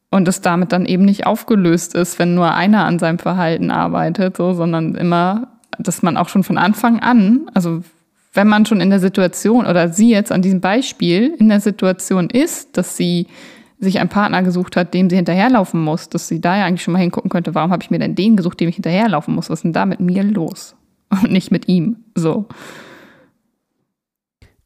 und 0.09 0.27
es 0.27 0.41
damit 0.41 0.71
dann 0.71 0.85
eben 0.85 1.05
nicht 1.05 1.25
aufgelöst 1.25 1.95
ist, 1.95 2.19
wenn 2.19 2.35
nur 2.35 2.53
einer 2.53 2.85
an 2.85 2.99
seinem 2.99 3.19
Verhalten 3.19 3.71
arbeitet, 3.71 4.37
so, 4.37 4.53
sondern 4.53 4.95
immer, 4.95 5.47
dass 5.79 6.03
man 6.03 6.17
auch 6.17 6.29
schon 6.29 6.43
von 6.43 6.57
Anfang 6.57 6.99
an, 6.99 7.49
also 7.53 7.83
wenn 8.33 8.47
man 8.47 8.65
schon 8.65 8.81
in 8.81 8.89
der 8.89 8.99
Situation 8.99 9.65
oder 9.65 9.89
sie 9.89 10.09
jetzt 10.09 10.31
an 10.31 10.41
diesem 10.41 10.59
Beispiel 10.59 11.35
in 11.37 11.49
der 11.49 11.59
Situation 11.59 12.29
ist, 12.29 12.77
dass 12.77 12.97
sie 12.97 13.27
sich 13.83 13.99
einen 13.99 14.09
Partner 14.09 14.41
gesucht 14.43 14.75
hat, 14.75 14.93
dem 14.93 15.09
sie 15.09 15.15
hinterherlaufen 15.15 15.81
muss, 15.81 16.09
dass 16.09 16.27
sie 16.27 16.41
da 16.41 16.57
ja 16.57 16.65
eigentlich 16.65 16.83
schon 16.83 16.93
mal 16.93 16.99
hingucken 16.99 17.29
könnte, 17.29 17.53
warum 17.55 17.71
habe 17.71 17.83
ich 17.83 17.91
mir 17.91 17.99
denn 17.99 18.15
den 18.15 18.35
gesucht, 18.37 18.59
dem 18.59 18.69
ich 18.69 18.75
hinterherlaufen 18.75 19.35
muss? 19.35 19.49
Was 19.49 19.59
ist 19.59 19.63
denn 19.63 19.73
da 19.73 19.85
mit 19.85 19.99
mir 19.99 20.23
los? 20.23 20.75
Und 21.09 21.31
nicht 21.31 21.51
mit 21.51 21.67
ihm. 21.67 21.97
So. 22.15 22.47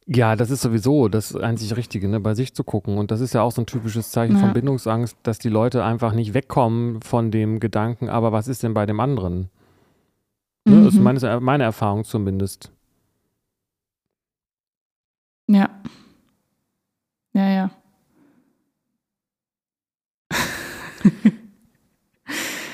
Ja, 0.06 0.36
das 0.36 0.50
ist 0.50 0.62
sowieso 0.62 1.08
das 1.08 1.36
einzig 1.36 1.76
Richtige, 1.76 2.08
ne? 2.08 2.18
bei 2.18 2.34
sich 2.34 2.54
zu 2.54 2.64
gucken. 2.64 2.96
Und 2.96 3.10
das 3.10 3.20
ist 3.20 3.34
ja 3.34 3.42
auch 3.42 3.52
so 3.52 3.60
ein 3.60 3.66
typisches 3.66 4.10
Zeichen 4.10 4.36
Ja. 4.36 4.40
von 4.40 4.54
Bindungsangst, 4.54 5.16
dass 5.22 5.38
die 5.38 5.50
Leute 5.50 5.84
einfach 5.84 6.14
nicht 6.14 6.32
wegkommen 6.32 7.02
von 7.02 7.30
dem 7.30 7.60
Gedanken, 7.60 8.08
aber 8.08 8.32
was 8.32 8.48
ist 8.48 8.62
denn 8.62 8.72
bei 8.72 8.86
dem 8.86 9.00
anderen? 9.00 9.50
Ne? 10.64 10.76
Das 10.84 10.94
ist 10.94 10.98
Mhm. 10.98 11.02
meine, 11.04 11.40
meine 11.40 11.64
Erfahrung 11.64 12.04
zumindest. 12.04 12.72
Ja. 15.46 15.68
Ja, 17.34 17.48
ja. 17.50 17.70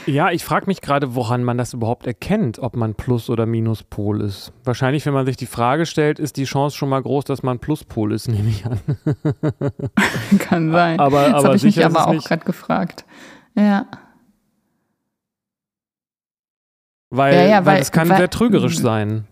Ja, 0.06 0.30
ich 0.30 0.44
frage 0.44 0.66
mich 0.66 0.80
gerade, 0.80 1.14
woran 1.14 1.44
man 1.44 1.56
das 1.58 1.72
überhaupt 1.72 2.06
erkennt, 2.06 2.58
ob 2.58 2.76
man 2.76 2.94
Plus- 2.94 3.30
oder 3.30 3.46
Minuspol 3.46 4.20
ist. 4.20 4.52
Wahrscheinlich, 4.64 5.06
wenn 5.06 5.14
man 5.14 5.24
sich 5.26 5.36
die 5.36 5.46
Frage 5.46 5.86
stellt, 5.86 6.18
ist 6.18 6.36
die 6.36 6.44
Chance 6.44 6.76
schon 6.76 6.88
mal 6.88 7.00
groß, 7.02 7.24
dass 7.24 7.42
man 7.42 7.58
Pluspol 7.58 8.12
ist, 8.12 8.28
nehme 8.28 8.48
ich 8.48 8.64
an. 8.66 8.78
Kann 10.38 10.72
sein. 10.72 11.00
Aber, 11.00 11.30
das 11.30 11.44
habe 11.44 11.56
ich 11.56 11.62
mich 11.62 11.84
aber 11.84 12.08
auch 12.08 12.24
gerade 12.24 12.44
gefragt. 12.44 13.04
Ja. 13.56 13.86
Weil, 17.10 17.34
Ja, 17.34 17.42
ja, 17.46 17.66
weil 17.66 17.74
weil- 17.76 17.82
es 17.82 17.92
kann 17.92 18.08
weil- 18.08 18.16
sehr 18.18 18.30
trügerisch 18.30 18.78
sein. 18.78 19.24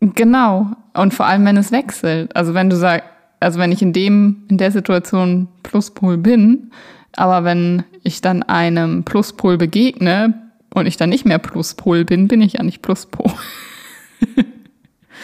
Genau. 0.00 0.66
Und 0.94 1.14
vor 1.14 1.26
allem, 1.26 1.44
wenn 1.46 1.56
es 1.56 1.72
wechselt. 1.72 2.34
Also 2.36 2.54
wenn 2.54 2.70
du 2.70 2.76
sagst, 2.76 3.04
also 3.40 3.58
wenn 3.58 3.72
ich 3.72 3.82
in 3.82 3.92
dem, 3.92 4.44
in 4.48 4.58
der 4.58 4.70
Situation 4.70 5.48
Pluspol 5.62 6.16
bin, 6.18 6.70
aber 7.16 7.44
wenn 7.44 7.84
ich 8.02 8.20
dann 8.20 8.42
einem 8.42 9.04
Pluspol 9.04 9.58
begegne 9.58 10.50
und 10.74 10.86
ich 10.86 10.96
dann 10.96 11.10
nicht 11.10 11.24
mehr 11.24 11.38
Pluspol 11.38 12.04
bin, 12.04 12.28
bin 12.28 12.40
ich 12.42 12.54
ja 12.54 12.62
nicht 12.62 12.82
Pluspol. 12.82 13.32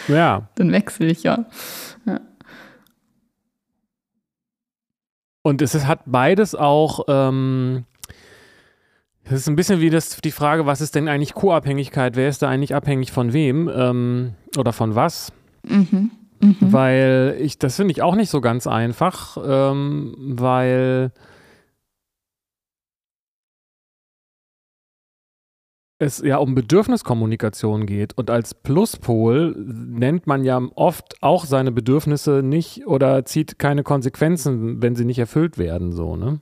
Ja. 0.07 0.49
Dann 0.55 0.71
wechsle 0.71 1.07
ich 1.07 1.23
ja. 1.23 1.45
Und 5.43 5.61
es 5.61 5.75
ist, 5.75 5.87
hat 5.87 6.01
beides 6.05 6.55
auch, 6.55 7.01
ähm, 7.09 7.83
das 9.25 9.33
ist 9.33 9.49
ein 9.49 9.57
bisschen 9.57 9.81
wie 9.81 9.89
das, 9.89 10.21
die 10.21 10.31
Frage, 10.31 10.65
was 10.65 10.79
ist 10.79 10.95
denn 10.95 11.09
eigentlich 11.09 11.33
Co-Abhängigkeit? 11.33 12.15
Wer 12.15 12.29
ist 12.29 12.41
da 12.41 12.49
eigentlich 12.49 12.73
abhängig 12.73 13.11
von 13.11 13.33
wem 13.33 13.69
ähm, 13.73 14.33
oder 14.57 14.71
von 14.71 14.95
was? 14.95 15.33
Mhm. 15.63 16.11
Mhm. 16.39 16.55
Weil 16.61 17.35
ich, 17.39 17.59
das 17.59 17.75
finde 17.75 17.91
ich 17.91 18.01
auch 18.01 18.15
nicht 18.15 18.29
so 18.29 18.39
ganz 18.39 18.67
einfach, 18.67 19.37
ähm, 19.45 20.15
weil 20.17 21.11
es 25.99 26.19
ja 26.19 26.37
um 26.37 26.55
Bedürfniskommunikation 26.55 27.85
geht. 27.85 28.17
Und 28.17 28.29
als 28.29 28.53
Pluspol 28.53 29.55
nennt 29.57 30.27
man 30.27 30.43
ja 30.43 30.61
oft 30.75 31.15
auch 31.21 31.45
seine 31.45 31.71
Bedürfnisse 31.71 32.41
nicht 32.43 32.87
oder 32.87 33.25
zieht 33.25 33.59
keine 33.59 33.83
Konsequenzen, 33.83 34.81
wenn 34.81 34.95
sie 34.95 35.05
nicht 35.05 35.19
erfüllt 35.19 35.57
werden, 35.57 35.91
so, 35.91 36.15
ne? 36.15 36.39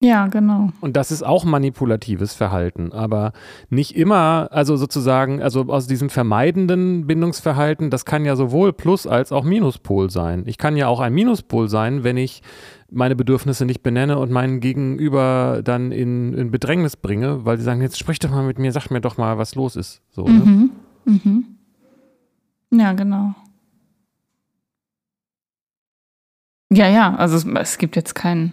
Ja, 0.00 0.26
genau. 0.26 0.68
Und 0.82 0.96
das 0.96 1.10
ist 1.10 1.22
auch 1.22 1.44
manipulatives 1.44 2.34
Verhalten, 2.34 2.92
aber 2.92 3.32
nicht 3.70 3.96
immer, 3.96 4.48
also 4.50 4.76
sozusagen, 4.76 5.40
also 5.40 5.62
aus 5.68 5.86
diesem 5.86 6.10
vermeidenden 6.10 7.06
Bindungsverhalten, 7.06 7.88
das 7.88 8.04
kann 8.04 8.26
ja 8.26 8.36
sowohl 8.36 8.74
Plus- 8.74 9.06
als 9.06 9.32
auch 9.32 9.44
Minuspol 9.44 10.10
sein. 10.10 10.42
Ich 10.46 10.58
kann 10.58 10.76
ja 10.76 10.88
auch 10.88 11.00
ein 11.00 11.14
Minuspol 11.14 11.68
sein, 11.70 12.04
wenn 12.04 12.18
ich 12.18 12.42
meine 12.90 13.16
Bedürfnisse 13.16 13.64
nicht 13.64 13.82
benenne 13.82 14.18
und 14.18 14.30
meinen 14.30 14.60
Gegenüber 14.60 15.62
dann 15.64 15.90
in, 15.90 16.34
in 16.34 16.50
Bedrängnis 16.50 16.96
bringe, 16.96 17.44
weil 17.46 17.56
sie 17.56 17.64
sagen, 17.64 17.80
jetzt 17.80 17.98
sprich 17.98 18.18
doch 18.18 18.30
mal 18.30 18.44
mit 18.44 18.58
mir, 18.58 18.72
sag 18.72 18.90
mir 18.90 19.00
doch 19.00 19.16
mal, 19.16 19.38
was 19.38 19.54
los 19.54 19.74
ist. 19.74 20.02
So, 20.10 20.24
ne? 20.24 20.30
Mhm. 20.32 20.70
Mhm. 21.06 21.44
Ja, 22.78 22.92
genau. 22.92 23.34
Ja, 26.70 26.88
ja, 26.88 27.14
also 27.14 27.36
es, 27.36 27.46
es 27.46 27.78
gibt 27.78 27.96
jetzt 27.96 28.14
keinen, 28.14 28.52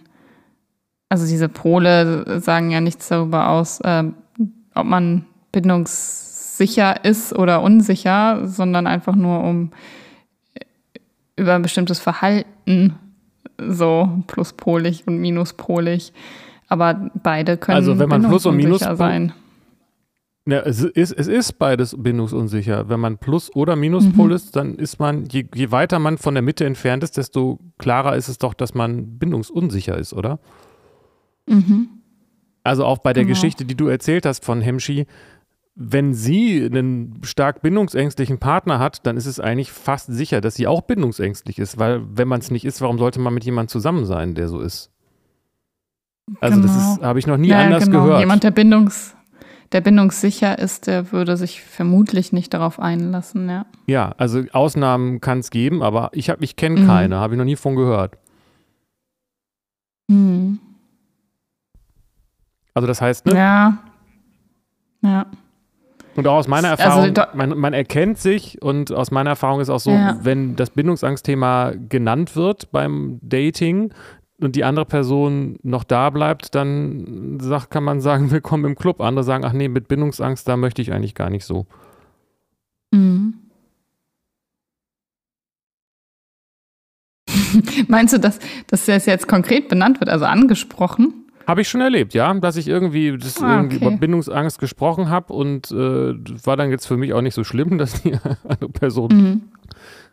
also 1.12 1.28
diese 1.28 1.50
Pole 1.50 2.40
sagen 2.40 2.72
ja 2.72 2.80
nichts 2.80 3.10
darüber 3.10 3.50
aus, 3.50 3.82
äh, 3.82 4.04
ob 4.76 4.86
man 4.86 5.26
bindungssicher 5.52 7.04
ist 7.04 7.34
oder 7.34 7.62
unsicher, 7.62 8.48
sondern 8.48 8.88
einfach 8.88 9.16
nur 9.16 9.44
um 9.44 9.72
äh, 10.54 10.62
über 11.36 11.56
ein 11.56 11.62
bestimmtes 11.62 12.00
Verhalten 12.00 12.96
so 13.60 14.10
pluspolig 14.28 15.04
und 15.06 15.18
minuspolig. 15.18 16.14
Aber 16.70 17.10
beide 17.22 17.58
können 17.58 17.76
Also 17.76 18.00
wenn 18.00 18.10
man 18.10 18.24
Plus- 18.24 18.46
und 18.46 18.56
Minuspol- 18.56 18.96
sein. 18.96 19.34
Ja, 20.48 20.60
es 20.62 20.82
ist, 20.82 21.12
es 21.12 21.28
ist 21.28 21.60
beides 21.60 21.96
bindungsunsicher. 22.02 22.90
Wenn 22.90 23.00
man 23.00 23.18
Plus- 23.20 23.54
oder 23.56 23.76
Minuspol 23.76 24.30
Mhm. 24.30 24.36
ist, 24.36 24.56
dann 24.56 24.76
ist 24.76 25.00
man, 25.00 25.26
je, 25.26 25.46
je 25.54 25.70
weiter 25.72 26.00
man 26.00 26.18
von 26.18 26.34
der 26.34 26.42
Mitte 26.42 26.66
entfernt 26.66 27.04
ist, 27.04 27.18
desto 27.18 27.60
klarer 27.78 28.16
ist 28.16 28.28
es 28.30 28.40
doch, 28.40 28.54
dass 28.56 28.74
man 28.74 29.20
bindungsunsicher 29.20 29.98
ist, 29.98 30.14
oder? 30.14 30.40
Mhm. 31.48 31.90
Also 32.64 32.86
auch 32.86 33.00
bei 33.00 33.14
der 33.14 33.24
Genau. 33.24 33.34
Geschichte, 33.34 33.66
die 33.66 33.76
du 33.76 33.88
erzählt 33.88 34.26
hast 34.26 34.46
von 34.46 34.62
Hemshi, 34.62 35.08
wenn 35.74 36.14
sie 36.14 36.64
einen 36.66 37.22
stark 37.24 37.62
bindungsängstlichen 37.62 38.38
Partner 38.40 38.78
hat, 38.80 39.06
dann 39.08 39.18
ist 39.18 39.26
es 39.26 39.40
eigentlich 39.40 39.72
fast 39.72 40.12
sicher, 40.12 40.42
dass 40.42 40.56
sie 40.56 40.68
auch 40.68 40.82
bindungsängstlich 40.82 41.58
ist, 41.60 41.80
weil 41.80 42.02
wenn 42.16 42.28
man 42.28 42.40
es 42.42 42.52
nicht 42.52 42.66
ist, 42.66 42.82
warum 42.82 42.98
sollte 43.00 43.20
man 43.20 43.34
mit 43.34 43.46
jemandem 43.46 43.70
zusammen 43.70 44.06
sein, 44.06 44.36
der 44.36 44.48
so 44.48 44.60
ist? 44.60 44.92
Also 46.40 46.62
das 46.62 46.72
Genau. 46.72 46.94
ist, 46.94 47.02
habe 47.02 47.20
ich 47.20 47.26
noch 47.28 47.38
nie 47.38 47.48
Ja, 47.48 47.62
anders 47.62 47.86
genau. 47.86 48.04
gehört. 48.04 48.20
Jemand, 48.20 48.44
der, 48.44 48.52
Bindungs, 48.52 49.16
der 49.72 49.82
bindungssicher 49.82 50.60
ist, 50.60 50.88
der 50.88 51.12
würde 51.12 51.36
sich 51.38 51.62
vermutlich 51.64 52.32
nicht 52.32 52.54
darauf 52.54 52.80
einlassen, 52.80 53.50
ja. 53.50 53.66
ja, 53.88 54.14
also 54.18 54.44
Ausnahmen 54.52 55.20
kann 55.20 55.40
es 55.40 55.50
geben, 55.50 55.82
aber 55.82 56.12
ich, 56.14 56.30
hab- 56.30 56.44
ich 56.44 56.58
kenne 56.58 56.82
Mhm. 56.82 56.86
keine, 56.86 57.16
habe 57.18 57.34
ich 57.34 57.38
noch 57.38 57.46
nie 57.46 57.56
von 57.56 57.76
gehört. 57.76 58.18
Hm. 60.12 60.60
Also 62.74 62.88
das 62.88 63.02
heißt, 63.02 63.26
ne? 63.26 63.36
Ja. 63.36 63.78
Ja. 65.02 65.26
Und 66.16 66.28
auch 66.28 66.36
aus 66.38 66.48
meiner 66.48 66.72
Also 66.72 66.84
Erfahrung, 66.84 67.14
da- 67.14 67.30
man, 67.34 67.58
man 67.58 67.74
erkennt 67.74 68.18
sich 68.18 68.62
und 68.62 68.92
aus 68.92 69.12
meiner 69.12 69.32
Erfahrung 69.32 69.62
ist 69.62 69.70
auch 69.70 69.80
so, 69.80 69.92
Ja. 69.92 70.18
wenn 70.22 70.56
das 70.56 70.70
Bindungsangstthema 70.72 71.72
genannt 71.90 72.36
wird 72.36 72.72
beim 72.72 73.20
Dating 73.22 73.94
und 74.40 74.56
die 74.56 74.64
andere 74.64 74.86
Person 74.86 75.58
noch 75.64 75.84
da 75.86 76.10
bleibt, 76.10 76.54
dann 76.56 77.38
sagt, 77.40 77.72
kann 77.72 77.84
man 77.84 78.02
sagen, 78.02 78.30
willkommen 78.32 78.66
im 78.66 78.76
Club. 78.76 79.00
Andere 79.02 79.24
sagen, 79.24 79.46
ach 79.46 79.54
nee, 79.54 79.70
mit 79.70 79.88
Bindungsangst, 79.88 80.48
da 80.48 80.58
möchte 80.58 80.82
ich 80.82 80.92
eigentlich 80.92 81.16
gar 81.16 81.30
nicht 81.30 81.46
so. 81.46 81.66
Mhm. 82.92 83.36
Meinst 87.88 88.14
du, 88.14 88.20
dass, 88.20 88.40
dass 88.68 88.86
das 88.86 89.06
jetzt 89.06 89.28
konkret 89.28 89.70
benannt 89.70 90.00
wird, 90.00 90.10
also 90.10 90.26
angesprochen? 90.26 91.21
Habe 91.48 91.62
ich 91.62 91.70
schon 91.70 91.82
erlebt, 91.82 92.14
ja, 92.14 92.34
dass 92.36 92.56
ich 92.58 92.68
irgendwie, 92.68 93.18
das 93.18 93.42
Ah, 93.42 93.56
irgendwie 93.58 93.78
okay. 93.78 93.86
über 93.88 93.98
Bindungsangst 93.98 94.60
gesprochen 94.60 95.10
habe 95.10 95.34
und 95.34 95.72
äh, 95.72 95.76
war 96.46 96.58
dann 96.58 96.70
jetzt 96.70 96.86
für 96.88 96.98
mich 96.98 97.14
auch 97.14 97.22
nicht 97.22 97.34
so 97.34 97.44
schlimm, 97.44 97.78
dass 97.78 98.02
die 98.04 98.14
andere 98.44 98.70
Person 98.70 99.10
Mhm. 99.12 99.42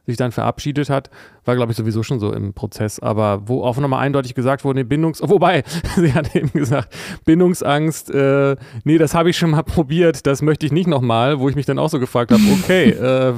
sich 0.06 0.16
dann 0.16 0.32
verabschiedet 0.32 0.88
hat, 0.88 1.10
war 1.44 1.54
glaube 1.54 1.72
ich 1.72 1.76
sowieso 1.78 2.02
schon 2.02 2.18
so 2.18 2.32
im 2.32 2.54
Prozess, 2.54 2.98
aber 2.98 3.46
wo 3.46 3.62
auch 3.62 3.76
nochmal 3.76 4.00
eindeutig 4.04 4.34
gesagt 4.34 4.64
wurde, 4.64 4.78
nee, 4.80 4.84
Bindungs, 4.84 5.20
wobei, 5.22 5.64
sie 5.96 6.14
hat 6.14 6.34
eben 6.34 6.50
gesagt, 6.52 6.94
Bindungsangst, 7.26 8.10
äh, 8.10 8.56
nee, 8.84 8.96
das 8.98 9.14
habe 9.14 9.28
ich 9.30 9.36
schon 9.36 9.50
mal 9.50 9.62
probiert, 9.64 10.26
das 10.26 10.40
möchte 10.42 10.64
ich 10.64 10.72
nicht 10.72 10.86
nochmal, 10.86 11.38
wo 11.40 11.48
ich 11.50 11.56
mich 11.56 11.66
dann 11.66 11.78
auch 11.78 11.90
so 11.90 12.00
gefragt 12.00 12.32
habe, 12.32 12.42
okay, 12.62 12.88
äh, 12.90 13.34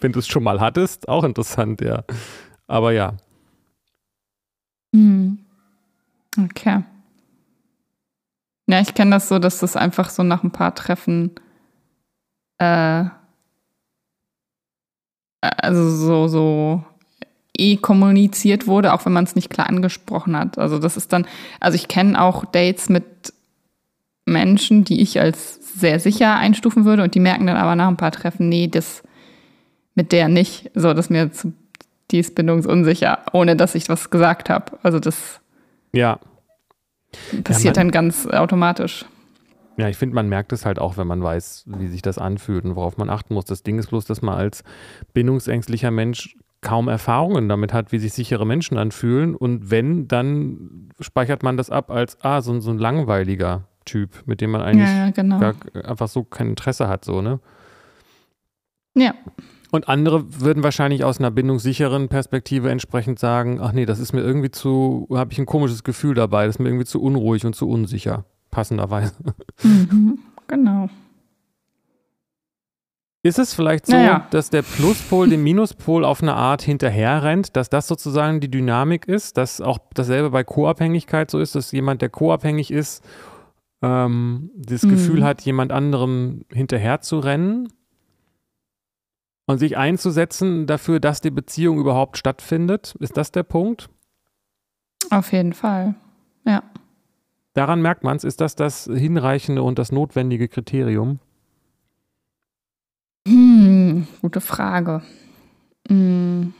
wenn 0.00 0.12
du 0.12 0.18
es 0.18 0.26
schon 0.26 0.42
mal 0.42 0.60
hattest, 0.60 1.08
auch 1.08 1.24
interessant, 1.24 1.80
ja. 1.82 2.04
Aber 2.66 2.92
ja, 2.92 3.14
Mhm. 4.92 5.38
Okay. 6.38 6.82
Ja, 8.66 8.80
ich 8.80 8.94
kenne 8.94 9.12
das 9.12 9.28
so, 9.28 9.38
dass 9.38 9.58
das 9.58 9.76
einfach 9.76 10.10
so 10.10 10.22
nach 10.22 10.42
ein 10.42 10.50
paar 10.50 10.74
Treffen 10.74 11.32
äh, 12.58 13.04
also 15.40 15.90
so, 15.90 16.28
so 16.28 16.84
eh 17.56 17.76
kommuniziert 17.76 18.66
wurde, 18.66 18.92
auch 18.92 19.04
wenn 19.06 19.12
man 19.12 19.24
es 19.24 19.36
nicht 19.36 19.50
klar 19.50 19.68
angesprochen 19.68 20.36
hat. 20.36 20.58
Also 20.58 20.78
das 20.78 20.96
ist 20.96 21.12
dann, 21.12 21.26
also 21.60 21.76
ich 21.76 21.88
kenne 21.88 22.20
auch 22.20 22.44
Dates 22.44 22.88
mit 22.88 23.04
Menschen, 24.26 24.84
die 24.84 25.02
ich 25.02 25.20
als 25.20 25.60
sehr 25.78 26.00
sicher 26.00 26.36
einstufen 26.36 26.84
würde 26.84 27.02
und 27.02 27.14
die 27.14 27.20
merken 27.20 27.46
dann 27.46 27.56
aber 27.56 27.76
nach 27.76 27.88
ein 27.88 27.96
paar 27.96 28.12
Treffen, 28.12 28.48
nee, 28.48 28.68
das 28.68 29.02
mit 29.94 30.12
der 30.12 30.28
nicht. 30.28 30.70
So, 30.74 30.94
das 30.94 31.06
ist 31.06 31.10
mir 31.10 31.30
zu, 31.30 31.52
die 32.10 32.18
ist 32.18 32.34
bindungsunsicher, 32.34 33.20
ohne 33.32 33.54
dass 33.56 33.74
ich 33.74 33.88
was 33.88 34.10
gesagt 34.10 34.50
habe. 34.50 34.78
Also 34.82 34.98
das 34.98 35.40
ja. 35.92 36.18
Passiert 37.44 37.76
man- 37.76 37.86
dann 37.86 37.90
ganz 37.92 38.26
automatisch. 38.26 39.04
Ja, 39.76 39.88
ich 39.88 39.96
finde, 39.96 40.14
man 40.14 40.28
merkt 40.28 40.52
es 40.52 40.64
halt 40.64 40.78
auch, 40.78 40.96
wenn 40.96 41.06
man 41.08 41.20
weiß, 41.22 41.64
wie 41.66 41.88
sich 41.88 42.00
das 42.00 42.16
anfühlt 42.18 42.64
und 42.64 42.76
worauf 42.76 42.96
man 42.96 43.10
achten 43.10 43.34
muss. 43.34 43.44
Das 43.44 43.62
Ding 43.64 43.78
ist 43.78 43.88
bloß, 43.88 44.04
dass 44.04 44.22
man 44.22 44.36
als 44.36 44.62
bindungsängstlicher 45.14 45.90
Mensch 45.90 46.36
kaum 46.60 46.86
Erfahrungen 46.88 47.48
damit 47.48 47.72
hat, 47.72 47.90
wie 47.92 47.98
sich 47.98 48.12
sichere 48.12 48.46
Menschen 48.46 48.78
anfühlen. 48.78 49.34
Und 49.34 49.70
wenn, 49.70 50.06
dann 50.08 50.88
speichert 51.00 51.42
man 51.42 51.56
das 51.56 51.70
ab 51.70 51.90
als, 51.90 52.18
ah, 52.22 52.40
so, 52.40 52.52
ein- 52.52 52.60
so 52.60 52.70
ein 52.70 52.78
langweiliger 52.78 53.64
Typ, 53.84 54.22
mit 54.26 54.40
dem 54.40 54.52
man 54.52 54.62
eigentlich 54.62 54.88
Ja, 54.88 55.06
ja, 55.06 55.10
genau. 55.10 55.40
gar, 55.40 55.54
einfach 55.84 56.08
so 56.08 56.22
kein 56.24 56.50
Interesse 56.50 56.88
hat, 56.88 57.04
so, 57.04 57.20
ne? 57.20 57.40
Ja. 58.94 59.12
Und 59.74 59.88
andere 59.88 60.40
würden 60.40 60.62
wahrscheinlich 60.62 61.02
aus 61.02 61.18
einer 61.18 61.32
bindungssicheren 61.32 62.08
Perspektive 62.08 62.70
entsprechend 62.70 63.18
sagen, 63.18 63.58
ach 63.60 63.72
nee, 63.72 63.86
das 63.86 63.98
ist 63.98 64.12
mir 64.12 64.20
irgendwie 64.20 64.52
zu, 64.52 65.08
habe 65.12 65.32
ich 65.32 65.38
ein 65.40 65.46
komisches 65.46 65.82
Gefühl 65.82 66.14
dabei, 66.14 66.46
das 66.46 66.54
ist 66.54 66.58
mir 66.60 66.68
irgendwie 66.68 66.84
zu 66.84 67.02
unruhig 67.02 67.44
und 67.44 67.56
zu 67.56 67.68
unsicher, 67.68 68.24
passenderweise. 68.52 69.14
Mhm. 69.64 70.20
Genau. 70.46 70.88
Ist 73.24 73.40
es 73.40 73.52
vielleicht 73.52 73.86
so, 73.86 73.94
Naja. 73.96 74.28
dass 74.30 74.50
der 74.50 74.62
Pluspol 74.62 75.28
dem 75.28 75.42
Minuspol 75.42 76.04
auf 76.04 76.22
eine 76.22 76.34
Art 76.34 76.62
hinterherrennt, 76.62 77.56
dass 77.56 77.68
das 77.68 77.88
sozusagen 77.88 78.38
die 78.38 78.50
Dynamik 78.52 79.08
ist, 79.08 79.38
dass 79.38 79.60
auch 79.60 79.78
dasselbe 79.94 80.30
bei 80.30 80.44
Co-Abhängigkeit 80.44 81.32
so 81.32 81.40
ist, 81.40 81.56
dass 81.56 81.72
jemand, 81.72 82.00
der 82.00 82.10
co-abhängig 82.10 82.70
ist, 82.70 83.02
ähm, 83.82 84.50
das 84.56 84.84
Mhm. 84.84 84.90
Gefühl 84.90 85.24
hat, 85.24 85.40
jemand 85.42 85.72
anderem 85.72 86.44
hinterher 86.52 87.00
zu 87.00 87.18
rennen 87.18 87.66
und 89.46 89.58
sich 89.58 89.76
einzusetzen 89.76 90.66
dafür, 90.66 91.00
dass 91.00 91.20
die 91.20 91.30
Beziehung 91.30 91.78
überhaupt 91.78 92.16
stattfindet. 92.18 92.94
Ist 93.00 93.16
das 93.16 93.30
der 93.30 93.42
Punkt? 93.42 93.90
Auf 95.10 95.32
jeden 95.32 95.52
Fall. 95.52 95.94
Ja. 96.44 96.62
Daran 97.52 97.82
merkt 97.82 98.04
man 98.04 98.16
es. 98.16 98.24
Ist 98.24 98.40
das 98.40 98.56
das 98.56 98.84
hinreichende 98.84 99.62
und 99.62 99.78
das 99.78 99.92
notwendige 99.92 100.48
Kriterium? 100.48 101.20
Hm, 103.28 104.06
gute 104.20 104.40
Frage. 104.40 105.02
Hm. 105.88 106.54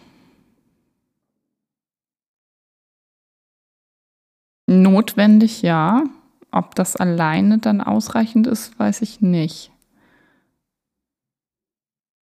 Notwendig, 4.66 5.62
ja. 5.62 6.04
Ob 6.50 6.74
das 6.74 6.96
alleine 6.96 7.58
dann 7.58 7.80
ausreichend 7.80 8.46
ist, 8.46 8.78
weiß 8.78 9.02
ich 9.02 9.20
nicht. 9.20 9.73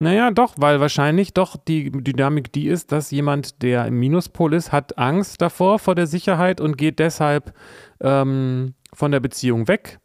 Naja, 0.06 0.32
doch, 0.32 0.54
weil 0.58 0.80
wahrscheinlich 0.80 1.34
doch 1.34 1.56
die 1.58 1.92
Dynamik 1.92 2.52
die 2.52 2.68
ist, 2.68 2.92
dass 2.92 3.12
jemand, 3.12 3.62
der 3.62 3.86
im 3.88 4.00
Minuspol 4.00 4.54
ist, 4.54 4.72
hat 4.72 4.98
Angst 4.98 5.42
davor, 5.42 5.80
vor 5.80 5.96
der 5.96 6.08
Sicherheit 6.08 6.62
und 6.62 6.78
geht 6.78 7.00
deshalb 7.00 7.54
ähm, 8.02 8.74
von 8.94 9.12
der 9.12 9.20
Beziehung 9.20 9.68
weg, 9.68 10.00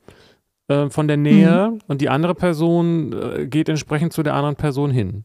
äh, 0.69 0.89
von 0.91 1.07
der 1.09 1.17
Nähe 1.17 1.79
und 1.87 2.01
die 2.01 2.09
andere 2.09 2.35
Person 2.35 3.13
äh, 3.13 3.47
geht 3.47 3.69
entsprechend 3.69 4.13
zu 4.13 4.23
der 4.23 4.35
anderen 4.35 4.57
Person 4.57 4.91
hin. 4.91 5.25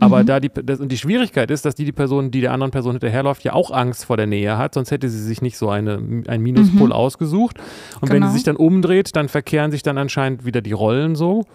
Aber 0.00 0.22
Mhm. 0.22 0.26
da 0.26 0.38
die, 0.38 0.50
das, 0.50 0.78
und 0.78 0.92
die 0.92 0.96
Schwierigkeit 0.98 1.50
ist, 1.50 1.64
dass 1.64 1.74
die, 1.74 1.84
die 1.84 1.90
Person, 1.92 2.30
die 2.30 2.40
der 2.40 2.52
anderen 2.52 2.70
Person 2.70 2.92
hinterherläuft, 2.92 3.42
ja 3.42 3.52
auch 3.54 3.72
Angst 3.72 4.04
vor 4.04 4.16
der 4.16 4.26
Nähe 4.28 4.56
hat, 4.56 4.74
sonst 4.74 4.92
hätte 4.92 5.08
sie 5.08 5.20
sich 5.20 5.42
nicht 5.42 5.58
so 5.58 5.70
eine, 5.70 6.22
ein 6.28 6.40
Minuspol 6.40 6.86
Mhm. 6.88 6.92
ausgesucht. 6.92 7.58
Und 8.00 8.10
wenn 8.10 8.18
Genau. 8.20 8.28
sie 8.28 8.34
sich 8.34 8.44
dann 8.44 8.54
umdreht, 8.56 9.16
dann 9.16 9.28
verkehren 9.28 9.72
sich 9.72 9.82
dann 9.82 9.98
anscheinend 9.98 10.44
wieder 10.44 10.60
die 10.60 10.70
Rollen 10.72 11.16
so. 11.16 11.46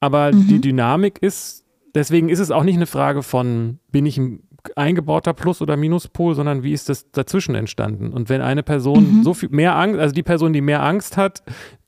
Aber 0.00 0.32
Mhm. 0.34 0.48
die 0.48 0.60
Dynamik 0.60 1.18
ist, 1.22 1.64
deswegen 1.94 2.28
ist 2.28 2.38
es 2.38 2.50
auch 2.50 2.64
nicht 2.64 2.76
eine 2.76 2.86
Frage 2.86 3.22
von, 3.22 3.78
bin 3.92 4.06
ich 4.06 4.18
ein 4.18 4.40
eingebauter 4.76 5.32
Plus- 5.32 5.62
oder 5.62 5.76
Minuspol, 5.76 6.34
sondern 6.34 6.62
wie 6.62 6.72
ist 6.72 6.88
das 6.90 7.10
dazwischen 7.12 7.54
entstanden? 7.54 8.12
Und 8.12 8.28
wenn 8.28 8.42
eine 8.42 8.62
Person 8.62 9.18
Mhm. 9.18 9.22
so 9.22 9.32
viel 9.34 9.48
mehr 9.50 9.74
Angst, 9.76 9.98
also 9.98 10.14
die 10.14 10.22
Person, 10.22 10.52
die 10.52 10.60
mehr 10.60 10.82
Angst 10.82 11.16
hat, 11.16 11.42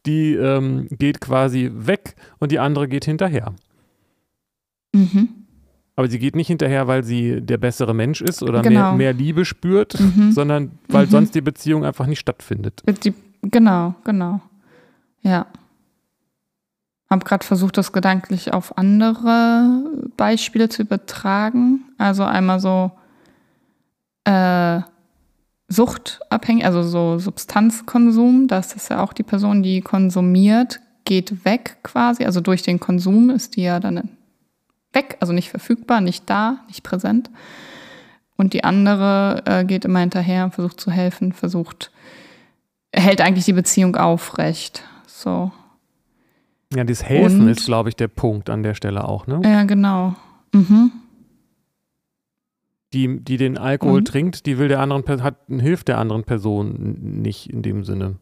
die 0.06 0.34
ähm, 0.34 0.88
geht 0.90 1.20
quasi 1.20 1.70
weg 1.72 2.16
und 2.38 2.50
die 2.50 2.58
andere 2.58 2.88
geht 2.88 3.04
hinterher. 3.04 3.52
Mhm. 4.94 5.28
Aber 5.96 6.08
sie 6.08 6.18
geht 6.18 6.34
nicht 6.34 6.46
hinterher, 6.46 6.88
weil 6.88 7.04
sie 7.04 7.42
der 7.42 7.58
bessere 7.58 7.94
Mensch 7.94 8.22
ist 8.22 8.42
oder 8.42 8.62
mehr, 8.62 8.70
Genau. 8.70 8.94
mehr 8.96 9.12
Liebe 9.12 9.44
spürt, 9.44 9.98
Mhm. 10.00 10.32
sondern 10.32 10.70
weil 10.88 11.06
Mhm. 11.06 11.10
sonst 11.10 11.34
die 11.34 11.42
Beziehung 11.42 11.84
einfach 11.84 12.06
nicht 12.06 12.20
stattfindet. 12.20 12.82
Die, 13.04 13.12
genau, 13.42 13.94
genau. 14.04 14.40
Ja. 15.20 15.46
Hab 17.12 17.26
gerade 17.26 17.44
versucht, 17.44 17.76
das 17.76 17.92
gedanklich 17.92 18.54
auf 18.54 18.78
andere 18.78 19.84
Beispiele 20.16 20.70
zu 20.70 20.80
übertragen. 20.80 21.84
Also 21.98 22.24
einmal 22.24 22.58
so 22.58 22.90
äh, 24.24 24.80
suchtabhängig, 25.68 26.64
also 26.64 26.82
so 26.82 27.18
Substanzkonsum. 27.18 28.48
Das 28.48 28.72
ist 28.72 28.88
ja 28.88 29.02
auch 29.02 29.12
die 29.12 29.24
Person, 29.24 29.62
die 29.62 29.82
konsumiert, 29.82 30.80
geht 31.04 31.44
weg 31.44 31.76
quasi. 31.82 32.24
Also 32.24 32.40
durch 32.40 32.62
den 32.62 32.80
Konsum 32.80 33.28
ist 33.28 33.56
die 33.56 33.64
ja 33.64 33.78
dann 33.78 34.08
weg, 34.94 35.18
also 35.20 35.34
nicht 35.34 35.50
verfügbar, 35.50 36.00
nicht 36.00 36.30
da, 36.30 36.60
nicht 36.68 36.82
präsent. 36.82 37.28
Und 38.38 38.54
die 38.54 38.64
andere 38.64 39.42
äh, 39.44 39.64
geht 39.66 39.84
immer 39.84 40.00
hinterher, 40.00 40.50
versucht 40.50 40.80
zu 40.80 40.90
helfen, 40.90 41.34
versucht 41.34 41.90
hält 42.90 43.20
eigentlich 43.20 43.44
die 43.44 43.52
Beziehung 43.52 43.96
aufrecht. 43.96 44.82
So. 45.06 45.52
Ja, 46.74 46.84
das 46.84 47.02
Helfen 47.04 47.42
Und- 47.42 47.48
ist, 47.48 47.66
glaube 47.66 47.88
ich, 47.88 47.96
der 47.96 48.08
Punkt 48.08 48.48
an 48.50 48.62
der 48.62 48.74
Stelle 48.74 49.06
auch, 49.06 49.26
ne? 49.26 49.40
Ja, 49.44 49.64
genau. 49.64 50.14
Mhm. 50.54 50.90
Die, 52.92 53.20
die 53.20 53.36
den 53.38 53.56
Alkohol 53.56 53.98
Und? 53.98 54.08
trinkt, 54.08 54.44
die 54.46 54.58
will 54.58 54.68
der 54.68 54.80
anderen 54.80 55.02
Person, 55.02 55.24
hat, 55.24 55.36
hilft 55.48 55.88
der 55.88 55.98
anderen 55.98 56.24
Person 56.24 57.20
nicht 57.22 57.48
in 57.50 57.62
dem 57.62 57.84
Sinne. 57.84 58.16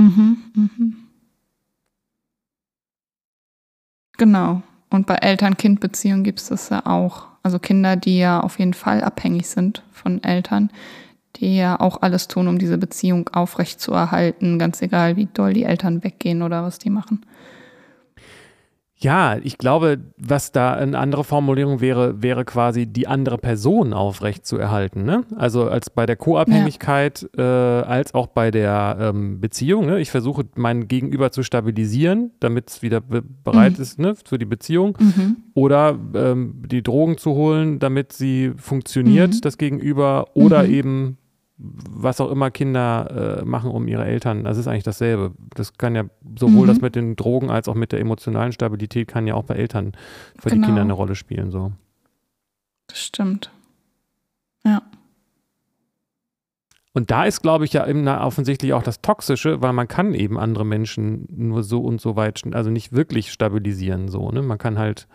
Mhm. 0.00 0.38
Mhm. 0.54 0.96
Genau. 4.16 4.62
Und 4.90 5.06
bei 5.06 5.14
Eltern-Kind-Beziehungen 5.16 6.24
gibt 6.24 6.40
es 6.40 6.48
das 6.48 6.68
ja 6.70 6.84
auch. 6.86 7.26
Also 7.42 7.58
Kinder, 7.58 7.96
die 7.96 8.18
ja 8.18 8.40
auf 8.40 8.58
jeden 8.58 8.74
Fall 8.74 9.02
abhängig 9.02 9.48
sind 9.48 9.82
von 9.92 10.22
Eltern, 10.22 10.70
die 11.36 11.56
ja 11.56 11.78
auch 11.80 12.02
alles 12.02 12.28
tun, 12.28 12.48
um 12.48 12.58
diese 12.58 12.76
Beziehung 12.76 13.28
aufrecht 13.28 13.80
zu 13.80 13.92
erhalten, 13.92 14.58
ganz 14.58 14.82
egal, 14.82 15.16
wie 15.16 15.26
doll 15.32 15.52
die 15.54 15.62
Eltern 15.64 16.02
weggehen 16.04 16.42
oder 16.42 16.62
was 16.64 16.78
die 16.78 16.90
machen. 16.90 17.24
Ja, 19.02 19.38
ich 19.42 19.56
glaube, 19.56 19.98
was 20.18 20.52
da 20.52 20.74
eine 20.74 20.98
andere 20.98 21.24
Formulierung 21.24 21.80
wäre, 21.80 22.22
wäre 22.22 22.44
quasi 22.44 22.86
die 22.86 23.06
andere 23.08 23.38
Person 23.38 23.94
aufrecht 23.94 24.44
zu 24.44 24.58
erhalten. 24.58 25.04
Ne? 25.04 25.24
Also 25.36 25.70
als 25.70 25.88
bei 25.88 26.04
der 26.04 26.16
Co-Abhängigkeit, 26.16 27.26
äh, 27.34 27.40
als 27.40 28.12
auch 28.12 28.26
bei 28.26 28.50
der 28.50 28.98
ähm, 29.00 29.40
Beziehung. 29.40 29.86
Ne? 29.86 30.00
Ich 30.00 30.10
versuche 30.10 30.44
mein 30.54 30.86
Gegenüber 30.86 31.32
zu 31.32 31.42
stabilisieren, 31.42 32.32
damit 32.40 32.68
es 32.68 32.82
wieder 32.82 33.00
be 33.00 33.22
bereit 33.22 33.78
Mhm. 33.78 33.82
ist 33.82 33.98
ne, 33.98 34.14
für 34.22 34.36
die 34.36 34.44
Beziehung. 34.44 34.98
Mhm. 35.00 35.36
Oder 35.54 35.98
ähm, 36.14 36.62
die 36.66 36.82
Drogen 36.82 37.16
zu 37.16 37.30
holen, 37.32 37.78
damit 37.78 38.12
sie 38.12 38.52
funktioniert, 38.56 39.32
Mhm. 39.34 39.40
das 39.40 39.56
Gegenüber. 39.56 40.26
Oder 40.34 40.64
Mhm. 40.64 40.70
eben 40.70 41.18
was 41.62 42.20
auch 42.22 42.30
immer 42.30 42.50
Kinder 42.50 43.40
äh, 43.40 43.44
machen, 43.44 43.70
um 43.70 43.86
ihre 43.86 44.04
Eltern. 44.06 44.44
Das 44.44 44.56
ist 44.56 44.66
eigentlich 44.66 44.82
dasselbe. 44.84 45.32
Das 45.54 45.74
kann 45.76 45.94
ja 45.94 46.04
sowohl 46.38 46.64
Mhm. 46.64 46.68
das 46.68 46.80
mit 46.80 46.94
den 46.96 47.16
Drogen 47.16 47.50
als 47.50 47.68
auch 47.68 47.74
mit 47.74 47.92
der 47.92 48.00
emotionalen 48.00 48.52
Stabilität 48.52 49.08
kann 49.08 49.26
ja 49.26 49.34
auch 49.34 49.44
bei 49.44 49.56
Eltern 49.56 49.92
für 50.38 50.48
die 50.48 50.54
Genau. 50.56 50.66
Kinder 50.68 50.80
eine 50.82 50.92
Rolle 50.94 51.14
spielen. 51.14 51.50
So. 51.50 51.72
Das 52.86 52.98
stimmt. 53.02 53.50
Ja. 54.64 54.82
Und 56.92 57.10
da 57.10 57.24
ist, 57.24 57.40
glaube 57.42 57.64
ich, 57.66 57.72
ja 57.72 57.86
eben 57.86 58.08
offensichtlich 58.08 58.72
auch 58.72 58.82
das 58.82 59.00
Toxische, 59.00 59.62
weil 59.62 59.72
man 59.72 59.86
kann 59.86 60.12
eben 60.14 60.38
andere 60.38 60.64
Menschen 60.64 61.26
nur 61.30 61.62
so 61.62 61.80
und 61.82 62.00
so 62.00 62.16
weit, 62.16 62.42
also 62.52 62.70
nicht 62.70 62.92
wirklich 62.92 63.30
stabilisieren. 63.30 64.08
So, 64.08 64.30
ne? 64.32 64.42
Man 64.42 64.58
kann 64.58 64.78
halt 64.78 65.06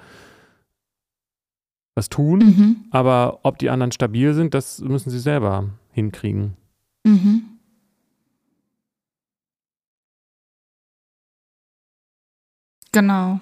was 1.96 2.10
tun, 2.10 2.40
Mhm. 2.40 2.76
aber 2.92 3.40
ob 3.44 3.58
die 3.58 3.70
anderen 3.70 3.92
stabil 3.92 4.34
sind, 4.34 4.54
das 4.54 4.80
müssen 4.82 5.10
sie 5.10 5.20
selber 5.20 5.70
hinkriegen. 5.96 6.56
Mhm. 7.04 7.44
Genau. 12.92 13.40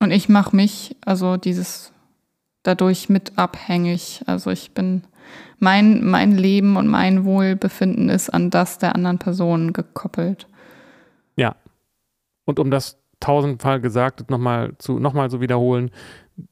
Und 0.00 0.10
ich 0.10 0.28
mache 0.28 0.56
mich, 0.56 0.96
also 1.04 1.36
dieses 1.36 1.92
dadurch 2.62 3.08
mit 3.08 3.38
abhängig. 3.38 4.22
Also 4.26 4.50
ich 4.50 4.72
bin, 4.72 5.02
mein, 5.58 6.04
mein 6.04 6.32
Leben 6.32 6.76
und 6.76 6.88
mein 6.88 7.24
Wohlbefinden 7.24 8.08
ist 8.08 8.30
an 8.30 8.50
das 8.50 8.78
der 8.78 8.94
anderen 8.94 9.18
Person 9.18 9.72
gekoppelt. 9.72 10.48
Und 12.48 12.58
um 12.58 12.70
das 12.70 12.98
tausendfach 13.20 13.82
gesagt 13.82 14.30
nochmal 14.30 14.72
zu 14.78 14.98
nochmal 14.98 15.30
zu 15.30 15.42
wiederholen, 15.42 15.90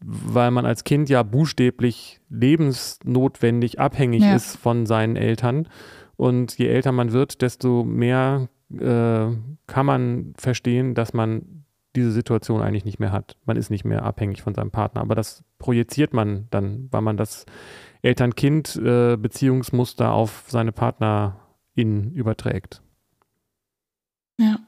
weil 0.04 0.50
man 0.50 0.66
als 0.66 0.84
Kind 0.84 1.08
ja 1.08 1.22
buchstäblich 1.22 2.20
lebensnotwendig 2.28 3.80
abhängig 3.80 4.22
Ja. 4.22 4.34
ist 4.34 4.56
von 4.56 4.84
seinen 4.86 5.16
Eltern. 5.16 5.68
Und 6.16 6.58
je 6.58 6.66
älter 6.68 6.92
man 6.92 7.12
wird, 7.12 7.40
desto 7.42 7.84
mehr 7.84 8.48
äh, 8.72 9.26
kann 9.66 9.86
man 9.86 10.34
verstehen, 10.36 10.94
dass 10.94 11.12
man 11.14 11.64
diese 11.94 12.10
Situation 12.12 12.60
eigentlich 12.62 12.84
nicht 12.84 12.98
mehr 12.98 13.12
hat. 13.12 13.36
Man 13.46 13.56
ist 13.56 13.70
nicht 13.70 13.84
mehr 13.84 14.02
abhängig 14.02 14.42
von 14.42 14.54
seinem 14.54 14.70
Partner. 14.70 15.00
Aber 15.02 15.14
das 15.14 15.44
projiziert 15.58 16.12
man 16.12 16.46
dann, 16.50 16.88
weil 16.90 17.00
man 17.02 17.16
das 17.16 17.46
Eltern-Kind-Beziehungsmuster 18.02 20.12
auf 20.12 20.44
seine 20.48 20.72
Partnerin 20.72 22.12
überträgt. 22.12 22.82
Ja. 24.38 24.58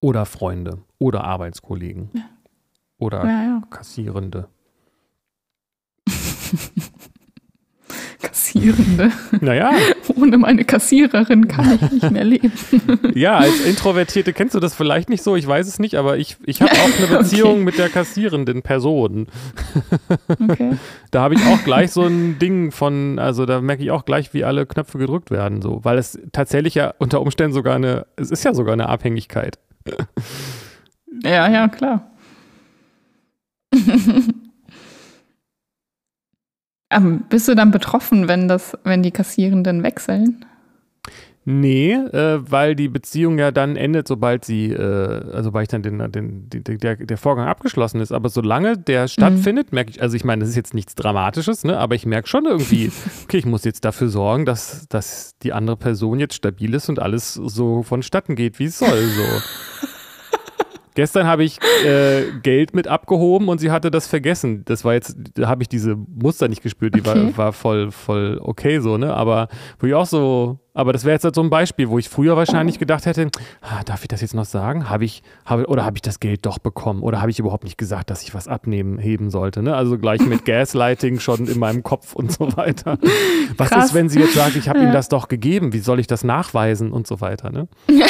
Oder 0.00 0.26
Freunde 0.26 0.78
oder 0.98 1.24
Arbeitskollegen 1.24 2.10
Ja. 2.14 2.22
Oder 2.98 3.24
Ja, 3.24 3.42
ja. 3.44 3.62
Kassierende. 3.70 4.48
Kassierende. 8.20 9.12
Naja, 9.40 9.70
Ohne 10.16 10.38
meine 10.38 10.64
Kassiererin 10.64 11.46
kann 11.46 11.74
ich 11.80 11.90
nicht 11.92 12.10
mehr 12.10 12.24
leben. 12.24 12.52
ja, 13.14 13.36
als 13.36 13.60
Introvertierte 13.64 14.32
kennst 14.32 14.54
du 14.56 14.60
das 14.60 14.74
vielleicht 14.74 15.08
nicht 15.08 15.22
so, 15.22 15.36
ich 15.36 15.46
weiß 15.46 15.68
es 15.68 15.78
nicht, 15.78 15.94
aber 15.94 16.16
ich, 16.18 16.36
ich 16.44 16.60
habe 16.60 16.72
auch 16.72 16.98
eine 16.98 17.18
Beziehung 17.18 17.52
Okay. 17.52 17.62
mit 17.64 17.78
der 17.78 17.88
kassierenden 17.88 18.62
Person. 18.62 19.28
Okay. 20.48 20.76
Da 21.12 21.22
habe 21.22 21.34
ich 21.34 21.46
auch 21.46 21.62
gleich 21.62 21.92
so 21.92 22.02
ein 22.02 22.38
Ding 22.40 22.72
von, 22.72 23.18
also 23.20 23.46
da 23.46 23.60
merke 23.60 23.84
ich 23.84 23.90
auch 23.92 24.04
gleich, 24.04 24.34
wie 24.34 24.42
alle 24.44 24.66
Knöpfe 24.66 24.98
gedrückt 24.98 25.30
werden, 25.30 25.62
so, 25.62 25.84
weil 25.84 25.96
es 25.98 26.18
tatsächlich 26.32 26.74
ja 26.74 26.92
unter 26.98 27.20
Umständen 27.20 27.52
sogar 27.52 27.76
eine, 27.76 28.06
es 28.16 28.30
ist 28.32 28.44
ja 28.44 28.52
sogar 28.52 28.72
eine 28.72 28.88
Abhängigkeit. 28.88 29.58
Ja, 31.22 31.48
ja, 31.48 31.68
klar. 31.68 32.10
Ähm, 36.90 37.24
bist 37.28 37.48
du 37.48 37.54
dann 37.54 37.70
betroffen, 37.70 38.28
wenn 38.28 38.48
das, 38.48 38.76
wenn 38.84 39.02
die 39.02 39.10
Kassierenden 39.10 39.82
wechseln? 39.82 40.44
Nee, 41.50 41.94
äh, 41.94 42.40
weil 42.42 42.74
die 42.74 42.88
Beziehung 42.88 43.38
ja 43.38 43.50
dann 43.50 43.76
endet, 43.76 44.06
sobald 44.06 44.44
sie, 44.44 44.70
äh, 44.70 45.32
also 45.32 45.54
weil 45.54 45.62
ich 45.62 45.68
dann 45.68 45.82
den, 45.82 45.98
den, 46.12 46.50
den, 46.50 46.78
der, 46.78 46.96
der 46.96 47.16
Vorgang 47.16 47.46
abgeschlossen 47.46 48.02
ist. 48.02 48.12
Aber 48.12 48.28
solange 48.28 48.76
der 48.76 49.08
stattfindet, 49.08 49.72
mhm. 49.72 49.76
merke 49.76 49.90
ich, 49.92 50.02
also 50.02 50.14
ich 50.14 50.24
meine, 50.24 50.40
das 50.40 50.50
ist 50.50 50.56
jetzt 50.56 50.74
nichts 50.74 50.94
Dramatisches, 50.94 51.64
ne? 51.64 51.78
aber 51.78 51.94
ich 51.94 52.04
merke 52.04 52.28
schon 52.28 52.44
irgendwie, 52.44 52.92
okay, 53.24 53.38
ich 53.38 53.46
muss 53.46 53.64
jetzt 53.64 53.86
dafür 53.86 54.08
sorgen, 54.08 54.44
dass, 54.44 54.88
dass 54.88 55.38
die 55.42 55.54
andere 55.54 55.78
Person 55.78 56.20
jetzt 56.20 56.34
stabil 56.34 56.74
ist 56.74 56.90
und 56.90 56.98
alles 56.98 57.34
so 57.34 57.82
vonstatten 57.82 58.34
geht, 58.34 58.58
wie 58.58 58.66
es 58.66 58.78
soll. 58.78 59.02
So. 59.02 59.86
Gestern 60.98 61.28
habe 61.28 61.44
ich 61.44 61.60
äh, 61.86 62.24
Geld 62.42 62.74
mit 62.74 62.88
abgehoben 62.88 63.48
und 63.48 63.58
sie 63.58 63.70
hatte 63.70 63.88
das 63.88 64.08
vergessen. 64.08 64.64
Das 64.64 64.84
war 64.84 64.94
jetzt, 64.94 65.16
da 65.34 65.46
habe 65.46 65.62
ich 65.62 65.68
diese 65.68 65.94
Muster 65.94 66.48
nicht 66.48 66.60
gespürt, 66.60 66.96
die 66.96 67.02
okay. 67.02 67.30
war, 67.36 67.36
war 67.36 67.52
voll, 67.52 67.92
voll 67.92 68.40
okay 68.42 68.80
so, 68.80 68.98
ne? 68.98 69.14
Aber 69.14 69.46
wo 69.78 69.86
ich 69.86 69.94
auch 69.94 70.06
so, 70.06 70.58
aber 70.74 70.92
das 70.92 71.04
wäre 71.04 71.12
jetzt 71.12 71.22
halt 71.22 71.36
so 71.36 71.40
ein 71.40 71.50
Beispiel, 71.50 71.88
wo 71.88 72.00
ich 72.00 72.08
früher 72.08 72.36
wahrscheinlich 72.36 72.80
gedacht 72.80 73.06
hätte, 73.06 73.30
ah, 73.62 73.84
darf 73.84 74.02
ich 74.02 74.08
das 74.08 74.22
jetzt 74.22 74.34
noch 74.34 74.44
sagen? 74.44 74.90
Habe 74.90 75.04
ich, 75.04 75.22
habe, 75.44 75.66
oder 75.66 75.84
habe 75.84 75.96
ich 75.96 76.02
das 76.02 76.18
Geld 76.18 76.44
doch 76.44 76.58
bekommen? 76.58 77.04
Oder 77.04 77.20
habe 77.20 77.30
ich 77.30 77.38
überhaupt 77.38 77.62
nicht 77.62 77.78
gesagt, 77.78 78.10
dass 78.10 78.24
ich 78.24 78.34
was 78.34 78.48
abnehmen, 78.48 78.98
heben 78.98 79.30
sollte? 79.30 79.62
Ne? 79.62 79.76
Also 79.76 79.98
gleich 79.98 80.26
mit 80.26 80.44
Gaslighting 80.46 81.20
schon 81.20 81.46
in 81.46 81.60
meinem 81.60 81.84
Kopf 81.84 82.14
und 82.14 82.32
so 82.32 82.56
weiter. 82.56 82.98
Was 83.56 83.70
Krass. 83.70 83.84
ist, 83.84 83.94
wenn 83.94 84.08
sie 84.08 84.18
jetzt 84.18 84.34
sagt, 84.34 84.56
ich 84.56 84.68
habe 84.68 84.80
ja. 84.80 84.86
ihm 84.86 84.92
das 84.92 85.08
doch 85.08 85.28
gegeben? 85.28 85.72
Wie 85.72 85.78
soll 85.78 86.00
ich 86.00 86.08
das 86.08 86.24
nachweisen 86.24 86.90
und 86.90 87.06
so 87.06 87.20
weiter? 87.20 87.50
Ne? 87.50 87.68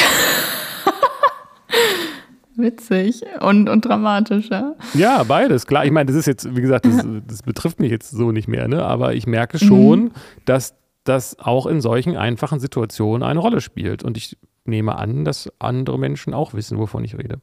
Witzig 2.59 3.23
und, 3.41 3.69
und 3.69 3.85
dramatisch, 3.85 4.49
ja. 4.49 4.75
Ja, 4.93 5.23
beides, 5.23 5.65
klar. 5.65 5.85
Ich 5.85 5.91
meine, 5.91 6.07
das 6.07 6.15
ist 6.15 6.25
jetzt, 6.25 6.55
wie 6.55 6.61
gesagt, 6.61 6.85
das, 6.85 7.05
das 7.27 7.43
betrifft 7.43 7.79
mich 7.79 7.89
jetzt 7.89 8.11
so 8.11 8.31
nicht 8.31 8.47
mehr, 8.47 8.67
ne? 8.67 8.83
aber 8.83 9.13
ich 9.13 9.27
merke 9.27 9.59
schon, 9.59 9.99
mhm. 10.05 10.11
dass 10.45 10.75
das 11.05 11.39
auch 11.39 11.65
in 11.65 11.81
solchen 11.81 12.17
einfachen 12.17 12.59
Situationen 12.59 13.23
eine 13.23 13.39
Rolle 13.39 13.61
spielt. 13.61 14.03
Und 14.03 14.17
ich 14.17 14.37
nehme 14.65 14.97
an, 14.97 15.25
dass 15.25 15.51
andere 15.59 15.97
Menschen 15.97 16.33
auch 16.33 16.53
wissen, 16.53 16.77
wovon 16.77 17.03
ich 17.03 17.17
rede. 17.17 17.39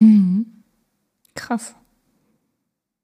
Mhm. 0.00 0.64
Krass. 1.34 1.76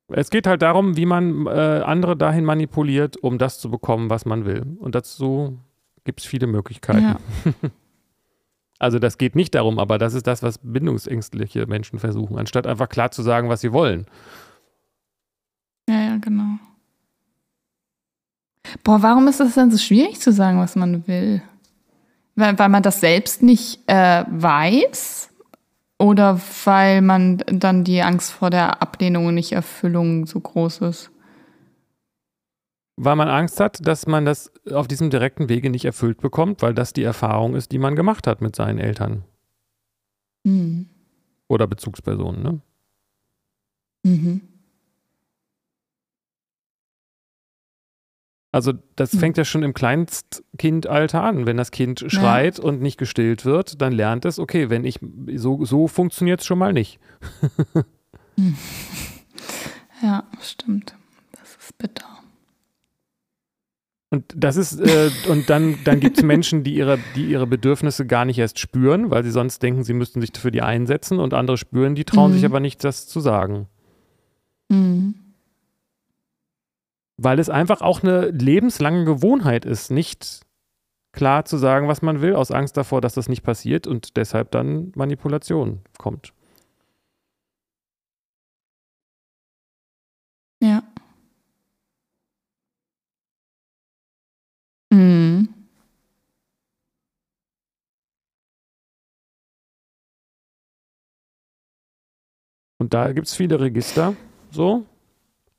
Es 0.09 0.31
geht 0.31 0.47
halt 0.47 0.63
darum, 0.63 0.97
wie 0.97 1.07
man 1.07 1.47
äh, 1.47 1.51
andere 1.51 2.17
dahin 2.17 2.45
manipuliert, 2.45 3.17
um 3.17 3.39
das 3.39 3.61
zu 3.61 3.71
bekommen, 3.71 4.11
was 4.11 4.27
man 4.27 4.45
will. 4.45 4.77
Und 4.79 4.95
dazu 4.95 5.59
gibt 6.05 6.21
es 6.21 6.27
viele 6.27 6.47
Möglichkeiten. 6.47 7.03
Ja. 7.03 7.19
Also 8.83 8.99
das 8.99 9.17
geht 9.17 9.37
nicht 9.37 9.55
darum, 9.55 9.79
aber 9.79 9.97
das 9.97 10.13
ist 10.13 10.27
das, 10.27 10.43
was 10.43 10.59
bindungsängstliche 10.59 11.67
Menschen 11.67 12.01
versuchen, 12.01 12.37
anstatt 12.37 12.67
einfach 12.67 12.89
klar 12.89 13.13
zu 13.13 13.23
sagen, 13.23 13.49
was 13.49 13.61
sie 13.61 13.73
wollen. 13.73 14.07
Ja, 15.89 16.01
ja, 16.01 16.17
genau. 16.17 16.59
Boah, 18.83 19.01
warum 19.01 19.29
ist 19.29 19.39
es 19.41 19.55
denn 19.55 19.71
so 19.71 19.79
schwierig 19.79 20.19
zu 20.19 20.33
sagen, 20.33 20.59
was 20.59 20.75
man 20.75 21.07
will? 21.07 21.43
Weil, 22.35 22.59
weil 22.59 22.69
man 22.71 22.83
das 22.83 22.99
selbst 22.99 23.45
nicht 23.45 23.79
äh, 23.87 24.25
weiß 24.29 25.31
oder 25.99 26.41
weil 26.65 27.03
man 27.03 27.39
dann 27.47 27.85
die 27.85 28.03
Angst 28.03 28.33
vor 28.33 28.51
der 28.51 28.83
Ablehnung 28.83 29.27
und 29.27 29.37
Nicht-Erfüllung 29.37 30.27
so 30.27 30.41
groß 30.41 30.81
ist? 30.81 31.12
Weil 32.97 33.17
man 33.17 33.29
Angst 33.29 33.61
hat, 33.61 33.87
dass 33.87 34.07
man 34.07 34.25
das 34.25 34.53
auf 34.71 34.87
diesem 34.87 35.11
direkten 35.11 35.49
Wege 35.49 35.71
nicht 35.71 35.85
erfüllt 35.85 36.21
bekommt, 36.21 36.63
weil 36.63 36.75
das 36.75 36.93
die 36.93 37.03
Erfahrung 37.03 37.55
ist, 37.55 37.73
die 37.73 37.79
man 37.79 37.97
gemacht 37.97 38.27
hat 38.27 38.41
mit 38.41 38.55
seinen 38.55 38.79
Eltern. 38.79 39.25
Mhm. 40.45 40.89
Oder 41.49 41.67
Bezugspersonen, 41.67 42.43
ne? 42.43 42.61
Mhm. 44.05 44.41
Also 48.55 48.75
das 48.97 49.15
mhm. 49.15 49.19
fängt 49.19 49.39
ja 49.39 49.47
schon 49.47 49.63
im 49.63 49.73
Kleinstkindalter 49.73 51.23
an. 51.23 51.47
Wenn 51.47 51.57
das 51.57 51.71
Kind 51.71 52.05
schreit 52.09 52.59
ja. 52.59 52.65
und 52.65 52.83
nicht 52.83 52.99
gestillt 52.99 53.47
wird, 53.47 53.81
dann 53.81 53.93
lernt 53.93 54.27
es, 54.27 54.39
okay, 54.39 54.69
wenn 54.69 54.85
ich 54.85 55.01
so, 55.37 55.65
so 55.65 55.89
funktioniert 55.89 56.41
es 56.41 56.47
schon 56.47 56.59
mal 56.59 56.73
nicht. 56.73 57.01
Hm. 58.39 58.57
ja, 60.03 60.25
stimmt. 60.41 60.97
Das 61.33 61.55
ist 61.57 61.77
bitter. 61.77 62.12
Und 64.13 64.27
das 64.37 64.59
ist, 64.59 64.79
äh, 64.79 65.11
und 65.31 65.49
dann, 65.49 65.79
dann 65.85 65.99
gibt 65.99 66.19
es 66.19 66.23
Menschen, 66.23 66.65
die 66.65 66.75
ihre, 66.75 66.99
die 67.17 67.25
ihre 67.31 67.47
Bedürfnisse 67.47 68.07
gar 68.07 68.27
nicht 68.27 68.39
erst 68.39 68.59
spüren, 68.59 69.11
weil 69.11 69.25
sie 69.25 69.31
sonst 69.31 69.63
denken, 69.63 69.85
sie 69.85 69.95
müssten 69.95 70.21
sich 70.21 70.33
für 70.37 70.51
die 70.51 70.61
einsetzen 70.61 71.19
und 71.19 71.33
andere 71.33 71.57
spüren, 71.57 71.95
die 71.95 72.05
trauen 72.05 72.33
mhm. 72.33 72.35
sich 72.35 72.45
aber 72.45 72.61
nicht, 72.61 72.85
das 72.85 73.07
zu 73.07 73.21
sagen. 73.21 73.69
Mhm. 74.69 75.15
Weil 77.17 77.39
es 77.39 77.49
einfach 77.49 77.81
auch 77.81 78.03
eine 78.03 78.29
lebenslange 78.29 79.07
Gewohnheit 79.07 79.65
ist, 79.65 79.91
nicht 79.91 80.43
klar 81.13 81.47
zu 81.47 81.57
sagen, 81.57 81.89
was 81.89 82.03
man 82.03 82.21
will, 82.21 82.35
aus 82.35 82.51
Angst 82.51 82.77
davor, 82.77 83.01
dass 83.01 83.15
das 83.15 83.31
nicht 83.31 83.43
passiert 83.43 83.87
und 83.87 84.19
deshalb 84.19 84.51
dann 84.51 84.93
Manipulation 84.95 85.81
kommt. 85.97 86.35
Ja. 90.61 90.83
Mhm. 94.93 95.49
Und 102.93 102.95
da 102.95 103.13
gibt 103.15 103.27
es 103.27 103.35
viele 103.35 103.59
Register, 103.59 104.15
so. 104.51 104.85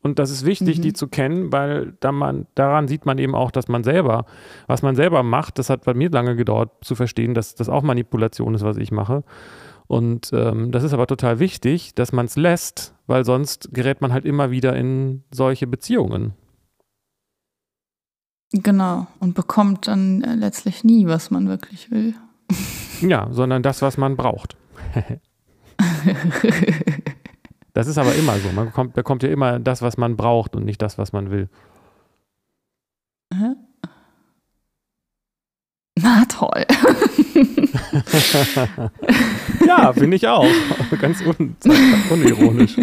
Und 0.04 0.20
das 0.20 0.30
ist 0.30 0.46
wichtig, 0.46 0.78
mhm. 0.78 0.82
die 0.84 0.94
zu 0.94 1.08
kennen, 1.08 1.52
weil 1.52 1.94
da 2.00 2.12
man, 2.12 2.46
daran 2.54 2.88
sieht 2.88 3.08
man 3.08 3.18
eben 3.18 3.34
auch, 3.34 3.50
dass 3.50 3.68
man 3.68 3.84
selber, 3.84 4.28
was 4.68 4.84
man 4.84 4.96
selber 4.96 5.24
macht, 5.24 5.58
das 5.58 5.72
hat 5.72 5.84
bei 5.84 5.96
mir 5.96 6.12
lange 6.12 6.36
gedauert 6.36 6.70
zu 6.82 6.94
verstehen, 6.94 7.34
dass 7.34 7.56
das 7.56 7.70
auch 7.70 7.82
Manipulation 7.82 8.54
ist, 8.54 8.62
was 8.62 8.78
ich 8.78 8.92
mache. 8.92 9.24
Und 9.88 10.30
ähm, 10.32 10.72
das 10.72 10.84
ist 10.84 10.94
aber 10.94 11.08
total 11.08 11.40
wichtig, 11.40 11.96
dass 11.96 12.12
man 12.12 12.28
es 12.28 12.36
lässt, 12.36 12.94
weil 13.08 13.26
sonst 13.26 13.74
gerät 13.74 14.00
man 14.00 14.14
halt 14.14 14.26
immer 14.26 14.52
wieder 14.52 14.76
in 14.76 15.24
solche 15.32 15.66
Beziehungen. 15.66 16.34
Genau, 18.52 19.08
und 19.20 19.34
bekommt 19.34 19.88
dann 19.88 20.22
äh, 20.22 20.36
letztlich 20.36 20.84
nie, 20.84 21.08
was 21.08 21.32
man 21.32 21.48
wirklich 21.48 21.90
will. 21.90 22.14
Ja, 23.02 23.28
sondern 23.32 23.64
das, 23.64 23.82
was 23.82 23.98
man 23.98 24.18
braucht. 24.18 24.56
das 27.74 27.88
ist 27.88 27.98
aber 27.98 28.16
immer 28.16 28.38
so. 28.38 28.52
Man 28.52 28.68
bekommt, 28.68 28.94
bekommt 28.94 29.24
ja 29.24 29.30
immer 29.30 29.60
das, 29.60 29.82
was 29.82 29.98
man 29.98 30.16
braucht 30.16 30.56
und 30.56 30.66
nicht 30.66 30.82
das, 30.82 30.98
was 30.98 31.14
man 31.14 31.32
will. 31.32 31.50
Na 35.96 36.26
toll. 36.28 36.66
ja, 39.66 39.94
finde 39.94 40.16
ich 40.16 40.28
auch. 40.28 40.46
Ganz 41.00 41.22
un 41.22 41.56
unironisch. 42.10 42.78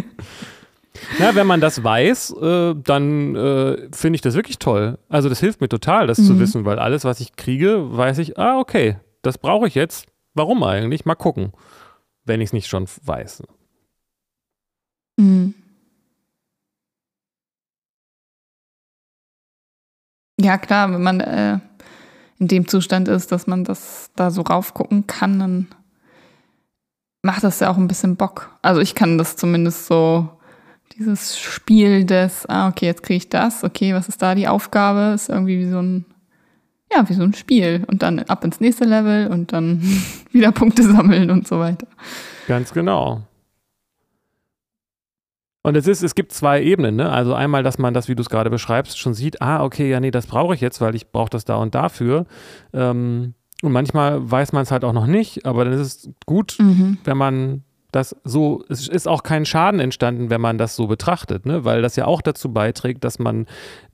Ja, 1.18 1.34
wenn 1.34 1.46
man 1.46 1.60
das 1.60 1.82
weiß, 1.82 2.34
äh, 2.40 2.74
dann 2.74 3.36
äh, 3.36 3.88
finde 3.92 4.16
ich 4.16 4.20
das 4.20 4.34
wirklich 4.34 4.58
toll. 4.58 4.98
Also 5.08 5.28
das 5.28 5.40
hilft 5.40 5.60
mir 5.60 5.68
total, 5.68 6.06
das 6.06 6.18
mhm. 6.18 6.24
zu 6.24 6.40
wissen, 6.40 6.64
weil 6.64 6.78
alles, 6.78 7.04
was 7.04 7.20
ich 7.20 7.36
kriege, 7.36 7.96
weiß 7.96 8.18
ich, 8.18 8.38
ah, 8.38 8.58
okay, 8.58 8.98
das 9.22 9.38
brauche 9.38 9.66
ich 9.66 9.74
jetzt. 9.74 10.06
Warum 10.34 10.62
eigentlich? 10.62 11.04
Mal 11.04 11.14
gucken, 11.14 11.52
wenn 12.24 12.40
ich 12.40 12.48
es 12.48 12.52
nicht 12.52 12.68
schon 12.68 12.86
weiß. 13.04 13.42
Mhm. 15.20 15.54
Ja, 20.40 20.56
klar, 20.56 20.90
wenn 20.90 21.02
man 21.02 21.20
äh, 21.20 21.58
in 22.38 22.48
dem 22.48 22.66
Zustand 22.66 23.08
ist, 23.08 23.30
dass 23.30 23.46
man 23.46 23.64
das 23.64 24.10
da 24.16 24.30
so 24.30 24.40
raufgucken 24.40 25.06
kann, 25.06 25.38
dann 25.38 25.66
macht 27.22 27.44
das 27.44 27.60
ja 27.60 27.70
auch 27.70 27.76
ein 27.76 27.88
bisschen 27.88 28.16
Bock. 28.16 28.50
Also 28.62 28.80
ich 28.80 28.94
kann 28.94 29.18
das 29.18 29.36
zumindest 29.36 29.84
so 29.86 30.30
dieses 30.96 31.38
Spiel 31.38 32.06
des, 32.06 32.46
ah, 32.46 32.68
okay, 32.68 32.86
jetzt 32.86 33.02
kriege 33.02 33.18
ich 33.18 33.28
das, 33.28 33.62
okay, 33.62 33.92
was 33.92 34.08
ist 34.08 34.22
da 34.22 34.34
die 34.34 34.48
Aufgabe? 34.48 35.12
Ist 35.14 35.28
irgendwie 35.28 35.58
wie 35.58 35.70
so 35.70 35.80
ein, 35.82 36.06
ja, 36.90 37.06
wie 37.06 37.14
so 37.14 37.22
ein 37.22 37.34
Spiel. 37.34 37.84
Und 37.86 38.02
dann 38.02 38.20
ab 38.20 38.42
ins 38.42 38.60
nächste 38.60 38.86
Level 38.86 39.26
und 39.26 39.52
dann 39.52 39.82
wieder 40.32 40.52
Punkte 40.52 40.82
sammeln 40.82 41.30
und 41.30 41.46
so 41.46 41.58
weiter. 41.58 41.86
Ganz 42.48 42.72
genau. 42.72 43.22
Und 45.62 45.76
es 45.76 45.86
ist, 45.86 46.02
es 46.02 46.14
gibt 46.14 46.32
zwei 46.32 46.62
Ebenen, 46.62 46.96
ne? 46.96 47.10
Also 47.10 47.34
einmal, 47.34 47.62
dass 47.62 47.78
man 47.78 47.92
das, 47.92 48.08
wie 48.08 48.14
du 48.14 48.22
es 48.22 48.30
gerade 48.30 48.48
beschreibst, 48.48 48.98
schon 48.98 49.12
sieht, 49.12 49.42
ah, 49.42 49.62
okay, 49.62 49.90
ja, 49.90 50.00
nee, 50.00 50.10
das 50.10 50.26
brauche 50.26 50.54
ich 50.54 50.60
jetzt, 50.60 50.80
weil 50.80 50.94
ich 50.94 51.10
brauche 51.10 51.30
das 51.30 51.44
da 51.44 51.56
und 51.56 51.74
dafür. 51.74 52.26
Ähm, 52.72 53.34
und 53.62 53.72
manchmal 53.72 54.30
weiß 54.30 54.52
man 54.52 54.62
es 54.62 54.70
halt 54.70 54.84
auch 54.84 54.94
noch 54.94 55.06
nicht, 55.06 55.44
aber 55.44 55.64
dann 55.64 55.74
ist 55.74 55.80
es 55.80 56.10
gut, 56.24 56.56
mhm. 56.58 56.96
wenn 57.04 57.16
man 57.18 57.64
das 57.92 58.14
so, 58.24 58.64
es 58.68 58.88
ist 58.88 59.08
auch 59.08 59.22
kein 59.22 59.44
Schaden 59.44 59.80
entstanden, 59.80 60.30
wenn 60.30 60.40
man 60.40 60.58
das 60.58 60.76
so 60.76 60.86
betrachtet, 60.86 61.44
ne? 61.44 61.64
weil 61.64 61.82
das 61.82 61.96
ja 61.96 62.06
auch 62.06 62.22
dazu 62.22 62.52
beiträgt, 62.52 63.04
dass 63.04 63.18
man 63.18 63.46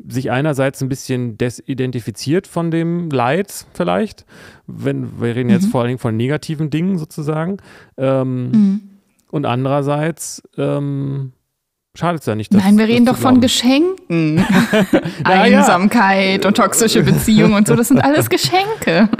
sich 0.07 0.31
einerseits 0.31 0.83
ein 0.83 0.89
bisschen 0.89 1.39
desidentifiziert 1.39 2.47
von 2.47 2.71
dem 2.71 3.11
Leid 3.11 3.67
vielleicht, 3.73 4.27
wenn 4.67 5.21
wir 5.21 5.35
reden 5.35 5.51
jetzt 5.51 5.67
mhm. 5.67 5.71
vor 5.71 5.81
allen 5.81 5.89
Dingen 5.89 5.99
von 5.99 6.17
negativen 6.17 6.71
Dingen 6.71 6.99
sozusagen, 6.99 7.57
ähm, 7.97 8.51
mhm. 8.51 8.81
und 9.31 9.47
andererseits 9.47 10.43
ähm, 10.59 11.33
schadet 11.97 12.21
es 12.21 12.27
ja 12.27 12.35
nicht. 12.35 12.53
Das, 12.55 12.63
Nein, 12.63 12.79
wir 12.79 12.87
reden 12.87 13.05
das 13.07 13.17
doch 13.17 13.23
von. 13.23 13.41
Geschenken. 13.41 14.45
Ja. 15.27 15.43
Einsamkeit 15.43 16.47
und 16.47 16.57
toxische 16.57 17.03
Beziehungen 17.03 17.55
und 17.55 17.67
so, 17.67 17.75
das 17.75 17.89
sind 17.89 17.99
alles 18.01 18.29
Geschenke. 18.31 19.09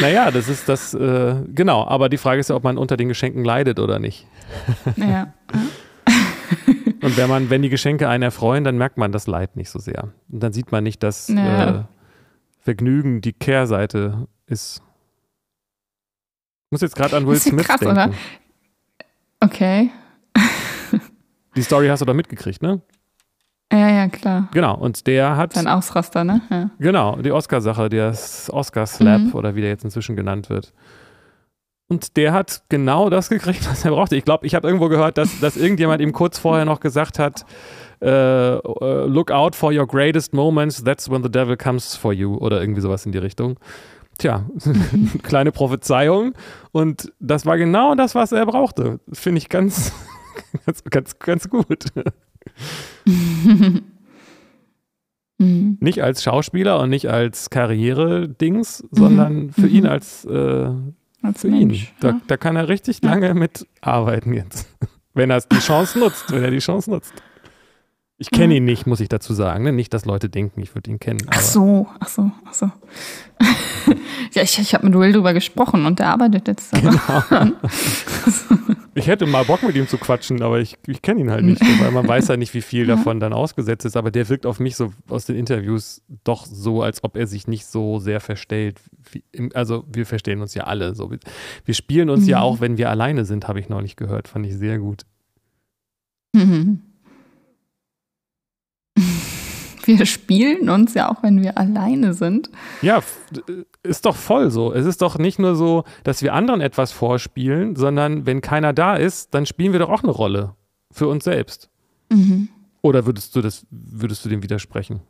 Naja, 0.00 0.30
das 0.32 0.48
ist 0.48 0.68
das, 0.68 0.92
äh, 0.94 1.36
genau. 1.54 1.86
Aber 1.86 2.08
die 2.08 2.16
Frage 2.16 2.40
ist 2.40 2.50
ja, 2.50 2.56
ob 2.56 2.64
man 2.64 2.78
unter 2.78 2.96
den 2.96 3.06
Geschenken 3.08 3.44
leidet 3.44 3.78
oder 3.78 4.00
nicht. 4.00 4.26
Ja. 4.96 5.32
Und 7.00 7.16
wenn 7.16 7.28
man, 7.28 7.48
wenn 7.48 7.62
die 7.62 7.68
Geschenke 7.68 8.08
einen 8.08 8.22
erfreuen, 8.24 8.64
dann 8.64 8.76
merkt 8.76 8.98
man 8.98 9.12
das 9.12 9.26
Leid 9.28 9.54
nicht 9.56 9.70
so 9.70 9.78
sehr. 9.78 10.08
Und 10.32 10.42
dann 10.42 10.52
sieht 10.52 10.72
man 10.72 10.82
nicht, 10.82 11.02
dass 11.04 11.28
Ja. 11.28 11.68
äh, 11.68 11.82
Vergnügen 12.60 13.20
die 13.20 13.32
Kehrseite 13.34 14.26
ist. 14.46 14.82
Ich 16.66 16.70
muss 16.72 16.80
jetzt 16.80 16.96
gerade 16.96 17.16
an 17.16 17.26
Will 17.26 17.34
Das 17.34 17.46
ist 17.46 17.50
Smith 17.52 17.66
krass, 17.66 17.78
denken. 17.78 17.94
oder? 17.94 18.10
Okay. 19.40 19.90
Die 21.56 21.62
Story 21.62 21.88
hast 21.88 22.00
du 22.00 22.04
da 22.04 22.14
mitgekriegt, 22.14 22.62
ne? 22.62 22.80
Ja, 23.72 23.88
ja, 23.88 24.08
klar. 24.08 24.48
Genau. 24.52 24.76
Und 24.76 25.06
der 25.06 25.36
hat, 25.36 25.54
Sein 25.54 25.66
Ausraster, 25.66 26.22
ne? 26.24 26.40
Ja. 26.50 26.70
genau, 26.78 27.16
die 27.16 27.32
Oscar-Sache, 27.32 27.88
der 27.88 28.10
Oscar-Slap 28.48 29.20
Mhm. 29.20 29.34
oder 29.34 29.54
wie 29.56 29.60
der 29.62 29.70
jetzt 29.70 29.84
inzwischen 29.84 30.16
genannt 30.16 30.48
wird. 30.50 30.72
Und 31.88 32.16
der 32.16 32.32
hat 32.32 32.62
genau 32.68 33.10
das 33.10 33.28
gekriegt, 33.28 33.68
was 33.70 33.84
er 33.84 33.90
brauchte. 33.90 34.16
Ich 34.16 34.24
glaube, 34.24 34.46
ich 34.46 34.54
habe 34.54 34.66
irgendwo 34.66 34.88
gehört, 34.88 35.18
dass, 35.18 35.40
dass 35.40 35.56
irgendjemand 35.56 36.00
ihm 36.00 36.12
kurz 36.12 36.38
vorher 36.38 36.64
noch 36.64 36.80
gesagt 36.80 37.18
hat, 37.18 37.44
äh, 38.00 38.08
äh, 38.08 39.06
look 39.06 39.30
out 39.30 39.54
for 39.54 39.72
your 39.72 39.86
greatest 39.86 40.32
moments, 40.34 40.82
that's 40.82 41.10
when 41.10 41.22
the 41.22 41.30
devil 41.30 41.56
comes 41.56 41.94
for 41.96 42.12
you 42.12 42.36
oder 42.36 42.60
irgendwie 42.60 42.80
sowas 42.80 43.04
in 43.06 43.12
die 43.12 43.18
Richtung. 43.18 43.58
Tja, 44.18 44.44
kleine 45.24 45.50
Prophezeiung 45.52 46.34
und 46.72 47.12
das 47.18 47.44
war 47.46 47.58
genau 47.58 47.94
das, 47.94 48.14
was 48.14 48.32
er 48.32 48.46
brauchte. 48.46 49.00
Finde 49.12 49.38
ich 49.38 49.48
ganz, 49.48 49.92
ganz, 50.66 50.84
ganz, 50.90 51.18
ganz 51.18 51.48
gut. 51.48 51.84
Mhm. 55.38 55.78
Nicht 55.80 56.02
als 56.02 56.22
Schauspieler 56.22 56.78
und 56.80 56.90
nicht 56.90 57.08
als 57.08 57.50
Karriere-Dings, 57.50 58.84
sondern 58.90 59.50
für 59.52 59.66
ihn 59.66 59.86
als 59.86 60.24
äh, 60.24 60.70
Als 61.22 61.40
für 61.40 61.48
Mensch. 61.48 61.82
ihn. 61.82 61.88
Da, 62.00 62.08
ja. 62.08 62.20
da 62.26 62.36
kann 62.36 62.56
er 62.56 62.68
richtig 62.68 63.02
lange 63.02 63.34
mit 63.34 63.66
arbeiten 63.80 64.32
jetzt. 64.32 64.68
Wenn 65.14 65.30
er 65.30 65.40
die 65.40 65.58
Chance 65.58 65.98
nutzt, 66.00 66.32
wenn 66.32 66.42
er 66.42 66.50
die 66.50 66.58
Chance 66.58 66.90
nutzt. 66.90 67.12
Ich 68.16 68.30
kenne 68.30 68.54
Ja. 68.54 68.58
ihn 68.58 68.64
nicht, 68.64 68.86
muss 68.86 69.00
ich 69.00 69.08
dazu 69.08 69.34
sagen. 69.34 69.64
Ne? 69.64 69.72
Nicht, 69.72 69.92
dass 69.92 70.04
Leute 70.04 70.28
denken, 70.28 70.62
ich 70.62 70.74
würde 70.76 70.88
ihn 70.90 71.00
kennen. 71.00 71.18
Ach 71.30 71.40
so, 71.40 71.88
ach 71.98 72.08
so, 72.08 72.30
ach 72.44 72.54
so. 72.54 72.70
ja, 74.32 74.42
ich, 74.42 74.58
ich 74.60 74.72
habe 74.72 74.86
mit 74.86 74.96
Will 74.96 75.12
drüber 75.12 75.34
gesprochen 75.34 75.84
und 75.84 75.98
der 75.98 76.08
arbeitet 76.10 76.46
jetzt 76.48 76.72
daran. 76.74 77.54
Ich 78.96 79.08
hätte 79.08 79.26
mal 79.26 79.44
Bock 79.44 79.64
mit 79.64 79.74
ihm 79.74 79.88
zu 79.88 79.98
quatschen, 79.98 80.40
aber 80.40 80.60
ich, 80.60 80.76
ich 80.86 81.02
kenne 81.02 81.20
ihn 81.20 81.28
halt 81.32 81.44
nicht, 81.44 81.60
weil 81.80 81.90
man 81.90 82.06
weiß 82.06 82.28
ja 82.28 82.36
nicht, 82.36 82.54
wie 82.54 82.62
viel 82.62 82.86
Ja. 82.88 82.94
davon 82.94 83.18
dann 83.18 83.32
ausgesetzt 83.32 83.84
ist. 83.84 83.96
Aber 83.96 84.12
der 84.12 84.28
wirkt 84.28 84.46
auf 84.46 84.60
mich 84.60 84.76
so 84.76 84.92
aus 85.08 85.26
den 85.26 85.34
Interviews 85.34 86.00
doch 86.22 86.46
so, 86.46 86.80
als 86.80 87.02
ob 87.02 87.16
er 87.16 87.26
sich 87.26 87.48
nicht 87.48 87.66
so 87.66 87.98
sehr 87.98 88.20
verstellt. 88.20 88.78
Im- 89.32 89.50
also 89.52 89.84
wir 89.92 90.06
verstehen 90.06 90.40
uns 90.40 90.54
ja 90.54 90.64
alle. 90.64 90.94
So. 90.94 91.10
Wir- 91.10 91.74
spielen 91.74 92.08
uns 92.08 92.28
ja 92.28 92.38
Mhm. 92.38 92.42
auch, 92.44 92.60
wenn 92.60 92.78
wir 92.78 92.88
alleine 92.88 93.24
sind, 93.24 93.48
habe 93.48 93.58
ich 93.58 93.68
neulich 93.68 93.96
gehört. 93.96 94.28
Fand 94.28 94.46
ich 94.46 94.54
sehr 94.56 94.78
gut. 94.78 95.02
Mhm. 96.32 96.80
Wir 99.84 100.06
spielen 100.06 100.68
uns 100.70 100.94
ja 100.94 101.10
auch, 101.10 101.22
wenn 101.22 101.42
wir 101.42 101.58
alleine 101.58 102.14
sind. 102.14 102.50
Ja, 102.82 102.98
äh, 102.98 103.64
ist 103.82 104.06
doch 104.06 104.16
voll 104.16 104.50
so. 104.50 104.72
Es 104.72 104.86
ist 104.86 105.02
doch 105.02 105.18
nicht 105.18 105.38
nur 105.38 105.54
so, 105.56 105.84
dass 106.04 106.22
wir 106.22 106.34
anderen 106.34 106.60
etwas 106.60 106.92
vorspielen, 106.92 107.76
sondern 107.76 108.26
wenn 108.26 108.40
keiner 108.40 108.72
da 108.72 108.96
ist, 108.96 109.34
dann 109.34 109.46
spielen 109.46 109.72
wir 109.72 109.80
doch 109.80 109.90
auch 109.90 110.02
eine 110.02 110.12
Rolle 110.12 110.54
für 110.90 111.08
uns 111.08 111.24
selbst. 111.24 111.68
Mhm. 112.10 112.48
Oder 112.82 113.06
würdest 113.06 113.34
du 113.36 113.40
das, 113.40 113.66
würdest 113.70 114.24
du 114.24 114.28
dem 114.28 114.42
widersprechen? 114.42 115.00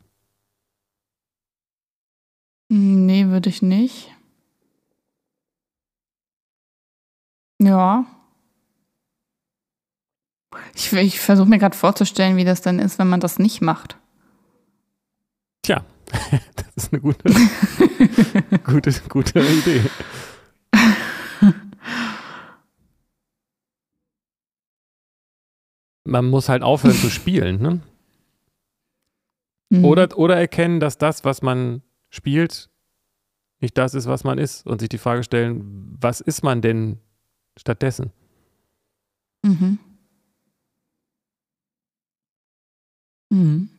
Nee, 2.69 3.27
würde 3.27 3.49
ich 3.49 3.61
nicht. 3.61 4.11
Ja. 7.59 8.05
Ich, 10.73 10.91
ich 10.93 11.19
versuche 11.19 11.47
mir 11.47 11.59
gerade 11.59 11.75
vorzustellen, 11.75 12.37
wie 12.37 12.45
das 12.45 12.61
dann 12.61 12.79
ist, 12.79 12.97
wenn 12.97 13.09
man 13.09 13.19
das 13.19 13.39
nicht 13.39 13.61
macht. 13.61 13.97
Tja, 15.65 15.83
das 16.55 16.67
ist 16.75 16.93
eine 16.93 17.01
gute, 17.01 17.23
gute, 18.63 18.91
gute 19.09 19.39
Idee. 19.39 19.81
Man 26.03 26.29
muss 26.29 26.49
halt 26.49 26.61
aufhören 26.61 26.93
zu 26.93 27.09
spielen, 27.09 27.59
ne? 27.63 27.81
Mhm. 29.71 29.85
Oder, 29.85 30.15
oder 30.19 30.35
erkennen, 30.37 30.79
dass 30.79 30.99
das, 30.99 31.25
was 31.25 31.41
man 31.41 31.81
spielt, 32.11 32.69
nicht 33.59 33.75
das 33.75 33.95
ist, 33.95 34.05
was 34.05 34.23
man 34.23 34.37
ist. 34.37 34.67
Und 34.67 34.81
sich 34.81 34.89
die 34.89 34.99
Frage 34.99 35.23
stellen, 35.23 35.97
was 35.99 36.21
ist 36.21 36.43
man 36.43 36.61
denn 36.61 36.99
stattdessen? 37.57 38.11
Mhm. 39.41 39.79
Mhm. 43.31 43.74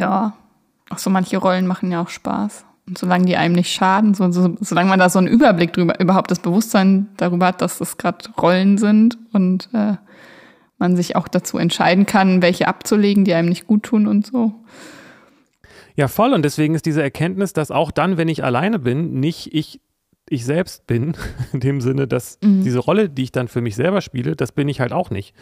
Ja, 0.00 0.32
auch 0.90 0.98
so 0.98 1.08
manche 1.10 1.36
Rollen 1.38 1.66
machen 1.66 1.92
ja 1.92 2.02
auch 2.02 2.08
Spaß. 2.08 2.64
Und 2.88 2.98
solange 2.98 3.26
die 3.26 3.36
einem 3.36 3.54
nicht 3.54 3.72
schaden, 3.72 4.14
so, 4.14 4.28
so, 4.32 4.56
solange 4.60 4.88
man 4.88 4.98
da 4.98 5.08
so 5.08 5.20
einen 5.20 5.28
Überblick 5.28 5.72
drüber, 5.72 6.00
überhaupt 6.00 6.30
das 6.32 6.40
Bewusstsein 6.40 7.06
darüber 7.16 7.46
hat, 7.46 7.60
dass 7.62 7.78
das 7.78 7.96
gerade 7.98 8.28
Rollen 8.40 8.78
sind 8.78 9.16
und 9.32 9.68
äh, 9.72 9.94
man 10.78 10.96
sich 10.96 11.14
auch 11.14 11.28
dazu 11.28 11.58
entscheiden 11.58 12.06
kann, 12.06 12.42
welche 12.42 12.66
abzulegen, 12.66 13.24
die 13.24 13.34
einem 13.34 13.48
nicht 13.48 13.66
gut 13.68 13.84
tun 13.84 14.08
und 14.08 14.26
so. 14.26 14.54
Ja, 15.94 16.08
voll. 16.08 16.32
Und 16.32 16.42
deswegen 16.44 16.74
ist 16.74 16.86
diese 16.86 17.02
Erkenntnis, 17.02 17.52
dass 17.52 17.70
auch 17.70 17.90
dann, 17.92 18.16
wenn 18.16 18.28
ich 18.28 18.42
alleine 18.42 18.78
bin, 18.78 19.20
nicht 19.20 19.54
ich, 19.54 19.80
ich 20.28 20.44
selbst 20.44 20.86
bin, 20.86 21.14
in 21.52 21.60
dem 21.60 21.80
Sinne, 21.80 22.08
dass 22.08 22.38
Mhm. 22.42 22.62
diese 22.64 22.78
Rolle, 22.78 23.08
die 23.10 23.24
ich 23.24 23.32
dann 23.32 23.46
für 23.48 23.60
mich 23.60 23.76
selber 23.76 24.00
spiele, 24.00 24.34
das 24.34 24.52
bin 24.52 24.68
ich 24.68 24.80
halt 24.80 24.92
auch 24.92 25.10
nicht. 25.10 25.34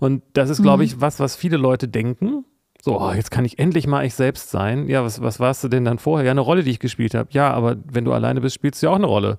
Und 0.00 0.22
das 0.34 0.50
ist, 0.50 0.62
glaube 0.62 0.82
Mhm. 0.82 0.86
ich, 0.88 1.00
was, 1.00 1.18
was 1.18 1.34
viele 1.34 1.56
Leute 1.56 1.88
denken. 1.88 2.44
So, 2.84 3.00
oh, 3.00 3.12
jetzt 3.12 3.30
kann 3.30 3.46
ich 3.46 3.58
endlich 3.58 3.86
mal 3.86 4.04
ich 4.04 4.14
selbst 4.14 4.50
sein. 4.50 4.90
Ja, 4.90 5.02
was, 5.02 5.22
was 5.22 5.40
warst 5.40 5.64
du 5.64 5.68
denn 5.68 5.86
dann 5.86 5.98
vorher? 5.98 6.26
Ja, 6.26 6.32
eine 6.32 6.42
Rolle, 6.42 6.62
die 6.62 6.70
ich 6.70 6.80
gespielt 6.80 7.14
habe. 7.14 7.30
Ja, 7.32 7.50
aber 7.50 7.76
wenn 7.90 8.04
du 8.04 8.12
alleine 8.12 8.42
bist, 8.42 8.56
spielst 8.56 8.82
du 8.82 8.86
ja 8.86 8.92
auch 8.92 8.96
eine 8.96 9.06
Rolle. 9.06 9.38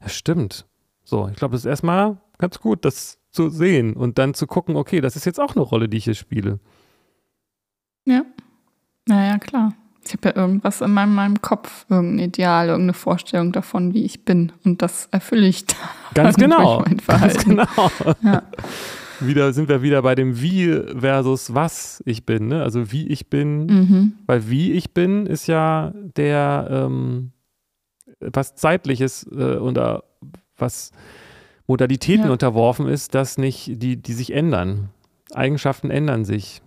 Ja, 0.00 0.08
stimmt. 0.08 0.64
So, 1.04 1.28
ich 1.28 1.36
glaube, 1.36 1.52
das 1.52 1.60
ist 1.60 1.66
erstmal 1.66 2.16
ganz 2.38 2.58
gut, 2.58 2.86
das 2.86 3.18
zu 3.32 3.50
sehen 3.50 3.92
und 3.92 4.16
dann 4.16 4.32
zu 4.32 4.46
gucken, 4.46 4.76
okay, 4.76 5.02
das 5.02 5.14
ist 5.14 5.26
jetzt 5.26 5.38
auch 5.38 5.54
eine 5.54 5.62
Rolle, 5.62 5.90
die 5.90 5.98
ich 5.98 6.04
hier 6.04 6.14
spiele. 6.14 6.58
Ja. 8.06 8.22
Naja, 9.06 9.36
klar. 9.36 9.74
Ich 10.02 10.14
habe 10.14 10.30
ja 10.30 10.36
irgendwas 10.36 10.80
in 10.80 10.90
meinem, 10.92 11.14
meinem 11.14 11.42
Kopf, 11.42 11.84
irgendein 11.90 12.30
Ideal, 12.30 12.68
irgendeine 12.68 12.94
Vorstellung 12.94 13.52
davon, 13.52 13.92
wie 13.92 14.06
ich 14.06 14.24
bin. 14.24 14.52
Und 14.64 14.80
das 14.80 15.04
erfülle 15.10 15.46
ich 15.46 15.66
dann 16.14 16.24
Ganz 16.24 16.36
genau. 16.36 16.82
Ganz 17.06 17.44
genau. 17.44 17.90
Ja. 18.22 18.42
Wieder 19.20 19.52
sind 19.52 19.68
wir 19.68 19.82
wieder 19.82 20.02
bei 20.02 20.14
dem 20.14 20.40
Wie 20.42 20.70
versus 20.98 21.54
was 21.54 22.02
ich 22.06 22.26
bin, 22.26 22.48
ne? 22.48 22.62
Also 22.62 22.92
wie 22.92 23.06
ich 23.08 23.28
bin, 23.30 23.66
Mhm. 23.66 24.12
weil 24.26 24.48
wie 24.50 24.72
ich 24.72 24.92
bin 24.92 25.26
ist 25.26 25.46
ja 25.46 25.92
der 26.16 26.68
ähm, 26.70 27.32
was 28.20 28.54
zeitliches 28.56 29.26
äh, 29.32 29.56
oder 29.56 30.04
was 30.56 30.90
Modalitäten 31.66 32.26
Ja. 32.26 32.32
unterworfen 32.32 32.86
ist, 32.88 33.14
das 33.14 33.38
nicht, 33.38 33.82
die, 33.82 33.96
die 33.96 34.12
sich 34.12 34.32
ändern. 34.32 34.90
Eigenschaften 35.32 35.90
ändern 35.90 36.24
sich. 36.24 36.62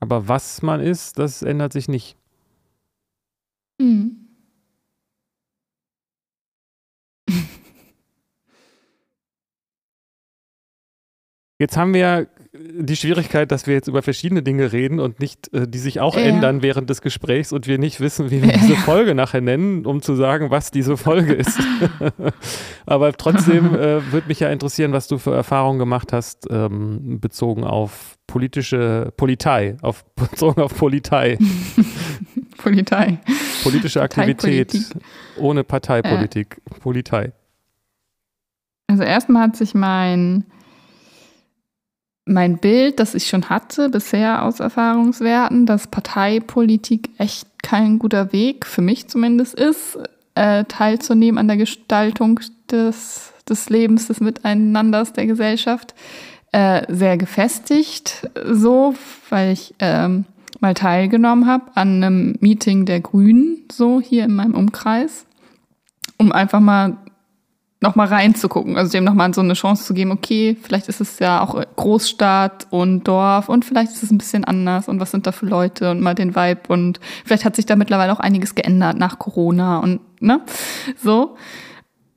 Aber 0.00 0.26
was 0.28 0.62
man 0.62 0.80
ist, 0.80 1.18
das 1.18 1.42
ändert 1.42 1.72
sich 1.72 1.88
nicht. 1.88 2.16
Mhm. 3.78 4.21
Jetzt 11.62 11.76
haben 11.76 11.94
wir 11.94 12.26
die 12.52 12.96
Schwierigkeit, 12.96 13.52
dass 13.52 13.68
wir 13.68 13.74
jetzt 13.74 13.86
über 13.86 14.02
verschiedene 14.02 14.42
Dinge 14.42 14.72
reden 14.72 14.98
und 14.98 15.20
nicht, 15.20 15.54
äh, 15.54 15.68
die 15.68 15.78
sich 15.78 16.00
auch 16.00 16.16
Ja. 16.16 16.22
ändern 16.22 16.60
während 16.60 16.90
des 16.90 17.00
Gesprächs 17.00 17.52
und 17.52 17.68
wir 17.68 17.78
nicht 17.78 18.00
wissen, 18.00 18.32
wie 18.32 18.42
wir 18.42 18.50
diese 18.52 18.74
Folge 18.74 19.14
nachher 19.14 19.40
nennen, 19.40 19.86
um 19.86 20.02
zu 20.02 20.16
sagen, 20.16 20.50
was 20.50 20.72
diese 20.72 20.96
Folge 20.96 21.34
ist. 21.34 21.60
Aber 22.86 23.12
trotzdem 23.12 23.76
äh, 23.76 24.10
würde 24.12 24.26
mich 24.26 24.40
ja 24.40 24.50
interessieren, 24.50 24.92
was 24.92 25.06
du 25.06 25.18
für 25.18 25.32
Erfahrungen 25.32 25.78
gemacht 25.78 26.12
hast, 26.12 26.48
ähm, 26.50 27.20
bezogen 27.20 27.62
auf 27.62 28.18
politische 28.26 29.12
Politei, 29.16 29.76
auf, 29.80 30.04
bezogen 30.16 30.62
auf 30.62 30.74
Politei, 30.76 31.38
Polizei. 32.58 33.18
politische 33.62 34.02
Aktivität 34.02 34.74
ohne 35.38 35.62
Parteipolitik, 35.62 36.56
Politei. 36.80 37.30
Also 38.88 39.04
erstmal 39.04 39.42
hat 39.44 39.56
sich 39.56 39.74
mein, 39.74 40.44
mein 42.24 42.58
Bild, 42.58 43.00
das 43.00 43.14
ich 43.14 43.26
schon 43.26 43.48
hatte 43.48 43.88
bisher 43.88 44.44
aus 44.44 44.60
Erfahrungswerten, 44.60 45.66
dass 45.66 45.88
Parteipolitik 45.88 47.10
echt 47.18 47.46
kein 47.62 47.98
guter 47.98 48.32
Weg, 48.32 48.66
für 48.66 48.82
mich 48.82 49.08
zumindest 49.08 49.54
ist, 49.54 49.98
äh, 50.34 50.64
teilzunehmen 50.64 51.38
an 51.38 51.48
der 51.48 51.56
Gestaltung 51.56 52.40
des, 52.70 53.32
des 53.48 53.68
Lebens, 53.70 54.06
des 54.06 54.20
Miteinanders 54.20 55.12
der 55.12 55.26
Gesellschaft, 55.26 55.94
äh, 56.52 56.82
sehr 56.92 57.16
gefestigt, 57.16 58.28
so, 58.44 58.94
weil 59.30 59.52
ich 59.52 59.74
ähm, 59.78 60.24
mal 60.60 60.74
teilgenommen 60.74 61.46
habe 61.46 61.64
an 61.74 62.02
einem 62.02 62.36
Meeting 62.40 62.86
der 62.86 63.00
Grünen, 63.00 63.64
so 63.70 64.00
hier 64.00 64.24
in 64.24 64.34
meinem 64.34 64.54
Umkreis, 64.54 65.26
um 66.18 66.30
einfach 66.30 66.60
mal 66.60 66.98
noch 67.82 67.96
mal 67.96 68.06
reinzugucken, 68.06 68.76
also 68.76 68.92
dem 68.92 69.04
noch 69.04 69.14
mal 69.14 69.34
so 69.34 69.40
eine 69.40 69.54
Chance 69.54 69.84
zu 69.84 69.92
geben, 69.92 70.12
okay, 70.12 70.56
vielleicht 70.62 70.88
ist 70.88 71.00
es 71.00 71.18
ja 71.18 71.42
auch 71.42 71.60
Großstadt 71.76 72.68
und 72.70 73.04
Dorf 73.04 73.48
und 73.48 73.64
vielleicht 73.64 73.92
ist 73.92 74.02
es 74.02 74.10
ein 74.10 74.18
bisschen 74.18 74.44
anders 74.44 74.88
und 74.88 75.00
was 75.00 75.10
sind 75.10 75.26
da 75.26 75.32
für 75.32 75.46
Leute 75.46 75.90
und 75.90 76.00
mal 76.00 76.14
den 76.14 76.36
Vibe 76.36 76.60
und 76.68 77.00
vielleicht 77.24 77.44
hat 77.44 77.56
sich 77.56 77.66
da 77.66 77.76
mittlerweile 77.76 78.12
auch 78.12 78.20
einiges 78.20 78.54
geändert 78.54 78.96
nach 78.96 79.18
Corona 79.18 79.78
und 79.78 80.00
ne, 80.20 80.40
so. 81.02 81.36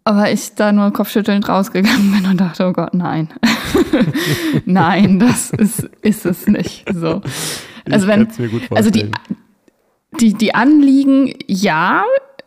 Aber 0.07 0.32
ich 0.32 0.53
da 0.53 0.72
nur 0.72 0.93
kopfschüttelnd 0.93 1.49
rausgegangen 1.49 2.11
bin 2.16 2.30
und 2.30 2.39
dachte, 2.39 2.68
oh 2.68 2.74
Gott, 2.74 2.93
nein. 2.93 3.30
nein, 4.66 5.20
das 5.20 5.49
ist, 5.49 5.89
ist 6.01 6.28
es 6.28 6.45
nicht. 6.45 6.86
So. 6.93 7.22
Also 7.89 8.07
wenn, 8.07 8.28
also 8.70 8.91
die, 8.91 9.09
die, 10.20 10.36
die 10.36 10.53
Anliegen, 10.53 11.34
ja, 11.47 12.03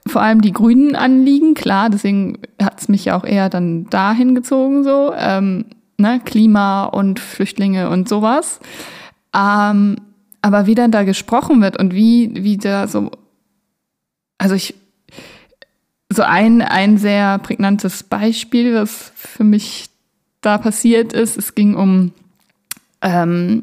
vor 0.08 0.22
allem 0.22 0.40
die 0.40 0.52
grünen 0.52 0.96
Anliegen, 0.96 1.54
klar, 1.54 1.90
deswegen 1.90 2.38
hat 2.60 2.80
es 2.80 2.88
mich 2.88 3.06
ja 3.06 3.16
auch 3.16 3.24
eher 3.24 3.48
dann 3.48 3.88
dahin 3.90 4.34
gezogen, 4.34 4.84
so, 4.84 5.12
ähm, 5.16 5.66
ne, 5.98 6.20
Klima 6.24 6.84
und 6.84 7.20
Flüchtlinge 7.20 7.90
und 7.90 8.08
sowas. 8.08 8.60
Ähm, 9.34 9.96
aber 10.42 10.66
wie 10.66 10.74
dann 10.74 10.90
da 10.90 11.02
gesprochen 11.02 11.60
wird 11.60 11.78
und 11.78 11.94
wie, 11.94 12.30
wie 12.34 12.56
da 12.56 12.86
so, 12.86 13.10
also 14.38 14.54
ich, 14.54 14.74
so 16.10 16.22
ein, 16.22 16.62
ein 16.62 16.96
sehr 16.96 17.38
prägnantes 17.38 18.02
Beispiel, 18.02 18.74
was 18.74 19.12
für 19.14 19.44
mich 19.44 19.90
da 20.40 20.58
passiert 20.58 21.12
ist, 21.12 21.36
es 21.36 21.54
ging 21.54 21.74
um, 21.74 22.12
ähm, 23.02 23.62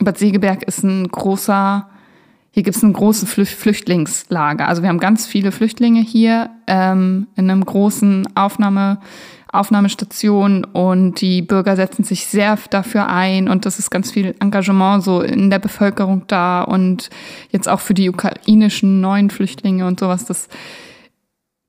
Bad 0.00 0.18
Segeberg 0.18 0.62
ist 0.62 0.82
ein 0.82 1.08
großer, 1.08 1.88
hier 2.58 2.64
gibt 2.64 2.76
es 2.76 2.82
ein 2.82 2.92
großes 2.92 3.32
Flüchtlingslager. 3.32 4.66
Also 4.66 4.82
wir 4.82 4.88
haben 4.88 4.98
ganz 4.98 5.28
viele 5.28 5.52
Flüchtlinge 5.52 6.00
hier 6.00 6.50
ähm, 6.66 7.28
in 7.36 7.48
einem 7.48 7.64
großen 7.64 8.26
Aufnahme, 8.34 8.98
Aufnahmestation 9.52 10.64
und 10.64 11.20
die 11.20 11.40
Bürger 11.40 11.76
setzen 11.76 12.02
sich 12.02 12.26
sehr 12.26 12.58
dafür 12.70 13.06
ein 13.06 13.48
und 13.48 13.64
das 13.64 13.78
ist 13.78 13.90
ganz 13.90 14.10
viel 14.10 14.34
Engagement 14.40 15.04
so 15.04 15.20
in 15.20 15.50
der 15.50 15.60
Bevölkerung 15.60 16.24
da 16.26 16.62
und 16.62 17.10
jetzt 17.50 17.68
auch 17.68 17.78
für 17.78 17.94
die 17.94 18.10
ukrainischen 18.10 19.00
neuen 19.00 19.30
Flüchtlinge 19.30 19.86
und 19.86 20.00
sowas. 20.00 20.24
Das 20.24 20.48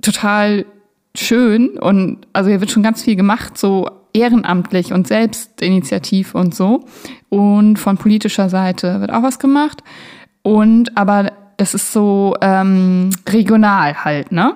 total 0.02 0.66
schön 1.14 1.78
und 1.78 2.26
also 2.34 2.50
hier 2.50 2.62
wird 2.62 2.72
schon 2.72 2.82
ganz 2.82 3.04
viel 3.04 3.16
gemacht, 3.16 3.60
so 3.60 3.92
ehrenamtlich 4.14 4.92
und 4.92 5.08
Selbstinitiativ 5.08 6.34
und 6.34 6.56
so. 6.56 6.86
Und 7.30 7.78
von 7.78 8.00
politischer 8.00 8.50
Seite 8.50 9.02
wird 9.02 9.14
auch 9.14 9.22
was 9.22 9.38
gemacht. 9.38 9.84
Und 10.50 10.98
aber 10.98 11.32
das 11.58 11.76
ist 11.76 11.94
so 11.94 12.36
ähm, 12.42 13.12
regional 13.28 14.04
halt, 14.04 14.32
ne? 14.32 14.56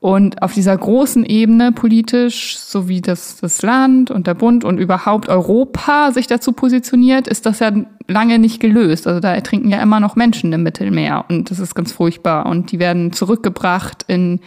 Und 0.00 0.42
auf 0.42 0.52
dieser 0.52 0.76
großen 0.76 1.24
Ebene 1.24 1.70
politisch, 1.70 2.58
so 2.58 2.88
wie 2.88 3.00
das, 3.00 3.36
das 3.36 3.62
Land 3.62 4.10
und 4.10 4.26
der 4.26 4.34
Bund 4.34 4.64
und 4.64 4.78
überhaupt 4.78 5.28
Europa 5.28 6.10
sich 6.10 6.26
dazu 6.26 6.50
positioniert, 6.50 7.28
ist 7.28 7.46
das 7.46 7.60
ja 7.60 7.70
lange 8.08 8.40
nicht 8.40 8.58
gelöst. 8.58 9.06
Also 9.06 9.20
da 9.20 9.32
ertrinken 9.32 9.70
ja 9.70 9.80
immer 9.80 10.00
noch 10.00 10.16
Menschen 10.16 10.52
im 10.52 10.64
Mittelmeer 10.64 11.24
und 11.28 11.52
das 11.52 11.60
ist 11.60 11.76
ganz 11.76 11.92
furchtbar. 11.92 12.46
Und 12.46 12.72
die 12.72 12.80
werden 12.80 13.12
zurückgebracht 13.12 14.04
in 14.08 14.40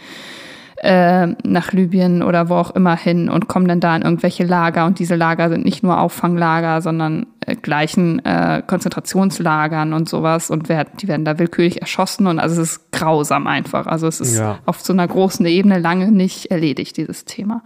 äh, 0.82 1.28
nach 1.44 1.72
Libyen 1.72 2.24
oder 2.24 2.48
wo 2.48 2.56
auch 2.56 2.72
immer 2.72 2.96
hin 2.96 3.28
und 3.28 3.46
kommen 3.46 3.68
dann 3.68 3.78
da 3.78 3.94
in 3.94 4.02
irgendwelche 4.02 4.44
Lager. 4.44 4.84
Und 4.84 4.98
diese 4.98 5.14
Lager 5.14 5.48
sind 5.48 5.64
nicht 5.64 5.84
nur 5.84 6.00
Auffanglager, 6.00 6.82
sondern 6.82 7.26
äh, 7.46 7.54
gleichen 7.54 8.24
äh, 8.24 8.62
Konzentrationslagern 8.66 9.92
und 9.92 10.08
sowas. 10.08 10.50
Und 10.50 10.68
werden, 10.68 10.88
die 11.00 11.06
werden 11.06 11.24
da 11.24 11.38
willkürlich 11.38 11.80
erschossen. 11.80 12.26
Und 12.26 12.40
also 12.40 12.60
es 12.60 12.72
ist 12.72 12.92
grausam 12.92 13.46
einfach. 13.46 13.86
Also 13.86 14.08
es 14.08 14.20
ist 14.20 14.36
ja. 14.36 14.58
auf 14.66 14.80
so 14.80 14.92
einer 14.92 15.06
großen 15.06 15.46
Ebene 15.46 15.78
lange 15.78 16.10
nicht 16.10 16.50
erledigt, 16.50 16.96
dieses 16.96 17.24
Thema. 17.24 17.62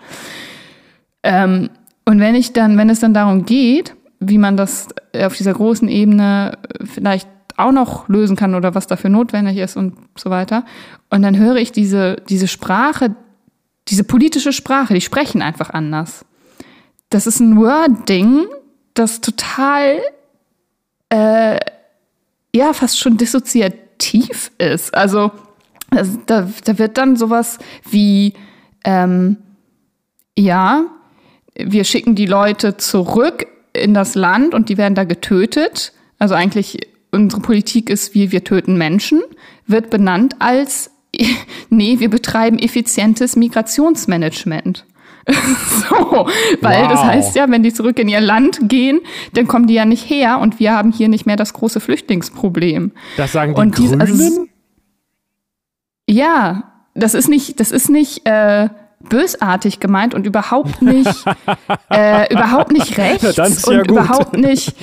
Ähm, 1.23 1.71
und 2.05 2.21
wenn 2.21 2.35
ich 2.35 2.53
dann, 2.53 2.77
wenn 2.77 2.91
es 2.91 3.01
dann 3.01 3.15
darum 3.15 3.47
geht, 3.47 3.97
wie 4.21 4.39
man 4.39 4.59
das 4.59 4.89
auf 5.19 5.37
dieser 5.37 5.55
großen 5.55 5.89
Ebene 5.89 6.59
vielleicht 6.85 7.29
auch 7.57 7.73
noch 7.73 8.09
lösen 8.09 8.37
kann 8.37 8.55
oder 8.55 8.75
was 8.75 8.87
dafür 8.87 9.11
notwendig 9.11 9.57
ist 9.57 9.77
und 9.77 9.95
so 10.17 10.31
weiter. 10.31 10.65
Und 11.11 11.23
dann 11.23 11.37
höre 11.37 11.57
ich 11.57 11.73
diese, 11.73 12.17
diese 12.29 12.49
Sprache, 12.49 13.15
diese 13.89 14.05
politische 14.05 14.53
Sprache, 14.53 14.95
die 14.95 15.01
sprechen 15.01 15.43
einfach 15.43 15.71
anders. 15.71 16.25
Das 17.11 17.27
ist 17.27 17.41
ein 17.41 17.57
Wording, 17.57 18.47
das 18.95 19.21
total, 19.21 20.01
äh, 21.09 21.59
ja, 22.55 22.73
fast 22.73 22.99
schon 22.99 23.17
dissoziativ 23.17 24.51
ist. 24.59 24.95
Also 24.95 25.31
das, 25.91 26.19
da, 26.27 26.49
da 26.65 26.79
wird 26.79 26.99
dann 26.99 27.17
sowas 27.17 27.59
wie, 27.89 28.35
ähm, 28.85 29.37
ja, 30.37 30.85
wir 31.55 31.85
schicken 31.85 32.15
die 32.15 32.27
Leute 32.27 32.77
zurück 32.77 33.47
in 33.73 33.95
das 33.95 34.15
Land 34.15 34.53
und 34.53 34.69
die 34.69 34.77
werden 34.77 34.95
da 34.95 35.05
getötet. 35.05 35.93
Also 36.19 36.35
eigentlich 36.35 36.79
unsere 37.13 37.41
Politik 37.41 37.91
ist, 37.91 38.15
wie 38.15 38.33
wir 38.33 38.45
töten 38.45 38.77
Menschen, 38.77 39.23
wird 39.67 39.91
benannt 39.91 40.37
als, 40.39 40.91
nee, 41.71 41.99
wir 41.99 42.11
betreiben 42.11 42.59
effizientes 42.59 43.37
Migrationsmanagement. 43.37 44.85
so, 45.29 46.29
weil 46.61 46.83
wow. 46.83 46.89
das 46.89 47.03
heißt 47.03 47.37
ja, 47.37 47.51
wenn 47.51 47.65
die 47.65 47.73
zurück 47.73 47.99
in 47.99 48.09
ihr 48.09 48.21
Land 48.21 48.61
gehen, 48.69 49.01
dann 49.33 49.49
kommen 49.49 49.67
die 49.67 49.75
ja 49.75 49.85
nicht 49.85 50.09
her 50.09 50.39
und 50.39 50.61
wir 50.61 50.73
haben 50.73 50.93
hier 50.93 51.09
nicht 51.09 51.27
mehr 51.27 51.35
das 51.35 51.53
große 51.53 51.81
Flüchtlingsproblem. 51.81 52.93
Das 53.17 53.33
sagen 53.33 53.55
die 53.55 53.61
und 53.61 53.75
Grünen? 53.75 54.01
also, 54.01 54.47
ja, 56.09 56.73
das 56.95 57.15
ist 57.15 57.29
nicht, 57.29 57.59
das 57.59 57.73
ist 57.73 57.91
nicht 57.91 58.25
äh, 58.25 58.69
bösartig 59.09 59.81
gemeint 59.81 60.15
und 60.15 60.27
überhaupt 60.27 60.83
nicht, 60.83 61.25
äh, 61.91 62.33
überhaupt 62.33 62.73
nicht 62.73 62.97
rechts 62.99 63.39
und 63.67 63.75
ja 63.75 63.83
überhaupt 63.83 64.37
nicht. 64.37 64.75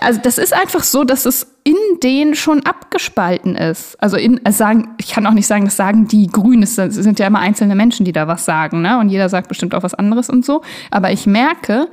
Also 0.00 0.20
das 0.22 0.38
ist 0.38 0.52
einfach 0.52 0.82
so, 0.82 1.04
dass 1.04 1.26
es 1.26 1.46
in 1.64 1.76
denen 2.02 2.34
schon 2.34 2.64
abgespalten 2.64 3.54
ist. 3.54 4.00
Also 4.02 4.16
in, 4.16 4.40
also 4.44 4.58
sagen, 4.58 4.94
ich 4.98 5.10
kann 5.10 5.26
auch 5.26 5.32
nicht 5.32 5.46
sagen, 5.46 5.64
das 5.66 5.76
sagen 5.76 6.08
die 6.08 6.26
Grünen. 6.26 6.62
Es 6.62 6.76
sind 6.76 7.18
ja 7.18 7.26
immer 7.26 7.40
einzelne 7.40 7.74
Menschen, 7.74 8.04
die 8.04 8.12
da 8.12 8.26
was 8.28 8.44
sagen, 8.44 8.82
ne? 8.82 8.98
Und 8.98 9.10
jeder 9.10 9.28
sagt 9.28 9.48
bestimmt 9.48 9.74
auch 9.74 9.82
was 9.82 9.94
anderes 9.94 10.30
und 10.30 10.44
so. 10.44 10.62
Aber 10.90 11.12
ich 11.12 11.26
merke, 11.26 11.88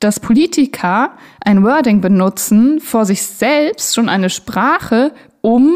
dass 0.00 0.20
Politiker 0.20 1.12
ein 1.40 1.62
Wording 1.62 2.00
benutzen 2.00 2.80
vor 2.80 3.06
sich 3.06 3.22
selbst 3.22 3.94
schon 3.94 4.08
eine 4.08 4.30
Sprache, 4.30 5.12
um 5.40 5.72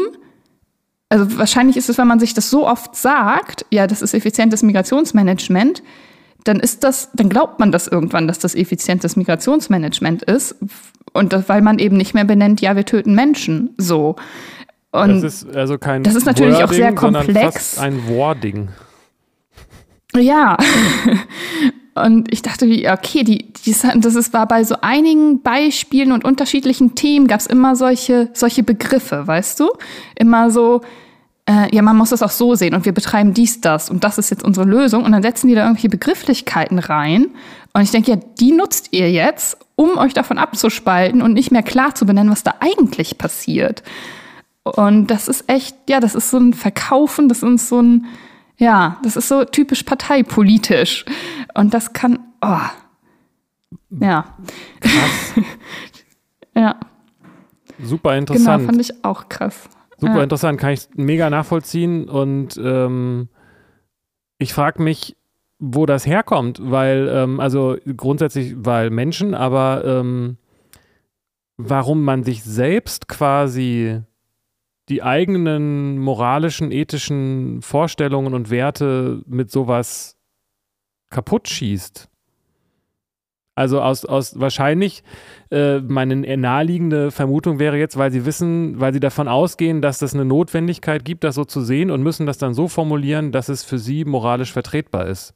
also 1.09 1.37
wahrscheinlich 1.39 1.75
ist 1.75 1.89
es, 1.89 1.97
wenn 1.97 2.07
man 2.07 2.19
sich 2.19 2.33
das 2.33 2.49
so 2.49 2.67
oft 2.67 2.95
sagt, 2.95 3.65
ja, 3.71 3.87
das 3.87 4.01
ist 4.01 4.13
effizientes 4.13 4.61
Migrationsmanagement, 4.61 5.81
dann 6.43 6.59
ist 6.59 6.83
das, 6.83 7.09
dann 7.13 7.29
glaubt 7.29 7.59
man 7.59 7.71
das 7.71 7.87
irgendwann, 7.87 8.27
dass 8.27 8.39
das 8.39 8.55
effizientes 8.55 9.15
Migrationsmanagement 9.15 10.23
ist. 10.23 10.55
Und 11.11 11.33
das, 11.33 11.49
weil 11.49 11.61
man 11.61 11.79
eben 11.79 11.97
nicht 11.97 12.13
mehr 12.13 12.25
benennt, 12.25 12.61
ja, 12.61 12.75
wir 12.75 12.85
töten 12.85 13.15
Menschen. 13.15 13.73
So. 13.77 14.15
Und 14.91 15.21
das 15.21 15.43
ist 15.43 15.55
also 15.55 15.77
kein 15.77 16.03
Das 16.03 16.15
ist 16.15 16.25
natürlich 16.25 16.53
Wording, 16.55 16.67
auch 16.67 16.73
sehr 16.73 16.93
komplex. 16.93 17.77
ein 17.79 18.07
Wording. 18.07 18.69
Ja. 20.15 20.57
Und 21.95 22.31
ich 22.31 22.41
dachte, 22.41 22.65
okay, 22.65 23.23
die, 23.23 23.51
die, 23.65 23.75
das 23.95 24.15
ist, 24.15 24.33
war 24.33 24.47
bei 24.47 24.63
so 24.63 24.75
einigen 24.81 25.41
Beispielen 25.41 26.11
und 26.11 26.23
unterschiedlichen 26.23 26.95
Themen 26.95 27.27
gab 27.27 27.39
es 27.39 27.47
immer 27.47 27.75
solche, 27.75 28.29
solche 28.33 28.63
Begriffe, 28.63 29.27
weißt 29.27 29.59
du? 29.59 29.69
Immer 30.15 30.49
so, 30.51 30.81
äh, 31.49 31.75
ja, 31.75 31.81
man 31.81 31.97
muss 31.97 32.09
das 32.09 32.21
auch 32.21 32.29
so 32.29 32.55
sehen 32.55 32.75
und 32.75 32.85
wir 32.85 32.93
betreiben 32.93 33.33
dies, 33.33 33.59
das 33.59 33.89
und 33.89 34.03
das 34.03 34.17
ist 34.17 34.29
jetzt 34.29 34.43
unsere 34.43 34.67
Lösung. 34.67 35.03
Und 35.03 35.11
dann 35.11 35.23
setzen 35.23 35.47
die 35.47 35.55
da 35.55 35.63
irgendwelche 35.63 35.89
Begrifflichkeiten 35.89 36.79
rein. 36.79 37.29
Und 37.73 37.81
ich 37.81 37.91
denke, 37.91 38.11
ja, 38.11 38.17
die 38.39 38.51
nutzt 38.51 38.89
ihr 38.91 39.11
jetzt, 39.11 39.57
um 39.75 39.97
euch 39.97 40.13
davon 40.13 40.37
abzuspalten 40.37 41.21
und 41.21 41.33
nicht 41.33 41.51
mehr 41.51 41.63
klar 41.63 41.95
zu 41.95 42.05
benennen, 42.05 42.31
was 42.31 42.43
da 42.43 42.55
eigentlich 42.59 43.17
passiert. 43.17 43.83
Und 44.63 45.07
das 45.07 45.27
ist 45.27 45.45
echt, 45.47 45.75
ja, 45.89 45.99
das 45.99 46.15
ist 46.15 46.29
so 46.29 46.37
ein 46.37 46.53
Verkaufen, 46.53 47.29
das 47.29 47.41
ist 47.41 47.69
so 47.69 47.81
ein, 47.81 48.05
ja, 48.57 48.97
das 49.03 49.15
ist 49.15 49.27
so 49.29 49.45
typisch 49.45 49.83
parteipolitisch. 49.83 51.05
Und 51.53 51.73
das 51.73 51.93
kann, 51.93 52.19
oh. 52.41 52.57
Ja. 53.89 54.37
Krass. 54.79 55.33
ja. 56.55 56.79
Super 57.81 58.17
interessant. 58.17 58.59
Genau, 58.59 58.71
fand 58.71 58.81
ich 58.81 59.03
auch 59.03 59.29
krass. 59.29 59.69
Super 59.97 60.17
ja. 60.17 60.23
interessant, 60.23 60.59
kann 60.59 60.71
ich 60.71 60.87
mega 60.95 61.29
nachvollziehen. 61.29 62.07
Und 62.07 62.57
ähm, 62.57 63.29
ich 64.37 64.53
frage 64.53 64.81
mich, 64.81 65.17
wo 65.59 65.85
das 65.85 66.05
herkommt, 66.05 66.59
weil, 66.61 67.09
ähm, 67.11 67.39
also 67.39 67.77
grundsätzlich, 67.97 68.55
weil 68.57 68.89
Menschen, 68.89 69.33
aber 69.33 69.83
ähm, 69.85 70.37
warum 71.57 72.03
man 72.05 72.23
sich 72.23 72.43
selbst 72.43 73.09
quasi 73.09 74.01
die 74.87 75.03
eigenen 75.03 75.99
moralischen, 75.99 76.71
ethischen 76.71 77.61
Vorstellungen 77.61 78.33
und 78.33 78.49
Werte 78.49 79.21
mit 79.27 79.51
sowas 79.51 80.18
kaputt 81.09 81.47
schießt. 81.47 82.09
Also 83.59 83.81
aus, 83.81 84.05
aus 84.05 84.39
wahrscheinlich 84.39 85.03
äh, 85.51 85.79
meine 85.79 86.15
naheliegende 86.37 87.11
Vermutung 87.11 87.59
wäre 87.59 87.77
jetzt, 87.77 87.97
weil 87.97 88.09
sie 88.09 88.25
wissen, 88.25 88.79
weil 88.79 88.93
sie 88.93 89.01
davon 89.01 89.27
ausgehen, 89.27 89.81
dass 89.81 89.99
das 89.99 90.13
eine 90.13 90.23
Notwendigkeit 90.23 91.03
gibt, 91.03 91.25
das 91.25 91.35
so 91.35 91.43
zu 91.43 91.59
sehen 91.59 91.91
und 91.91 92.01
müssen 92.01 92.25
das 92.25 92.37
dann 92.37 92.53
so 92.53 92.69
formulieren, 92.69 93.33
dass 93.33 93.49
es 93.49 93.65
für 93.65 93.77
sie 93.77 94.05
moralisch 94.05 94.53
vertretbar 94.53 95.07
ist. 95.07 95.33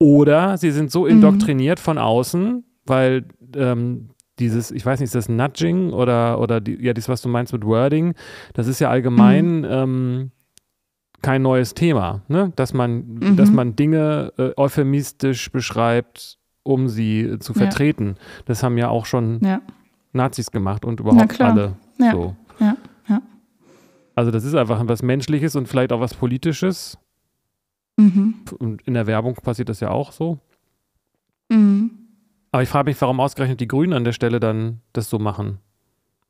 Oder 0.00 0.58
sie 0.58 0.72
sind 0.72 0.90
so 0.90 1.04
mhm. 1.04 1.10
indoktriniert 1.10 1.78
von 1.78 1.96
außen, 1.96 2.64
weil 2.86 3.24
ähm, 3.54 4.10
dieses, 4.40 4.72
ich 4.72 4.84
weiß 4.84 4.98
nicht, 4.98 5.06
ist 5.06 5.14
das 5.14 5.28
Nudging 5.28 5.92
oder, 5.92 6.40
oder 6.40 6.60
die, 6.60 6.82
ja, 6.84 6.92
das, 6.92 7.08
was 7.08 7.22
du 7.22 7.28
meinst 7.28 7.52
mit 7.52 7.64
Wording, 7.64 8.14
das 8.54 8.66
ist 8.66 8.80
ja 8.80 8.90
allgemein 8.90 9.58
mhm. 9.58 9.66
ähm, 9.70 10.30
kein 11.24 11.42
neues 11.42 11.74
Thema, 11.74 12.22
ne? 12.28 12.52
Dass 12.56 12.74
man, 12.74 13.06
mhm. 13.14 13.36
dass 13.36 13.50
man 13.50 13.76
Dinge 13.76 14.32
äh, 14.36 14.50
euphemistisch 14.56 15.50
beschreibt, 15.50 16.38
um 16.62 16.88
sie 16.88 17.20
äh, 17.20 17.38
zu 17.38 17.54
vertreten. 17.54 18.16
Ja. 18.16 18.42
Das 18.46 18.62
haben 18.62 18.78
ja 18.78 18.88
auch 18.88 19.06
schon 19.06 19.40
ja. 19.42 19.60
Nazis 20.12 20.50
gemacht 20.50 20.84
und 20.84 21.00
überhaupt 21.00 21.40
alle. 21.40 21.76
Ja. 21.98 22.12
So. 22.12 22.36
Also 24.14 24.30
das 24.30 24.44
ist 24.44 24.54
einfach 24.54 24.80
was 24.86 25.02
Menschliches 25.02 25.56
und 25.56 25.66
vielleicht 25.66 25.92
auch 25.92 26.00
was 26.00 26.14
Politisches. 26.14 26.98
Mhm. 27.96 28.34
Und 28.58 28.82
in 28.82 28.94
der 28.94 29.06
Werbung 29.06 29.34
passiert 29.34 29.68
das 29.68 29.80
ja 29.80 29.90
auch 29.90 30.12
so. 30.12 30.38
Mhm. 31.48 31.90
Aber 32.52 32.62
ich 32.62 32.68
frage 32.68 32.90
mich, 32.90 33.00
warum 33.00 33.18
ausgerechnet 33.18 33.60
die 33.60 33.68
Grünen 33.68 33.92
an 33.92 34.04
der 34.04 34.12
Stelle 34.12 34.38
dann 34.38 34.80
das 34.92 35.10
so 35.10 35.18
machen. 35.18 35.58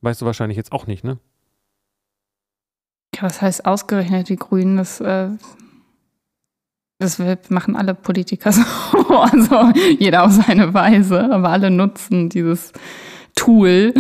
Weißt 0.01 0.23
du 0.23 0.27
wahrscheinlich 0.27 0.57
jetzt 0.57 0.73
auch 0.73 0.87
nicht, 0.87 1.05
ne? 1.05 1.19
Ja, 3.15 3.23
was 3.23 3.41
heißt 3.41 3.67
ausgerechnet 3.67 4.29
die 4.29 4.37
Grünen? 4.37 4.77
Das, 4.77 5.01
äh, 5.01 5.29
das 6.99 7.19
machen 7.49 7.77
alle 7.77 7.95
Politiker 7.95 8.53
so. 8.53 8.63
Also 9.19 9.73
jeder 9.99 10.25
auf 10.25 10.33
seine 10.33 10.75
Weise. 10.75 11.33
Aber 11.33 11.51
alle 11.51 11.71
nutzen 11.71 12.29
dieses 12.29 12.73
Tool, 13.37 13.95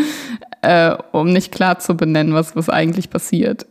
äh, 0.62 0.96
um 1.12 1.32
nicht 1.32 1.52
klar 1.52 1.78
zu 1.78 1.96
benennen, 1.96 2.34
was, 2.34 2.56
was 2.56 2.68
eigentlich 2.68 3.10
passiert. 3.10 3.66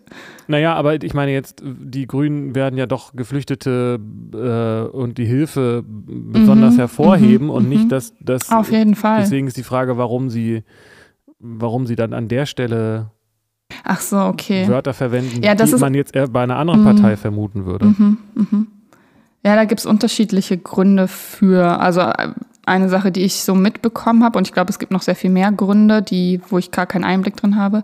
Naja, 0.47 0.75
aber 0.75 1.01
ich 1.01 1.13
meine 1.13 1.31
jetzt, 1.31 1.61
die 1.63 2.05
Grünen 2.05 2.53
werden 2.53 2.77
ja 2.77 2.85
doch 2.85 3.15
Geflüchtete 3.15 3.99
äh, 4.33 4.95
und 4.95 5.17
die 5.17 5.25
Hilfe 5.25 5.83
besonders 5.87 6.73
mhm, 6.73 6.79
hervorheben 6.79 7.47
mhm, 7.47 7.53
und 7.53 7.69
nicht, 7.69 7.85
mhm. 7.85 7.89
dass 7.89 8.13
das. 8.19 8.51
Auf 8.51 8.71
jeden 8.71 8.95
Fall. 8.95 9.21
Deswegen 9.21 9.47
ist 9.47 9.57
die 9.57 9.63
Frage, 9.63 9.97
warum 9.97 10.29
sie, 10.29 10.63
warum 11.39 11.85
sie 11.85 11.95
dann 11.95 12.13
an 12.13 12.27
der 12.27 12.45
Stelle 12.45 13.11
Ach 13.83 14.01
so, 14.01 14.17
okay. 14.17 14.67
Wörter 14.67 14.93
verwenden, 14.93 15.41
ja, 15.43 15.55
die 15.55 15.75
man 15.75 15.93
jetzt 15.93 16.15
eher 16.15 16.27
bei 16.27 16.43
einer 16.43 16.57
anderen 16.57 16.83
Partei 16.83 17.11
mhm. 17.11 17.17
vermuten 17.17 17.65
würde. 17.65 17.85
Mhm, 17.85 18.17
mhm. 18.35 18.67
Ja, 19.45 19.55
da 19.55 19.65
gibt 19.65 19.79
es 19.79 19.85
unterschiedliche 19.85 20.57
Gründe 20.57 21.07
für. 21.07 21.79
Also 21.79 22.01
äh, 22.01 22.29
eine 22.65 22.89
Sache, 22.89 23.11
die 23.11 23.21
ich 23.21 23.43
so 23.43 23.55
mitbekommen 23.55 24.23
habe, 24.23 24.37
und 24.37 24.47
ich 24.47 24.53
glaube, 24.53 24.69
es 24.69 24.79
gibt 24.79 24.91
noch 24.91 25.01
sehr 25.01 25.15
viel 25.15 25.29
mehr 25.29 25.51
Gründe, 25.51 26.01
die, 26.01 26.39
wo 26.49 26.57
ich 26.57 26.71
gar 26.71 26.85
keinen 26.85 27.03
Einblick 27.03 27.35
drin 27.35 27.57
habe, 27.57 27.83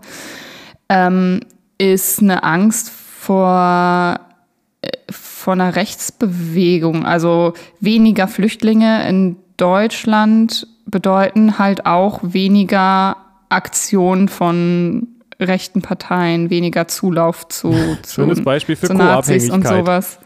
ähm, 0.88 1.40
ist 1.78 2.20
eine 2.20 2.42
Angst 2.42 2.90
vor, 2.90 4.20
äh, 4.80 4.88
vor 5.10 5.52
einer 5.52 5.76
Rechtsbewegung. 5.76 7.04
Also 7.04 7.52
weniger 7.80 8.26
Flüchtlinge 8.26 9.06
in 9.08 9.36
Deutschland 9.56 10.66
bedeuten 10.86 11.58
halt 11.58 11.84
auch 11.86 12.20
weniger 12.22 13.16
Aktion 13.50 14.28
von 14.28 15.08
rechten 15.40 15.82
Parteien, 15.82 16.50
weniger 16.50 16.88
Zulauf 16.88 17.48
zu, 17.48 17.72
zu 18.02 18.22
Schönes 18.22 18.42
Beispiel 18.42 18.76
für 18.76 18.92
Nazis 18.92 19.50
und 19.50 19.66
sowas. 19.66 20.18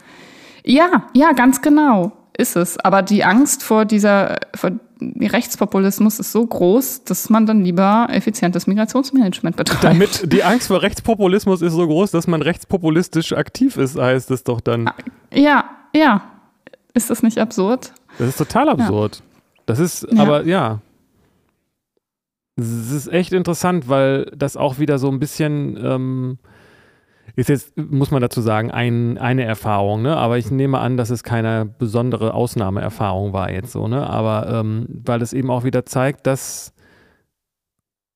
Ja, 0.63 1.07
ja, 1.13 1.33
ganz 1.33 1.61
genau 1.61 2.11
ist 2.37 2.55
es. 2.55 2.77
Aber 2.79 3.01
die 3.01 3.23
Angst 3.23 3.63
vor 3.63 3.85
dieser 3.85 4.37
vor 4.55 4.71
Rechtspopulismus 5.01 6.19
ist 6.19 6.31
so 6.31 6.45
groß, 6.45 7.03
dass 7.03 7.29
man 7.29 7.45
dann 7.45 7.63
lieber 7.63 8.07
effizientes 8.09 8.65
Migrationsmanagement 8.65 9.57
betreibt. 9.57 9.83
Damit 9.83 10.21
die 10.31 10.43
Angst 10.43 10.67
vor 10.67 10.81
Rechtspopulismus 10.81 11.61
ist 11.61 11.73
so 11.73 11.85
groß, 11.85 12.11
dass 12.11 12.27
man 12.27 12.41
rechtspopulistisch 12.41 13.33
aktiv 13.33 13.77
ist, 13.77 13.97
heißt 13.97 14.31
es 14.31 14.43
doch 14.43 14.61
dann. 14.61 14.89
Ja, 15.33 15.65
ja. 15.93 16.23
Ist 16.93 17.09
das 17.09 17.23
nicht 17.23 17.39
absurd? 17.39 17.93
Das 18.17 18.29
ist 18.29 18.37
total 18.37 18.69
absurd. 18.69 19.17
Ja. 19.17 19.21
Das 19.65 19.79
ist, 19.79 20.07
ja. 20.09 20.21
aber 20.21 20.45
ja. 20.45 20.79
Es 22.57 22.91
ist 22.91 23.07
echt 23.07 23.33
interessant, 23.33 23.89
weil 23.89 24.31
das 24.35 24.55
auch 24.55 24.79
wieder 24.79 24.97
so 24.97 25.09
ein 25.09 25.19
bisschen 25.19 25.77
ähm, 25.81 26.37
ist 27.35 27.49
jetzt, 27.49 27.75
muss 27.77 28.11
man 28.11 28.21
dazu 28.21 28.39
sagen, 28.39 28.71
ein, 28.71 29.17
eine 29.17 29.43
Erfahrung, 29.43 30.01
ne? 30.01 30.15
Aber 30.15 30.37
ich 30.37 30.51
nehme 30.51 30.79
an, 30.79 30.95
dass 30.95 31.09
es 31.09 31.23
keine 31.23 31.65
besondere 31.65 32.33
Ausnahmeerfahrung 32.33 33.33
war 33.33 33.51
jetzt 33.51 33.73
so, 33.73 33.87
ne? 33.87 34.07
Aber 34.07 34.47
ähm, 34.49 34.87
weil 35.05 35.21
es 35.21 35.33
eben 35.33 35.49
auch 35.49 35.65
wieder 35.65 35.85
zeigt, 35.85 36.27
dass 36.27 36.73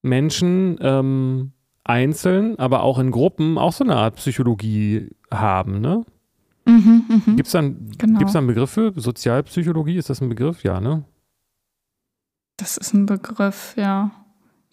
Menschen 0.02 0.78
ähm, 0.82 1.52
einzeln, 1.84 2.58
aber 2.60 2.84
auch 2.84 3.00
in 3.00 3.12
Gruppen 3.12 3.58
auch 3.58 3.74
so 3.74 3.84
eine 3.84 3.98
Art 3.98 4.16
Psychologie 4.16 5.10
haben, 5.32 5.82
ne? 5.82 6.06
Mhm, 6.66 7.04
mh. 7.10 7.36
Gibt 7.36 7.48
es 7.48 7.52
da, 7.52 7.62
genau. 7.62 8.20
da 8.20 8.38
einen 8.38 8.48
Begriff 8.48 8.70
für 8.70 8.94
Sozialpsychologie? 8.96 9.98
Ist 9.98 10.10
das 10.10 10.22
ein 10.22 10.30
Begriff? 10.30 10.64
Ja, 10.64 10.80
ne? 10.80 11.04
Das 12.58 12.78
ist 12.78 12.94
ein 12.94 13.06
Begriff, 13.06 13.74
ja. 13.76 14.12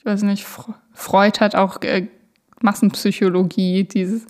Ich 0.06 0.12
weiß 0.12 0.22
nicht, 0.22 0.46
Freud 0.92 1.40
hat 1.40 1.56
auch 1.56 1.82
äh, 1.82 2.06
Massenpsychologie, 2.60 3.82
dieses 3.82 4.24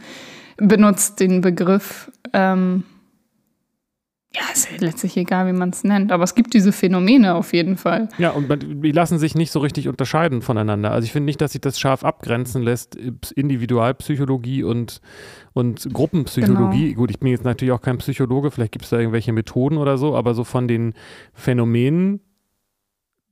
benutzt 0.57 1.21
den 1.21 1.43
Begriff. 1.43 2.11
Ähm, 2.33 2.85
ja, 4.35 4.41
ist 4.55 4.71
ja 4.71 4.79
letztlich 4.79 5.19
egal, 5.19 5.47
wie 5.49 5.53
man 5.53 5.69
es 5.69 5.85
nennt, 5.85 6.13
aber 6.13 6.25
es 6.25 6.35
gibt 6.35 6.55
diese 6.55 6.73
Phänomene 6.73 7.35
auf 7.35 7.53
jeden 7.53 7.77
Fall. 7.77 8.09
Ja, 8.17 8.31
und 8.31 8.49
die 8.83 8.91
lassen 8.91 9.19
sich 9.19 9.35
nicht 9.35 9.53
so 9.53 9.59
richtig 9.59 9.87
unterscheiden 9.87 10.41
voneinander. 10.41 10.93
Also 10.93 11.05
ich 11.05 11.13
finde 11.13 11.27
nicht, 11.27 11.43
dass 11.43 11.53
sich 11.53 11.61
das 11.61 11.79
scharf 11.79 12.05
abgrenzen 12.05 12.63
lässt, 12.63 12.97
Individualpsychologie 12.97 14.63
und, 14.63 15.03
und 15.53 15.93
Gruppenpsychologie. 15.93 16.89
Genau. 16.89 17.01
Gut, 17.03 17.11
ich 17.11 17.21
bin 17.21 17.29
jetzt 17.29 17.45
natürlich 17.45 17.73
auch 17.73 17.83
kein 17.83 17.99
Psychologe, 17.99 18.51
vielleicht 18.51 18.73
gibt 18.73 18.87
es 18.87 18.91
da 18.91 18.99
irgendwelche 18.99 19.35
Methoden 19.35 19.77
oder 19.77 19.99
so, 19.99 20.17
aber 20.17 20.33
so 20.33 20.43
von 20.43 20.69
den 20.69 20.95
Phänomenen 21.35 22.21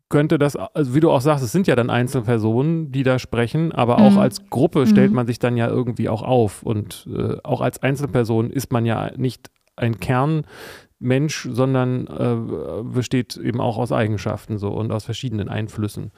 könnte 0.08 0.38
das, 0.38 0.56
also 0.56 0.94
wie 0.94 1.00
du 1.00 1.10
auch 1.10 1.20
sagst, 1.20 1.44
es 1.44 1.52
sind 1.52 1.66
ja 1.66 1.76
dann 1.76 1.90
Einzelpersonen, 1.90 2.92
die 2.92 3.02
da 3.02 3.18
sprechen, 3.18 3.72
aber 3.72 3.98
auch 3.98 4.12
mhm. 4.12 4.18
als 4.18 4.48
Gruppe 4.50 4.86
stellt 4.86 5.10
mhm. 5.10 5.16
man 5.16 5.26
sich 5.26 5.38
dann 5.38 5.56
ja 5.56 5.68
irgendwie 5.68 6.08
auch 6.08 6.22
auf. 6.22 6.62
Und 6.62 7.08
äh, 7.12 7.36
auch 7.42 7.60
als 7.60 7.82
Einzelperson 7.82 8.50
ist 8.50 8.72
man 8.72 8.86
ja 8.86 9.10
nicht 9.16 9.50
ein 9.76 9.98
Kernmensch, 9.98 11.48
sondern 11.50 12.06
äh, 12.06 12.82
besteht 12.84 13.36
eben 13.36 13.60
auch 13.60 13.78
aus 13.78 13.92
Eigenschaften 13.92 14.58
so 14.58 14.68
und 14.68 14.92
aus 14.92 15.04
verschiedenen 15.04 15.48
Einflüssen. 15.48 16.12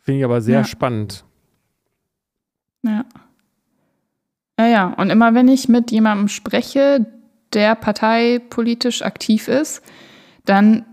Finde 0.00 0.18
ich 0.18 0.24
aber 0.24 0.40
sehr 0.40 0.60
ja. 0.60 0.64
spannend. 0.64 1.24
Ja. 2.82 3.04
Ja, 4.58 4.66
ja. 4.66 4.94
Und 4.94 5.10
immer 5.10 5.34
wenn 5.34 5.48
ich 5.48 5.68
mit 5.68 5.90
jemandem 5.90 6.28
spreche, 6.28 7.06
der 7.52 7.74
parteipolitisch 7.74 9.02
aktiv 9.02 9.48
ist, 9.48 9.82
dann 10.44 10.84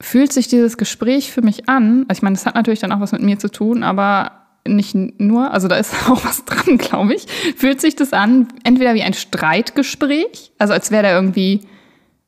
fühlt 0.00 0.32
sich 0.32 0.48
dieses 0.48 0.76
Gespräch 0.76 1.30
für 1.30 1.42
mich 1.42 1.68
an, 1.68 2.06
also 2.08 2.18
ich 2.18 2.22
meine, 2.22 2.34
das 2.34 2.46
hat 2.46 2.54
natürlich 2.54 2.80
dann 2.80 2.92
auch 2.92 3.00
was 3.00 3.12
mit 3.12 3.22
mir 3.22 3.38
zu 3.38 3.50
tun, 3.50 3.82
aber 3.82 4.32
nicht 4.66 4.94
nur, 4.94 5.52
also 5.52 5.68
da 5.68 5.76
ist 5.76 5.94
auch 6.08 6.24
was 6.24 6.44
dran, 6.44 6.78
glaube 6.78 7.14
ich, 7.14 7.26
fühlt 7.56 7.80
sich 7.80 7.96
das 7.96 8.12
an, 8.12 8.48
entweder 8.64 8.94
wie 8.94 9.02
ein 9.02 9.14
Streitgespräch, 9.14 10.52
also 10.58 10.72
als 10.72 10.90
wäre 10.90 11.02
der 11.02 11.14
irgendwie 11.14 11.60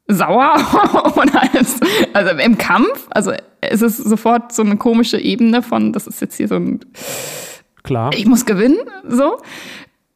sauer 0.08 0.54
oder 1.16 1.42
als, 1.54 1.80
also 2.12 2.30
im 2.38 2.58
Kampf, 2.58 3.06
also 3.10 3.32
es 3.60 3.80
ist 3.80 3.98
sofort 3.98 4.52
so 4.52 4.62
eine 4.62 4.76
komische 4.76 5.18
Ebene 5.18 5.62
von, 5.62 5.92
das 5.92 6.06
ist 6.06 6.20
jetzt 6.20 6.36
hier 6.36 6.48
so 6.48 6.56
ein, 6.56 6.80
klar, 7.82 8.10
ich 8.14 8.26
muss 8.26 8.44
gewinnen, 8.44 8.78
so, 9.08 9.38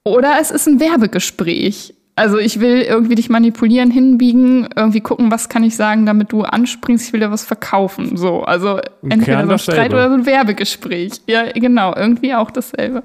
oder 0.07 0.37
es 0.41 0.53
ist 0.53 0.69
ein 0.69 0.79
Werbegespräch. 0.79 1.96
Also 2.19 2.39
ich 2.39 2.61
will 2.61 2.81
irgendwie 2.81 3.15
dich 3.15 3.29
manipulieren, 3.29 3.91
hinbiegen, 3.91 4.69
irgendwie 4.75 5.03
gucken, 5.03 5.31
was 5.31 5.51
kann 5.51 5.63
ich 5.63 5.77
sagen, 5.77 6.07
damit 6.07 6.33
du 6.33 6.43
anspringst, 6.43 7.09
ich 7.09 7.13
will 7.13 7.21
dir 7.21 7.31
was 7.31 7.45
verkaufen. 7.45 8.17
So, 8.17 8.43
also 8.43 8.81
entweder 9.03 9.45
so 9.45 9.53
ein 9.53 9.59
Streit 9.59 9.93
oder 9.93 10.09
so 10.09 10.15
ein 10.15 10.25
Werbegespräch. 10.25 11.21
Ja, 11.27 11.53
genau, 11.53 11.95
irgendwie 11.95 12.35
auch 12.35 12.51
dasselbe. 12.51 13.03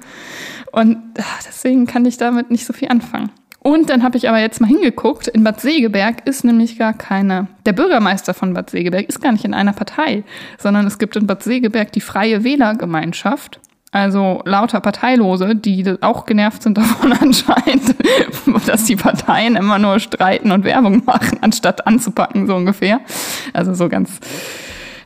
Und 0.71 0.97
ach, 1.19 1.43
deswegen 1.45 1.87
kann 1.87 2.05
ich 2.05 2.17
damit 2.17 2.51
nicht 2.51 2.65
so 2.65 2.71
viel 2.71 2.87
anfangen. 2.87 3.29
Und 3.59 3.89
dann 3.89 4.01
habe 4.01 4.17
ich 4.17 4.29
aber 4.29 4.39
jetzt 4.39 4.61
mal 4.61 4.67
hingeguckt, 4.67 5.27
in 5.27 5.43
Bad 5.43 5.59
Segeberg 5.59 6.25
ist 6.25 6.45
nämlich 6.45 6.79
gar 6.79 6.93
keine, 6.93 7.47
der 7.65 7.73
Bürgermeister 7.73 8.33
von 8.33 8.53
Bad 8.53 8.69
Segeberg 8.69 9.07
ist 9.09 9.21
gar 9.21 9.33
nicht 9.33 9.45
in 9.45 9.53
einer 9.53 9.73
Partei, 9.73 10.23
sondern 10.57 10.87
es 10.87 10.97
gibt 10.97 11.17
in 11.17 11.27
Bad 11.27 11.43
Segeberg 11.43 11.91
die 11.91 12.01
Freie 12.01 12.43
Wählergemeinschaft. 12.43 13.59
Also 13.91 14.41
lauter 14.45 14.79
Parteilose, 14.79 15.53
die 15.53 15.97
auch 15.99 16.25
genervt 16.25 16.63
sind 16.63 16.77
davon 16.77 17.11
anscheinend, 17.13 17.95
dass 18.65 18.85
die 18.85 18.95
Parteien 18.95 19.55
immer 19.55 19.79
nur 19.79 19.99
streiten 19.99 20.51
und 20.51 20.63
Werbung 20.63 21.03
machen, 21.05 21.39
anstatt 21.41 21.85
anzupacken, 21.85 22.47
so 22.47 22.55
ungefähr. 22.55 23.01
Also 23.53 23.73
so 23.73 23.89
ganz 23.89 24.19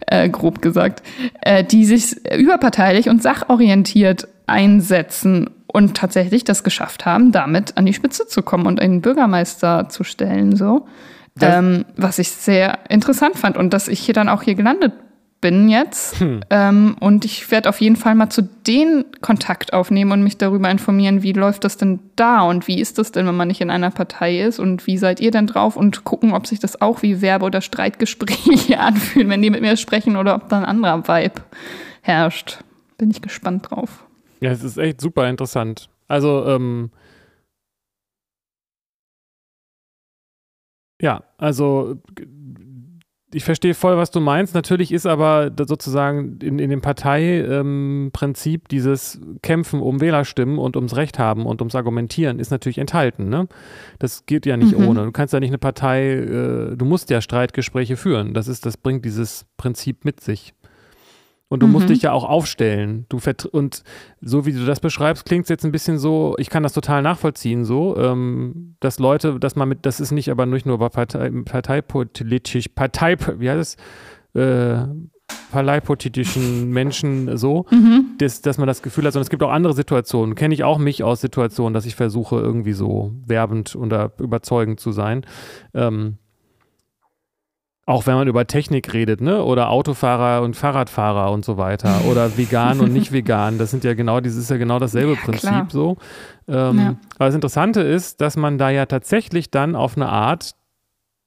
äh, 0.08 0.30
grob 0.30 0.62
gesagt, 0.62 1.02
äh, 1.42 1.64
die 1.64 1.86
sich 1.86 2.16
überparteilich 2.32 3.10
und 3.10 3.24
sachorientiert 3.24 4.28
einsetzen 4.46 5.50
und 5.66 5.98
tatsächlich 5.98 6.44
das 6.44 6.64
geschafft 6.64 7.06
haben, 7.06 7.32
damit 7.32 7.78
an 7.78 7.88
die 7.88 7.94
Spitze 7.94 8.28
zu 8.28 8.44
kommen 8.44 8.68
und 8.68 8.80
einen 8.80 9.02
Bürgermeister 9.02 9.90
zu 9.90 10.04
stellen, 10.04 10.56
so. 10.56 10.88
Ähm, 11.42 11.84
was 11.98 12.18
ich 12.18 12.32
sehr 12.32 12.80
interessant 12.88 13.36
fand 13.36 13.58
und 13.58 13.74
dass 13.74 13.90
ich 13.90 14.00
hier 14.00 14.14
dann 14.14 14.30
auch 14.30 14.42
hier 14.42 14.56
gelandet 14.56 14.94
bin 15.46 15.70
jetzt. 15.70 16.20
Hm. 16.20 16.42
Ähm, 16.50 16.96
und 17.00 17.24
ich 17.24 17.52
werde 17.52 17.70
auf 17.70 17.80
jeden 17.80 17.98
Fall 17.98 18.16
mal 18.16 18.32
zu 18.32 18.42
denen 18.42 19.06
Kontakt 19.22 19.74
aufnehmen 19.74 20.12
und 20.12 20.24
mich 20.24 20.40
darüber 20.40 20.72
informieren, 20.72 21.22
wie 21.22 21.34
läuft 21.34 21.64
das 21.64 21.78
denn 21.78 22.00
da 22.16 22.42
und 22.42 22.68
wie 22.68 22.82
ist 22.82 22.98
das 22.98 23.12
denn, 23.12 23.28
wenn 23.28 23.38
man 23.38 23.48
nicht 23.48 23.62
in 23.62 23.70
einer 23.70 23.92
Partei 23.92 24.42
ist 24.42 24.58
und 24.58 24.88
wie 24.88 24.98
seid 24.98 25.20
ihr 25.20 25.30
denn 25.30 25.46
drauf 25.46 25.78
und 25.78 26.04
gucken, 26.04 26.34
ob 26.34 26.48
sich 26.48 26.58
das 26.58 26.82
auch 26.82 27.04
wie 27.04 27.22
Werbe- 27.22 27.46
oder 27.46 27.62
Streitgespräche 27.62 28.80
anfühlen, 28.80 29.30
wenn 29.30 29.44
die 29.44 29.52
mit 29.52 29.62
mir 29.62 29.78
sprechen 29.78 30.18
oder 30.18 30.34
ob 30.34 30.50
da 30.50 30.58
ein 30.58 30.66
anderer 30.66 31.08
Vibe 31.08 31.44
herrscht. 32.02 32.64
Bin 32.98 33.12
ich 33.12 33.22
gespannt 33.22 33.70
drauf. 33.70 34.04
Ja, 34.40 34.50
es 34.50 34.64
ist 34.64 34.80
echt 34.80 35.00
super 35.00 35.30
interessant. 35.30 35.90
Also, 36.08 36.44
ähm, 36.48 36.90
ja, 41.00 41.24
also 41.38 42.02
ich 43.36 43.44
verstehe 43.44 43.74
voll, 43.74 43.98
was 43.98 44.12
du 44.12 44.22
meinst. 44.22 44.56
Natürlich 44.56 44.94
ist 44.94 45.06
aber 45.06 45.52
sozusagen 45.68 46.40
in, 46.42 46.58
in 46.58 46.70
dem 46.70 46.82
Parteiprinzip 46.82 48.62
ähm, 48.62 48.68
dieses 48.72 49.20
Kämpfen 49.42 49.82
um 49.82 50.00
Wählerstimmen 50.00 50.58
und 50.58 50.78
ums 50.78 50.96
Recht 50.96 51.20
haben 51.20 51.46
und 51.46 51.62
ums 51.62 51.76
Argumentieren 51.76 52.40
ist 52.40 52.50
natürlich 52.50 52.78
enthalten. 52.78 53.28
Ne? 53.28 53.48
Das 54.00 54.26
geht 54.26 54.46
ja 54.46 54.56
nicht 54.56 54.78
mhm. 54.78 54.88
ohne. 54.88 55.04
Du 55.04 55.12
kannst 55.12 55.34
ja 55.34 55.42
nicht 55.42 55.50
eine 55.50 55.58
Partei, 55.58 56.14
äh, 56.14 56.78
du 56.78 56.86
musst 56.86 57.10
ja 57.10 57.20
Streitgespräche 57.20 57.98
führen. 57.98 58.34
Das 58.34 58.48
ist, 58.48 58.66
das 58.66 58.78
bringt 58.78 59.04
dieses 59.04 59.46
Prinzip 59.58 60.06
mit 60.06 60.22
sich. 60.22 60.54
Und 61.48 61.62
du 61.62 61.68
mhm. 61.68 61.74
musst 61.74 61.90
dich 61.90 62.02
ja 62.02 62.12
auch 62.12 62.24
aufstellen. 62.24 63.06
Du 63.08 63.20
und 63.52 63.84
so 64.20 64.46
wie 64.46 64.52
du 64.52 64.66
das 64.66 64.80
beschreibst, 64.80 65.26
klingt 65.26 65.44
es 65.44 65.50
jetzt 65.50 65.64
ein 65.64 65.72
bisschen 65.72 66.00
so, 66.00 66.36
ich 66.40 66.50
kann 66.50 66.64
das 66.64 66.74
total 66.74 67.02
nachvollziehen, 67.04 67.66
so, 67.66 67.96
ähm, 67.98 68.76
dass 68.80 68.98
Leute, 68.98 69.40
dass 69.40 69.56
man 69.56 69.70
mit, 69.70 69.86
das 69.86 70.00
ist 70.00 70.12
nicht 70.12 70.30
aber 70.30 70.46
nicht 70.48 70.66
nur 70.66 70.80
bei 70.80 70.90
Partei, 70.90 71.30
parteipolitisch, 71.30 72.70
Partei, 72.70 73.16
wie 73.38 73.50
heißt 73.50 73.78
es, 74.34 74.40
äh, 74.42 74.88
parteipolitischen 75.52 76.70
Menschen 76.72 77.38
so, 77.38 77.66
mhm. 77.72 78.16
dass, 78.18 78.42
dass 78.42 78.58
man 78.58 78.68
das 78.68 78.82
Gefühl 78.82 79.06
hat, 79.06 79.14
sondern 79.14 79.26
es 79.26 79.30
gibt 79.30 79.44
auch 79.44 79.52
andere 79.52 79.74
Situationen. 79.74 80.36
Kenne 80.36 80.54
ich 80.54 80.64
auch 80.64 80.78
mich 80.78 81.04
aus 81.04 81.22
Situationen, 81.22 81.74
dass 81.74 81.86
ich 81.86 81.96
versuche, 81.96 82.38
irgendwie 82.38 82.74
so 82.74 83.14
werbend 83.26 83.76
oder 83.76 84.12
überzeugend 84.20 84.80
zu 84.80 84.92
sein. 84.92 85.26
Ähm, 85.74 86.18
auch 87.88 88.08
wenn 88.08 88.16
man 88.16 88.28
über 88.28 88.48
Technik 88.48 88.94
redet, 88.94 89.22
ne? 89.22 89.44
Oder 89.44 89.70
Autofahrer 89.70 90.42
und 90.44 90.56
Fahrradfahrer 90.56 91.32
und 91.32 91.46
so 91.46 91.58
weiter. 91.58 92.06
Oder 92.10 92.36
vegan 92.38 92.80
und 92.80 92.92
nicht 92.92 93.12
vegan. 93.12 93.58
Das 93.60 93.70
sind 93.72 93.84
ja 93.84 93.94
genau, 93.94 94.20
dieses 94.22 94.46
ist 94.46 94.50
ja 94.50 94.58
genau 94.58 94.80
dasselbe 94.80 95.14
ja, 95.14 95.20
Prinzip 95.24 95.50
klar. 95.50 95.68
so. 95.70 95.98
Ähm, 96.48 96.78
ja. 96.80 96.96
Aber 97.16 97.26
das 97.26 97.36
Interessante 97.36 97.82
ist, 97.82 98.22
dass 98.22 98.38
man 98.38 98.58
da 98.58 98.72
ja 98.72 98.88
tatsächlich 98.88 99.52
dann 99.52 99.76
auf 99.76 99.96
eine 99.98 100.10
Art 100.10 100.56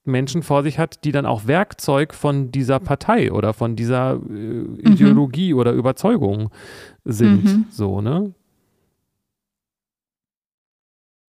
Menschen 0.04 0.42
vor 0.42 0.64
sich 0.64 0.78
hat, 0.78 1.04
die 1.04 1.12
dann 1.12 1.26
auch 1.26 1.46
Werkzeug 1.46 2.12
von 2.14 2.50
dieser 2.50 2.80
Partei 2.80 3.30
oder 3.30 3.52
von 3.52 3.76
dieser 3.76 4.14
äh, 4.28 4.90
Ideologie 4.90 5.52
mhm. 5.52 5.60
oder 5.60 5.72
Überzeugung 5.72 6.50
sind. 7.04 7.44
Mhm. 7.44 7.64
So, 7.70 8.00
ne? 8.00 8.32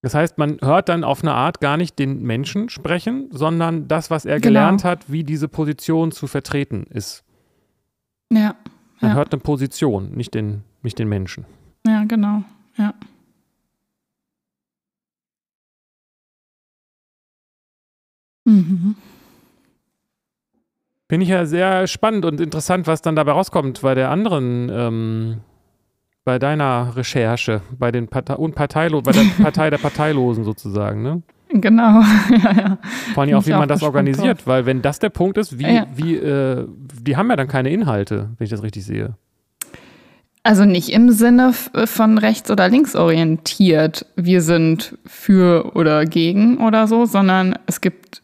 Das 0.02 0.14
heißt, 0.14 0.38
man 0.38 0.58
hört 0.62 0.88
dann 0.88 1.04
auf 1.04 1.22
eine 1.22 1.34
Art 1.34 1.60
gar 1.60 1.76
nicht 1.76 1.98
den 1.98 2.22
Menschen 2.22 2.70
sprechen, 2.70 3.28
sondern 3.30 3.86
das, 3.86 4.10
was 4.10 4.24
er 4.24 4.40
genau. 4.40 4.48
gelernt 4.48 4.84
hat, 4.84 5.12
wie 5.12 5.24
diese 5.24 5.48
Position 5.48 6.10
zu 6.10 6.26
vertreten 6.26 6.84
ist. 6.88 7.22
Ja. 8.32 8.54
Man 9.00 9.10
ja. 9.10 9.16
hört 9.16 9.32
eine 9.32 9.40
Position, 9.40 10.12
nicht 10.12 10.34
den, 10.34 10.62
nicht 10.82 10.98
den 10.98 11.08
Menschen. 11.08 11.44
Ja, 11.86 12.04
genau. 12.04 12.42
Ja. 12.76 12.94
Mhm. 18.44 18.96
Finde 21.08 21.24
ich 21.24 21.30
ja 21.30 21.44
sehr 21.44 21.86
spannend 21.86 22.24
und 22.24 22.40
interessant, 22.40 22.86
was 22.86 23.02
dann 23.02 23.16
dabei 23.16 23.32
rauskommt 23.32 23.82
bei 23.82 23.94
der 23.94 24.10
anderen 24.10 24.70
ähm, 24.72 25.40
bei 26.24 26.38
deiner 26.38 26.96
Recherche, 26.96 27.62
bei 27.78 27.90
den 27.90 28.08
Partei 28.08 28.34
Unparteilo 28.34 29.00
bei 29.02 29.12
der 29.12 29.24
Partei 29.42 29.70
der 29.70 29.78
Parteilosen 29.78 30.44
sozusagen, 30.44 31.02
ne? 31.02 31.22
Genau, 31.52 32.00
ja, 32.44 32.52
ja. 32.52 32.78
Vor 33.14 33.24
allem 33.24 33.34
auch, 33.34 33.46
wie 33.46 33.50
man 33.50 33.68
das 33.68 33.82
organisiert, 33.82 34.38
drauf. 34.38 34.46
weil 34.46 34.66
wenn 34.66 34.82
das 34.82 35.00
der 35.00 35.08
Punkt 35.08 35.36
ist, 35.36 35.58
wie, 35.58 35.74
ja. 35.74 35.86
wie, 35.94 36.14
äh, 36.14 36.66
die 37.02 37.16
haben 37.16 37.28
ja 37.28 37.36
dann 37.36 37.48
keine 37.48 37.70
Inhalte, 37.70 38.30
wenn 38.38 38.44
ich 38.44 38.50
das 38.50 38.62
richtig 38.62 38.84
sehe. 38.84 39.16
Also 40.42 40.64
nicht 40.64 40.90
im 40.90 41.10
Sinne 41.10 41.52
von 41.52 42.18
rechts 42.18 42.50
oder 42.50 42.68
links 42.68 42.96
orientiert, 42.96 44.06
wir 44.16 44.40
sind 44.40 44.96
für 45.04 45.74
oder 45.74 46.06
gegen 46.06 46.58
oder 46.58 46.86
so, 46.86 47.04
sondern 47.04 47.58
es 47.66 47.82
gibt 47.82 48.22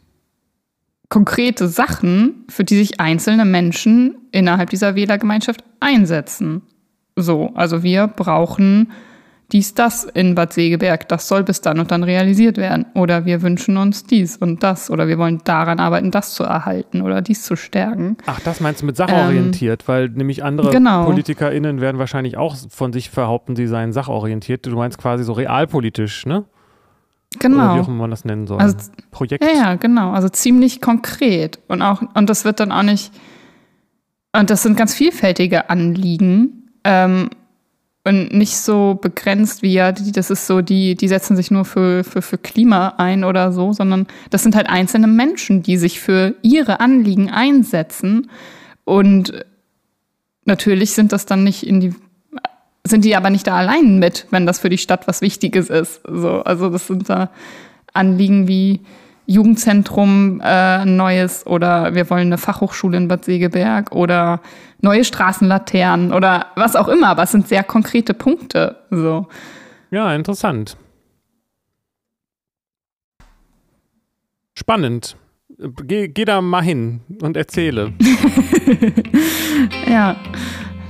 konkrete 1.09 1.67
Sachen, 1.67 2.45
für 2.49 2.63
die 2.63 2.77
sich 2.77 2.99
einzelne 2.99 3.45
Menschen 3.45 4.17
innerhalb 4.31 4.71
dieser 4.71 4.95
Wählergemeinschaft 4.95 5.63
einsetzen. 5.79 6.63
So, 7.17 7.51
also 7.55 7.83
wir 7.83 8.07
brauchen 8.07 8.91
dies, 9.51 9.73
das 9.73 10.03
in 10.03 10.35
Bad 10.35 10.51
Segeberg, 10.51 11.07
das 11.07 11.27
soll 11.27 11.43
bis 11.43 11.61
dann 11.61 11.79
und 11.79 11.89
dann 11.91 12.03
realisiert 12.03 12.57
werden. 12.57 12.85
Oder 12.93 13.25
wir 13.25 13.41
wünschen 13.41 13.77
uns 13.77 14.03
dies 14.03 14.35
und 14.35 14.61
das. 14.61 14.91
Oder 14.91 15.07
wir 15.07 15.17
wollen 15.17 15.41
daran 15.45 15.79
arbeiten, 15.79 16.11
das 16.11 16.33
zu 16.33 16.43
erhalten 16.43 17.01
oder 17.01 17.21
dies 17.21 17.43
zu 17.43 17.55
stärken. 17.55 18.17
Ach, 18.25 18.41
das 18.41 18.59
meinst 18.59 18.81
du 18.81 18.85
mit 18.85 18.97
sachorientiert, 18.97 19.83
ähm, 19.83 19.87
weil 19.87 20.09
nämlich 20.09 20.43
andere 20.43 20.71
genau. 20.71 21.05
PolitikerInnen 21.05 21.79
werden 21.79 21.97
wahrscheinlich 21.97 22.35
auch 22.37 22.57
von 22.69 22.91
sich 22.91 23.09
behaupten, 23.09 23.55
sie 23.55 23.67
seien 23.67 23.93
sachorientiert. 23.93 24.65
Du 24.65 24.75
meinst 24.75 24.97
quasi 24.97 25.23
so 25.23 25.33
realpolitisch, 25.33 26.25
ne? 26.25 26.43
Genau. 27.39 27.57
Oder 27.57 27.75
wie 27.75 27.79
auch 27.79 27.87
immer 27.87 27.97
man 28.01 28.11
das 28.11 28.25
nennen 28.25 28.47
soll. 28.47 28.59
Also, 28.59 28.77
Projekt. 29.11 29.43
Ja, 29.43 29.51
ja, 29.51 29.75
genau. 29.75 30.11
Also 30.11 30.27
ziemlich 30.27 30.81
konkret. 30.81 31.59
Und 31.67 31.81
auch, 31.81 32.01
und 32.15 32.29
das 32.29 32.43
wird 32.43 32.59
dann 32.59 32.71
auch 32.73 32.83
nicht, 32.83 33.13
und 34.35 34.49
das 34.49 34.63
sind 34.63 34.77
ganz 34.77 34.93
vielfältige 34.93 35.69
Anliegen, 35.69 36.66
ähm, 36.87 37.29
und 38.05 38.33
nicht 38.33 38.55
so 38.55 38.97
begrenzt 39.01 39.61
wie 39.61 39.73
ja, 39.73 39.91
die, 39.91 40.13
das 40.13 40.31
ist 40.31 40.47
so, 40.47 40.61
die, 40.61 40.95
die 40.95 41.09
setzen 41.09 41.35
sich 41.35 41.51
nur 41.51 41.65
für, 41.65 42.05
für, 42.05 42.21
für 42.21 42.37
Klima 42.37 42.93
ein 42.97 43.25
oder 43.25 43.51
so, 43.51 43.73
sondern 43.73 44.07
das 44.29 44.43
sind 44.43 44.55
halt 44.55 44.69
einzelne 44.69 45.07
Menschen, 45.07 45.61
die 45.61 45.75
sich 45.75 45.99
für 45.99 46.33
ihre 46.41 46.79
Anliegen 46.79 47.29
einsetzen. 47.29 48.29
Und 48.85 49.45
natürlich 50.45 50.91
sind 50.91 51.11
das 51.11 51.25
dann 51.25 51.43
nicht 51.43 51.67
in 51.67 51.81
die, 51.81 51.93
sind 52.85 53.03
die 53.03 53.17
aber 53.17 53.29
nicht 53.29 53.45
da 53.45 53.57
allein 53.57 53.99
mit, 53.99 54.27
wenn 54.31 54.45
das 54.45 54.59
für 54.59 54.69
die 54.69 54.77
Stadt 54.77 55.05
was 55.09 55.19
Wichtiges 55.19 55.69
ist. 55.69 55.99
So, 56.07 56.43
also 56.43 56.69
das 56.69 56.87
sind 56.87 57.09
da 57.09 57.29
Anliegen 57.93 58.47
wie 58.47 58.79
Jugendzentrum 59.25 60.41
äh, 60.41 60.85
neues 60.85 61.45
oder 61.45 61.93
wir 61.93 62.09
wollen 62.09 62.27
eine 62.27 62.37
Fachhochschule 62.37 62.95
in 62.95 63.09
Bad 63.09 63.25
Segeberg 63.25 63.91
oder 63.91 64.39
neue 64.81 65.03
Straßenlaternen 65.03 66.13
oder 66.13 66.47
was 66.55 66.75
auch 66.75 66.87
immer, 66.87 67.09
aber 67.09 67.23
es 67.23 67.31
sind 67.31 67.47
sehr 67.47 67.63
konkrete 67.63 68.13
Punkte. 68.13 68.77
So. 68.89 69.27
Ja, 69.91 70.13
interessant. 70.13 70.77
Spannend. 74.55 75.17
Geh, 75.83 76.07
geh 76.07 76.25
da 76.25 76.41
mal 76.41 76.61
hin 76.61 77.01
und 77.21 77.35
erzähle. 77.37 77.93
ja, 79.89 80.15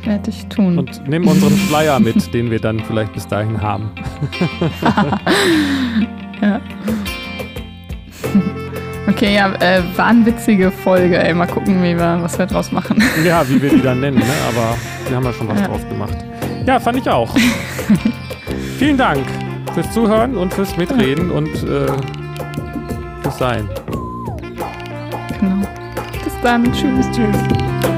werde 0.03 0.29
ich 0.29 0.45
tun. 0.47 0.77
Und 0.77 1.07
nimm 1.07 1.27
unseren 1.27 1.55
Flyer 1.55 1.99
mit, 1.99 2.33
den 2.33 2.51
wir 2.51 2.59
dann 2.59 2.79
vielleicht 2.79 3.13
bis 3.13 3.27
dahin 3.27 3.61
haben. 3.61 3.91
ja. 6.41 6.61
Okay, 9.07 9.35
ja, 9.35 9.53
äh, 9.59 9.81
war 9.95 10.07
eine 10.07 10.25
witzige 10.25 10.69
Folge, 10.69 11.17
ey. 11.17 11.33
Mal 11.33 11.47
gucken, 11.47 11.81
wie 11.81 11.97
wir, 11.97 12.19
was 12.21 12.37
wir 12.37 12.45
draus 12.45 12.71
machen. 12.71 13.01
Ja, 13.25 13.47
wie 13.47 13.61
wir 13.61 13.69
die 13.69 13.81
dann 13.81 14.01
nennen, 14.01 14.17
ne? 14.17 14.25
Aber 14.49 14.75
wir 15.07 15.15
haben 15.15 15.23
ja 15.23 15.33
schon 15.33 15.47
was 15.47 15.61
ja. 15.61 15.67
draus 15.67 15.87
gemacht. 15.87 16.17
Ja, 16.65 16.79
fand 16.79 16.97
ich 16.97 17.09
auch. 17.09 17.33
Vielen 18.77 18.97
Dank 18.97 19.25
fürs 19.73 19.89
Zuhören 19.91 20.35
und 20.35 20.53
fürs 20.53 20.75
Mitreden 20.75 21.31
und 21.31 21.47
äh, 21.47 21.87
fürs 23.21 23.37
Sein. 23.37 23.69
Genau. 25.39 25.65
Bis 26.23 26.33
dann. 26.43 26.65
Tschüss. 26.73 27.09
Tschüss. 27.11 27.96